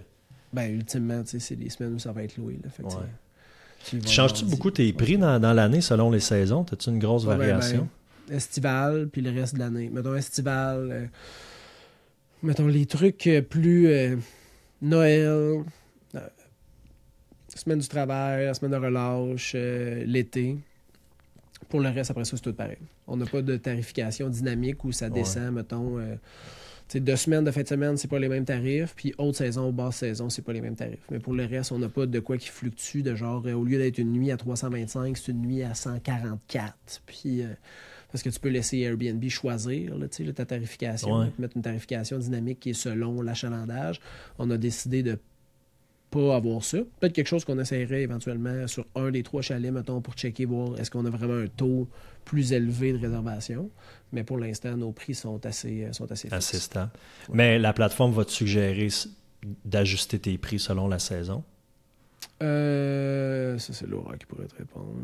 [0.52, 2.60] Ben, ultimement, c'est des semaines où ça va être loué.
[2.62, 2.70] Là.
[2.70, 2.90] Fait Ouais.
[4.06, 6.64] Changes-tu beaucoup tes prix dans, dans l'année selon les saisons?
[6.64, 7.88] T'as-tu une grosse Ouais, ben, variation?
[8.28, 9.90] ben, estival, puis le reste de l'année.
[9.92, 11.06] Mettons estival, euh,
[12.42, 14.16] mettons les trucs euh, plus euh,
[14.82, 15.62] Noël, euh,
[17.54, 20.56] semaine du travail, la semaine de relâche, l'été.
[21.68, 22.78] Pour le reste, après ça, c'est tout pareil.
[23.06, 25.12] On n'a pas de tarification dynamique où ça Ouais.
[25.12, 25.98] descend, mettons.
[26.98, 28.94] Deux semaines de fin de semaine, c'est pas les mêmes tarifs.
[28.96, 30.98] Puis haute saison ou basse saison, c'est pas les mêmes tarifs.
[31.12, 33.62] Mais pour le reste, on n'a pas de quoi qui fluctue, de genre, euh, au
[33.64, 36.74] lieu d'être une nuit à 325, c'est une nuit à 144.
[37.06, 37.46] Puis, euh,
[38.10, 41.26] parce que tu peux laisser Airbnb choisir là, tu sais, là, ta tarification, Ouais.
[41.38, 44.00] mettre une tarification dynamique qui est selon l'achalandage.
[44.38, 45.16] On a décidé de
[46.10, 46.78] pas avoir ça.
[46.98, 50.78] Peut-être quelque chose qu'on essaierait éventuellement sur un des trois chalets, mettons, pour checker, voir
[50.78, 51.88] est-ce qu'on a vraiment un taux
[52.24, 53.70] plus élevé de réservation.
[54.12, 56.34] Mais pour l'instant, nos prix sont assez, euh, sont assez fixes.
[56.34, 56.90] Assez stable.
[57.32, 58.88] Mais la plateforme va te suggérer
[59.64, 61.44] d'ajuster tes prix selon la saison?
[62.42, 64.94] Euh, ça, c'est Laura qui pourrait te répondre.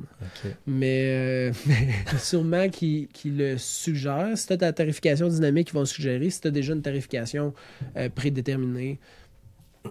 [0.67, 1.89] Mais, euh, mais
[2.19, 4.37] sûrement qui, qui le suggère.
[4.37, 6.31] Si tu as ta tarification dynamique, ils vont le suggérer.
[6.31, 7.53] Si tu as déjà une tarification
[7.97, 8.99] euh, prédéterminée,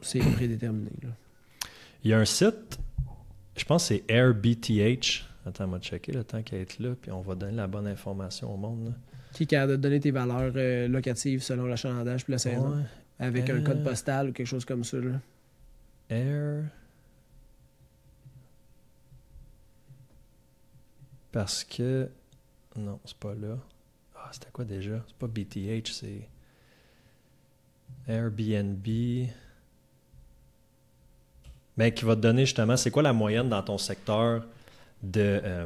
[0.03, 0.91] c'est prédéterminé.
[1.03, 1.09] là.
[2.03, 2.79] Il y a un site,
[3.57, 5.23] je pense que c'est AirBTH.
[5.45, 7.87] Attends, on va checker le temps qu'elle est là, puis on va donner la bonne
[7.87, 8.85] information au monde.
[8.89, 8.91] là.
[9.33, 12.75] Qui est capable de donner tes valeurs euh, locatives selon l'achalandage puis la saison.
[12.77, 12.83] Ouais.
[13.19, 13.63] Avec un Euh.
[13.63, 14.97] code postal ou quelque chose comme ça.
[14.97, 15.19] Là.
[16.09, 16.63] Air.
[21.31, 22.09] Parce que.
[22.75, 23.57] Non, c'est pas là.
[24.15, 25.03] Ah, c'était quoi déjà?
[25.07, 26.27] C'est pas BTH, c'est.
[28.07, 28.85] Airbnb.
[31.77, 34.45] Mais qui va te donner justement, c'est quoi la moyenne dans ton secteur
[35.03, 35.65] de, euh,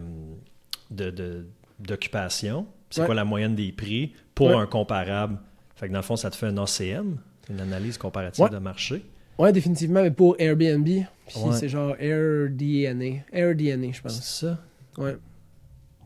[0.91, 1.45] de,
[1.80, 2.66] d'occupation?
[2.89, 3.05] C'est Ouais.
[3.05, 4.55] quoi la moyenne des prix pour Ouais.
[4.55, 5.38] un comparable?
[5.76, 7.18] Fait que dans le fond, ça te fait un ACM,
[7.49, 8.49] une analyse comparative Ouais.
[8.49, 9.05] de marché.
[9.38, 10.84] Ouais, définitivement, mais pour Airbnb.
[10.86, 13.22] Puis c'est genre AirDNA.
[13.32, 14.22] AirDNA, je C'est pense.
[14.24, 14.57] ça?
[14.97, 15.16] Ouais.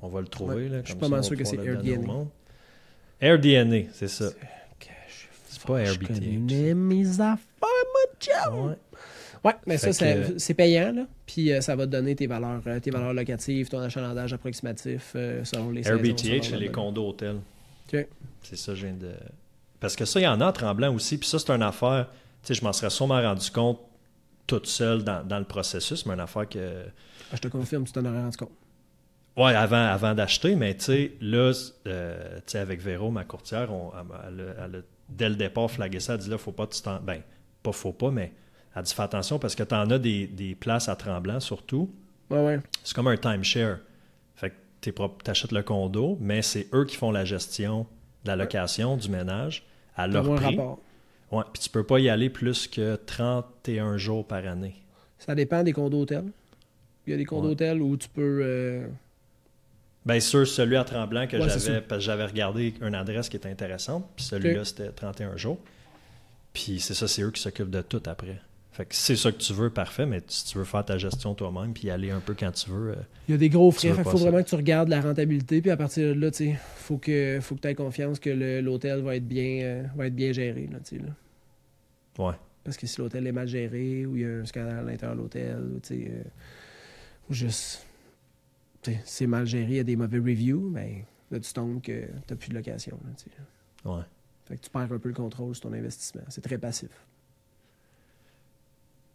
[0.01, 0.67] On va le trouver.
[0.69, 2.25] Là, je suis comme pas mal sûr que c'est AirDNA.
[3.21, 4.25] AirDNA, c'est ça.
[5.47, 7.37] C'est pas Je connais mes affaires,
[8.19, 8.67] Ciao!
[8.69, 8.75] Ouais.
[9.43, 11.05] Ouais, mais Fait ça, que- c'est- payant, là.
[11.25, 15.11] Puis euh, ça va te donner tes valeurs, euh, tes valeurs locatives, ton achalandage approximatif
[15.15, 17.39] euh, selon les RBTH, le les condos hôtels.
[18.41, 19.11] C'est ça, je viens de.
[19.79, 21.17] Parce que ça, il y en a à Tremblant aussi.
[21.17, 22.07] Puis ça, c'est une affaire.
[22.41, 23.79] Tu sais, je m'en serais sûrement rendu compte
[24.47, 26.85] toute seule dans, dans le processus, mais une affaire que.
[27.31, 28.51] Ah, je te confirme, tu t'en aurais rendu compte.
[29.35, 31.51] Ouais, avant, avant d'acheter, mais tu sais, là,
[31.87, 33.91] euh, tu sais, avec Véro, ma courtière, on,
[34.27, 36.13] elle, dès le départ flagué ça.
[36.13, 36.99] Elle dit là, faut pas que tu t'en.
[36.99, 37.21] Ben,
[37.63, 38.31] pas faut pas, mais
[38.76, 41.89] elle dit fais attention parce que tu en as des, des places à Tremblant surtout.
[42.30, 42.59] Ouais, ouais.
[42.84, 43.78] C'est comme un timeshare.
[44.36, 44.55] Fait que
[44.91, 47.86] tu achètes le condo, mais c'est eux qui font la gestion
[48.24, 49.63] de la location, du ménage,
[49.95, 50.55] à leur prix.
[50.57, 50.80] rapport.
[51.32, 54.76] Ouais, puis tu peux pas y aller plus que 31 jours par année.
[55.19, 56.26] Ça dépend des condos hôtels.
[57.05, 58.39] Il y a des condos hôtels où tu peux.
[58.43, 58.88] euh,
[60.05, 63.49] Bien sûr, celui à Tremblant que j'avais, parce que j'avais regardé une adresse qui était
[63.49, 65.59] intéressante, puis celui-là, c'était 31 jours.
[66.53, 68.39] Puis c'est ça, c'est eux qui s'occupent de tout après.
[68.74, 70.97] Fait que si c'est ça que tu veux, parfait, mais si tu veux faire ta
[70.97, 72.95] gestion toi-même, puis aller un peu quand tu veux, euh,
[73.28, 73.89] Il y a des gros Tu frais.
[73.89, 74.24] Il faut ça.
[74.24, 75.61] vraiment que tu regardes la rentabilité.
[75.61, 78.32] Puis à partir de là, tu sais, faut que, faut que tu aies confiance que
[78.61, 80.67] l'hôtel va être bien, euh, va être bien géré.
[80.71, 81.05] Là, tu là.
[82.17, 82.34] ouais.
[82.63, 85.17] Parce que si l'hôtel est mal géré ou il y a un scandale à l'intérieur
[85.17, 86.24] de l'hôtel, ou tu euh,
[87.30, 87.86] ou juste
[88.82, 92.07] tu c'est mal géré, il y a des mauvais reviews, mais là tu tombes que
[92.26, 92.97] t'as plus de location.
[93.05, 93.89] Là, tu.
[93.89, 94.01] Ouais.
[94.45, 96.24] Fait que tu perds un peu le contrôle sur ton investissement.
[96.30, 96.89] C'est très passif.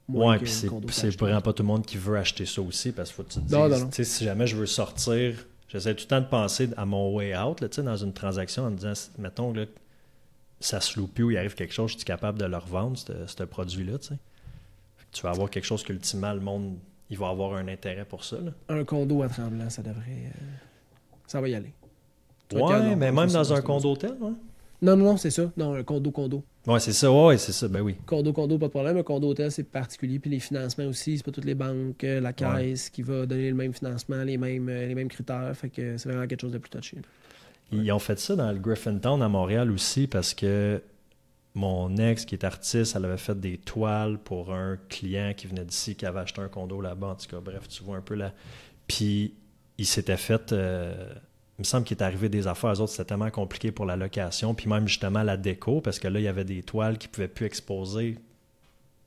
[0.09, 0.53] Ouais, que puis
[0.95, 3.33] c'est vraiment pas tout le monde qui veut acheter ça aussi parce qu'il faut que
[3.33, 5.35] tu te dises, Non, non, si jamais je veux sortir,
[5.69, 8.71] j'essaie tout le temps de penser à mon way out, là, dans une transaction en
[8.71, 9.67] me disant, mettons, là,
[10.61, 12.97] ça se loue plus ou il arrive quelque chose, je suis capable de le revendre,
[12.99, 14.15] ce produit-là, tu sais.
[14.97, 16.79] Fait que Tu vas avoir quelque chose qu'ultimement, le monde,
[17.11, 18.53] il va avoir un intérêt pour ça, là.
[18.69, 20.03] Un condo à Tremblant, ça devrait.
[20.09, 20.41] euh,
[21.27, 21.73] ça va y aller.
[22.49, 24.33] Tu Ouais, mais même dans un condo hôtel, ouais.
[24.81, 25.51] Non, non, non, c'est ça.
[25.57, 26.45] Non, un condo, condo.
[26.67, 27.97] Ouais, c'est ça, ouais, c'est ça, ben oui.
[28.07, 28.97] Condo, condo, pas de problème.
[28.97, 30.19] Un condo hôtel, c'est particulier.
[30.21, 33.49] Puis les financements aussi, c'est pas toutes les banques, euh, la caisse qui va donner
[33.49, 35.51] le même financement, les mêmes, euh, les mêmes critères.
[35.57, 36.99] Fait que c'est vraiment quelque chose de plus touché.
[37.73, 40.81] Ils ont fait ça dans le Griffintown à Montréal aussi parce que
[41.55, 45.65] mon ex, qui est artiste, elle avait fait des toiles pour un client qui venait
[45.65, 47.09] d'ici, qui avait acheté un condo là-bas.
[47.09, 48.33] En tout cas, bref, tu vois un peu là.
[48.87, 49.35] Puis,
[49.77, 50.53] il s'était fait.
[50.53, 51.13] euh,
[51.59, 52.73] il me semble qu'il est arrivé des affaires.
[52.73, 54.55] Eux autres, c'était tellement compliqué pour la location.
[54.55, 57.13] Puis, même justement la déco, parce que là, il y avait des toiles qui ne
[57.13, 58.17] pouvaient plus exposer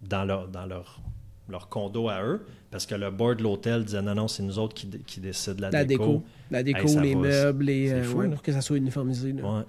[0.01, 0.99] dans leur, dans leur,
[1.47, 2.45] leur condo à eux.
[2.69, 5.55] Parce que le board de l'hôtel disait non, non, c'est nous autres qui, qui décident
[5.55, 6.23] de la, La déco.
[6.49, 9.31] La déco, Hey, les va, meubles, les, euh, fou, ouais, pour que ça soit uniformisé.
[9.33, 9.43] là.
[9.43, 9.63] Ouais.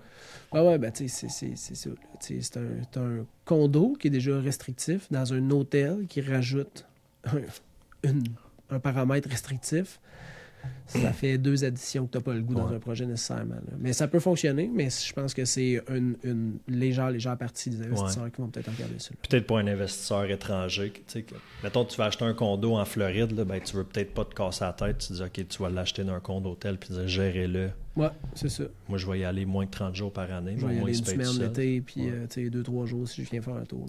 [0.52, 1.28] Ouais, ouais, ben, c'est- ça.
[1.28, 6.84] C'est un, un condo qui est déjà restrictif dans un hôtel qui rajoute
[7.24, 7.38] un,
[8.08, 8.24] une-
[8.70, 10.00] un paramètre restrictif.
[10.86, 13.54] Ça fait deux additions que tu n'as pas le goût dans un projet nécessairement.
[13.54, 13.72] là.
[13.78, 17.82] Mais ça peut fonctionner, mais je pense que c'est une, une légère, légère partie des
[17.86, 19.10] investisseurs qui vont peut-être regarder ça.
[19.28, 20.90] Peut-être pour un investisseur étranger.
[20.90, 21.34] que, tu sais, que-
[21.64, 24.34] mettons, tu vas acheter un condo en Floride, là, ben, tu veux peut-être pas te
[24.34, 24.98] casser la tête.
[24.98, 27.70] Tu dis, OK, tu vas l'acheter dans un condo hôtel puis dire, gérez-le.
[27.96, 28.64] Ouais, c'est ça.
[28.88, 30.56] Moi, je vais y aller moins que 30 jours par année.
[30.58, 32.26] Je vais y aller une semaine l'été, puis Ouais.
[32.38, 33.86] euh, deux, trois jours si je viens faire un tour.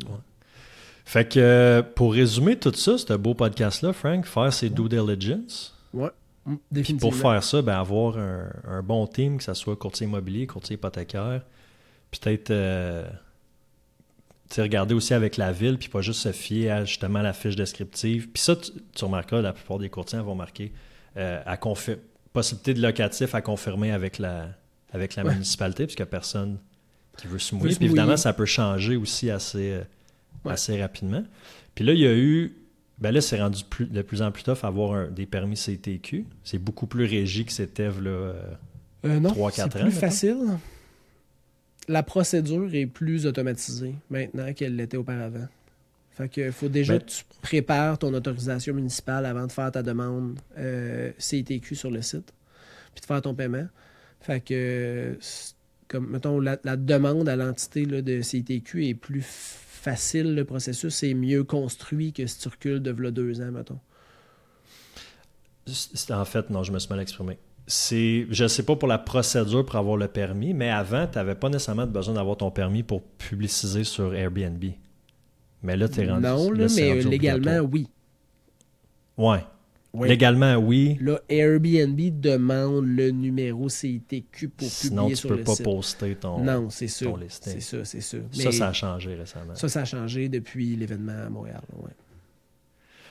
[1.05, 5.77] Fait que euh, pour résumer tout ça, ce beau podcast-là, Frank, faire ses due diligence.
[5.93, 6.09] Ouais,
[6.45, 7.11] Puis définitivement.
[7.11, 10.75] pour faire ça, ben, avoir un, un bon team, que ce soit courtier immobilier, courtier
[10.75, 11.41] hypothécaire.
[12.11, 13.07] Peut-être euh,
[14.57, 18.29] regarder aussi avec la ville, puis pas juste se fier à justement la fiche descriptive.
[18.29, 20.71] Puis ça, tu, tu remarqueras, la plupart des courtiers vont marquer
[21.17, 21.57] euh, à
[22.33, 24.47] possibilité de locatif à confirmer avec la,
[24.91, 25.33] avec la Ouais.
[25.33, 26.57] municipalité, puisqu'il n'y a personne
[27.17, 27.75] qui veut se mouiller.
[27.75, 29.83] Puis évidemment, ça peut changer aussi assez, euh,
[30.45, 30.51] Ouais.
[30.53, 31.23] assez rapidement.
[31.73, 32.53] Puis là, il y a eu.
[33.03, 36.25] Ben là, c'est rendu plus- de plus en plus tough avoir un- des permis CTQ.
[36.43, 38.09] C'est beaucoup plus régi que c'était là.
[38.09, 38.33] euh,
[39.05, 40.37] Euh, non, trois, c'est quatre plus ans, facile.
[41.89, 45.47] La procédure est plus automatisée maintenant qu'elle l'était auparavant.
[46.11, 49.83] Fait que faut déjà Ben- que tu prépares ton autorisation municipale avant de faire ta
[49.83, 52.31] demande euh, CTQ sur le site,
[52.93, 53.67] puis de faire ton paiement.
[54.21, 55.55] Fait que, c'est
[55.89, 59.25] comme, mettons, la, la demande à l'entité là, de CTQ est plus
[59.83, 63.79] facile, le processus est mieux construit que si tu recules de v'là deux ans, mettons.
[66.09, 67.37] En fait, non, je me suis mal exprimé.
[67.67, 71.35] C'est, je sais pas pour la procédure pour avoir le permis, mais avant, tu n'avais
[71.35, 74.63] pas nécessairement besoin d'avoir ton permis pour publiciser sur Airbnb.
[75.61, 76.23] Mais là, tu es rendu.
[76.23, 77.87] non, là, mais rendu légalement, oui.
[79.17, 79.45] Ouais.
[79.95, 80.07] Oui.
[80.09, 80.97] Légalement, oui.
[81.01, 85.63] Là, Airbnb demande le numéro CITQ pour Sinon, publier tu sur peux le pas site.
[85.65, 86.43] poster ton.
[86.43, 87.27] non, c'est listing.
[87.29, 88.17] C'est ça, c'est ça.
[88.31, 89.53] Ça, ça a changé récemment.
[89.53, 91.61] ça, ça a changé depuis l'événement à Montréal.
[91.77, 91.91] ouais.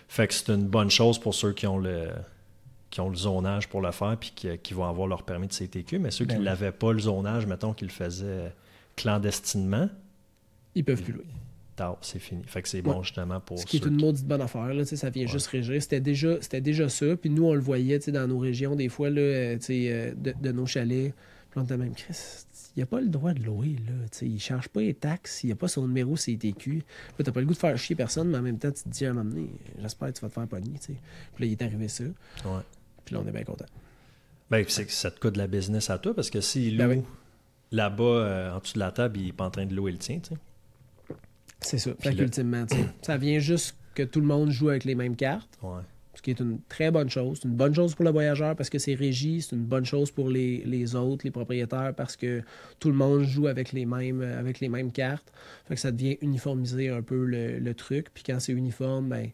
[0.09, 2.09] Fait que c'est une bonne chose pour ceux qui ont le
[2.90, 5.52] qui ont le zonage pour le faire puis qui, qui vont avoir leur permis de
[5.54, 6.44] CTQ, mais ceux qui Ben ne oui.
[6.44, 8.52] l'avaient pas, le zonage, mettons qu'ils le faisaient
[8.96, 9.88] clandestinement,
[10.74, 11.24] Ils peuvent plus louer.
[11.84, 12.42] Tard, c'est fini.
[12.46, 13.59] Fait que c'est bon justement pour.
[13.59, 15.28] Ce qui est une maudite bonne affaire, là, ça vient Ouais.
[15.28, 15.80] juste régir.
[15.82, 17.16] C'était déjà, c'était déjà ça.
[17.16, 20.52] Puis nous, on le voyait dans nos régions, des fois, là, euh, euh, de, de
[20.52, 21.14] nos chalets.
[21.50, 22.16] Puis on était même, Chris,
[22.74, 23.76] il n'y a pas le droit de louer.
[23.86, 23.92] Là,
[24.22, 26.76] il ne charge pas les taxes, il n'y a pas son numéro CTQ.
[26.76, 26.82] Là,
[27.18, 28.88] tu n'as pas le goût de faire chier personne, mais en même temps, tu te
[28.88, 29.48] dis à un moment donné,
[29.80, 30.72] j'espère que tu vas te faire pogner.
[30.82, 30.94] Puis
[31.38, 32.04] là, il est arrivé ça.
[32.04, 32.62] Ouais.
[33.04, 33.66] Puis là, on est bien content.
[34.50, 36.86] Ben, c'est que ça te coûte de la business à toi parce que s'il Ben
[36.86, 37.02] loue oui.
[37.72, 39.98] là-bas, euh, en dessous de la table, il n'est pas en train de louer le
[39.98, 40.20] tien.
[41.62, 41.93] C'est ça.
[41.98, 42.66] Puis Fait qu'ultimement,
[43.02, 45.59] ça vient juste que tout le monde joue avec les mêmes cartes.
[45.62, 45.80] Ouais.
[46.14, 47.39] ce qui est une très bonne chose.
[47.43, 50.10] C'est une bonne chose pour le voyageur parce que c'est régi, c'est une bonne chose
[50.10, 52.43] pour les, les autres, les propriétaires, parce que
[52.78, 55.32] tout le monde joue avec les mêmes, avec les mêmes cartes.
[55.66, 58.09] Fait que ça devient uniformiser un peu le, le truc.
[58.12, 59.30] Puis quand c'est uniforme, ben,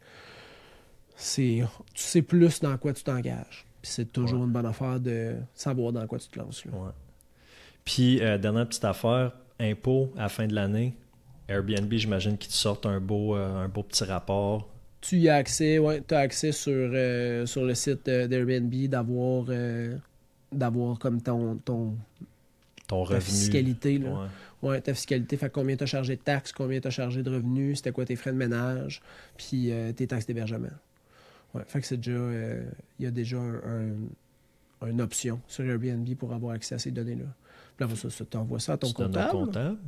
[1.16, 1.62] c'est,
[1.94, 3.66] tu sais plus dans quoi tu t'engages.
[3.82, 4.46] Puis c'est toujours Ouais.
[4.46, 6.64] une bonne affaire de savoir dans quoi tu te lances.
[6.64, 6.72] Ouais.
[7.84, 10.94] Puis, euh, dernière petite affaire, impôt à la fin de l'année.
[11.48, 14.68] Airbnb, j'imagine qu'ils te sortent un beau, euh, un beau petit rapport.
[15.00, 18.72] Tu y as accès, ouais, tu as accès sur, euh, sur le site euh, d'Airbnb
[18.88, 19.96] d'avoir, euh,
[20.52, 21.94] d'avoir comme ton, ton
[22.86, 23.20] Ton ta revenu.
[23.20, 23.98] fiscalité.
[23.98, 24.10] Là.
[24.10, 24.26] Ouais.
[24.70, 27.30] Ouais, ta fiscalité, fait combien tu as chargé de taxes, combien tu as chargé de
[27.30, 29.00] revenus, c'était quoi tes frais de ménage,
[29.36, 30.66] puis euh, tes taxes d'hébergement.
[31.54, 32.10] Ouais, fait que c'est déjà,
[32.98, 33.54] il y a déjà un,
[34.82, 37.24] un- une option sur Airbnb pour avoir accès à ces données-là.
[37.76, 39.30] Puis là, ça, ça t'envoie ça à ton comptable.
[39.30, 39.78] comptable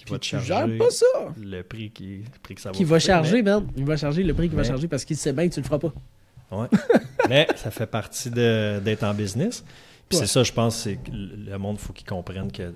[0.00, 1.06] qui puis va te tu charger gères pas ça.
[1.38, 3.66] le prix qui, le prix que ça va Qui va coûter, charger, man.
[3.76, 5.60] Il va charger le prix qu'il va Mais- charger parce qu'il sait bien que tu
[5.60, 5.92] le feras pas.
[6.50, 6.68] Mais, ouais.
[7.28, 9.62] mais ça fait partie de- d'être en business.
[10.08, 10.24] Puis Ouais.
[10.26, 12.72] c'est ça, je pense, c'est que le monde, faut qu'il comprenne que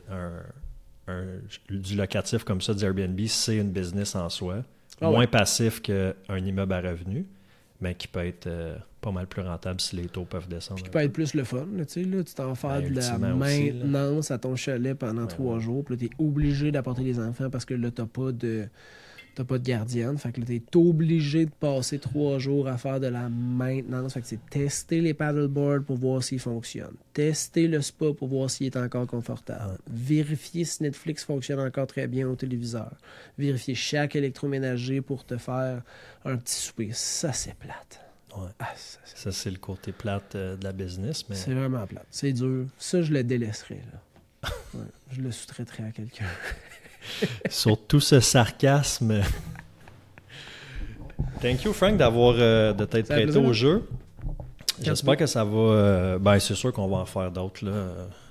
[1.70, 4.62] du locatif comme ça, du Airbnb, c'est une business en soi.
[5.01, 5.26] Ah moins ouais.
[5.26, 7.26] passif qu'un immeuble à revenu,
[7.80, 10.76] mais qui peut être euh, pas mal plus rentable si les taux peuvent descendre.
[10.76, 11.05] Puis qui peut peu.
[11.05, 11.66] être plus le fun.
[11.76, 14.97] là, tu sais, là, tu t'en fais Ben, de la aussi, maintenance à ton chalet
[14.97, 15.60] pendant Ben trois ouais.
[15.60, 15.85] jours.
[15.85, 18.66] Puis là, tu es obligé d'apporter les enfants parce que là, tu pas de.
[19.35, 20.16] T'as pas de gardienne.
[20.16, 24.14] Fait que là, t'es obligé de passer trois jours à faire de la maintenance.
[24.14, 26.94] Fait que c'est tester les paddleboards pour voir s'ils fonctionnent.
[27.12, 29.76] Tester le spa pour voir s'il est encore confortable.
[29.90, 32.93] Vérifier si Netflix fonctionne encore très bien au téléviseur.
[33.36, 35.82] Vérifier chaque électroménager pour te faire
[36.24, 36.90] un petit souper.
[36.93, 38.01] Ça, c'est plate.
[38.36, 38.48] Ouais.
[38.59, 41.86] Ah, ça, c'est Ça, c'est le côté plate euh, de la business, mais c'est vraiment
[41.86, 42.06] plate.
[42.11, 42.66] C'est dur.
[42.78, 43.81] Ça, je le délaisserai.
[43.93, 44.51] Là.
[44.74, 44.81] Ouais,
[45.12, 46.27] je le sous-traiterai à quelqu'un.
[47.48, 49.23] sur tout ce sarcasme.
[51.40, 53.43] Thank you, Frank, d'avoir euh, de t'être prêté plaisir.
[53.44, 53.89] au jeu.
[54.82, 55.56] J'espère que ça va.
[55.56, 57.65] euh, ben, c'est sûr qu'on va en faire d'autres.
[57.65, 57.86] là.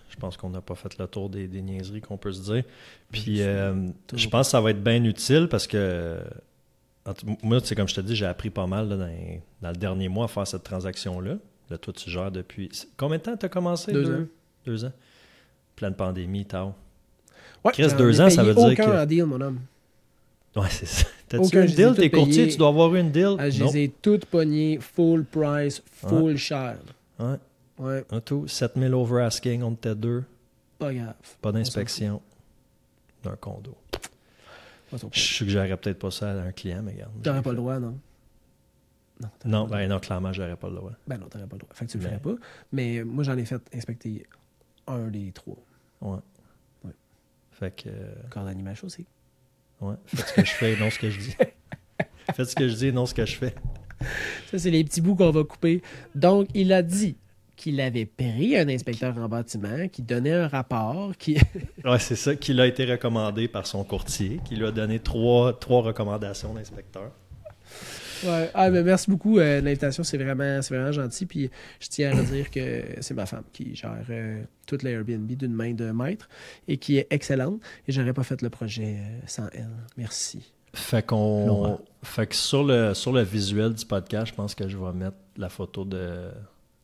[0.09, 2.63] Je pense qu'on n'a pas fait le tour des, des niaiseries qu'on peut se dire.
[3.11, 6.19] Puis, je pense que ça va être bien utile parce que.
[7.05, 7.13] En
[7.43, 10.25] Moi, c'est comme je te dis, j'ai appris pas mal là, dans, le dernier mois
[10.25, 11.35] à faire cette transaction-là.
[11.69, 12.69] Là, toi, tu gères depuis.
[12.97, 13.91] Combien de temps tu as commencé?
[13.91, 14.25] Deux ans.
[14.65, 14.91] Deux ans.
[15.75, 16.73] Pleine pandémie, tard.
[17.63, 19.59] Ouais, Chris, deux ans, ça veut dire aucun que- en deal, mon homme.
[20.55, 21.07] Ouais, c'est ça.
[21.27, 21.93] T'as-tu Aucun, une deal?
[21.95, 23.35] T'es courtier, tu dois avoir eu une deal?
[23.39, 23.71] Ah, je non.
[23.71, 26.77] les ai toutes pognées full price, full cher.
[27.19, 27.37] Ouais,
[27.79, 28.47] Ouais, un tout.
[28.47, 30.23] 7000 over asking, on était deux.
[30.77, 31.15] pas grave.
[31.41, 32.21] Pas d'inspection
[33.23, 33.75] d'un condo.
[35.11, 37.11] Je suggérerais peut-être pas ça à un client, mais regarde.
[37.21, 37.99] T'aurais pas le droit, non?
[39.21, 40.91] Non, Non, ben non, clairement, j'aurais pas le droit.
[41.07, 41.73] Ben non, t'aurais pas le droit.
[41.73, 42.35] Fait que tu le Mais- ferais pas.
[42.71, 44.25] Mais moi, j'en ai fait inspecter
[44.87, 45.57] un des trois.
[46.01, 46.17] Ouais.
[46.83, 46.91] Ouais.
[47.51, 47.89] Fait que.
[47.89, 49.05] euh, Corps d'animation aussi.
[49.81, 49.95] Ouais.
[50.07, 51.35] Faites ce que je fais et non ce que je dis.
[52.33, 53.53] Faites ce que je dis et non ce que je fais.
[54.49, 55.81] Ça, c'est les petits bouts qu'on va couper.
[56.15, 57.15] Donc, il a dit
[57.63, 61.37] qu'il avait pris un inspecteur en bâtiment, qui donnait un rapport, qui...
[61.85, 65.57] Ouais, c'est ça, qui l'a été recommandé par son courtier, qui lui a donné trois,
[65.57, 67.11] trois recommandations d'inspecteur.
[68.25, 68.49] Ouais.
[68.53, 71.25] Ah, mais merci beaucoup euh, de l'invitation, c'est vraiment, c'est vraiment gentil.
[71.25, 71.49] Puis
[71.79, 75.73] je tiens à redire que c'est ma femme qui gère euh, toute l'Airbnb d'une main
[75.73, 76.27] de maître
[76.67, 77.61] et qui est excellente.
[77.87, 79.69] Et j'aurais pas fait le projet euh, sans elle.
[79.97, 80.53] Merci.
[80.73, 81.79] Fait qu'on.
[82.01, 85.17] Fait que sur le, sur le visuel du podcast, je pense que je vais mettre
[85.37, 86.29] la photo de,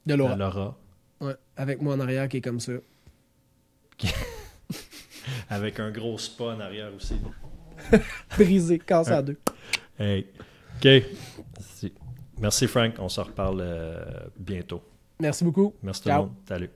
[0.05, 0.35] De de Laura.
[0.35, 0.77] Laura.
[1.21, 2.73] Ouais, avec moi en arrière qui est comme ça.
[5.49, 7.15] Avec un gros spa en arrière aussi.
[8.37, 9.37] Brisé, cassé à deux.
[9.99, 10.27] Hey.
[10.77, 11.03] OK.
[11.57, 11.93] Merci.
[12.39, 12.95] Merci, Frank.
[12.99, 14.01] On se reparle euh,
[14.37, 14.81] bientôt.
[15.19, 15.73] Merci beaucoup.
[15.83, 16.31] Merci tout le monde.
[16.47, 16.69] Salut.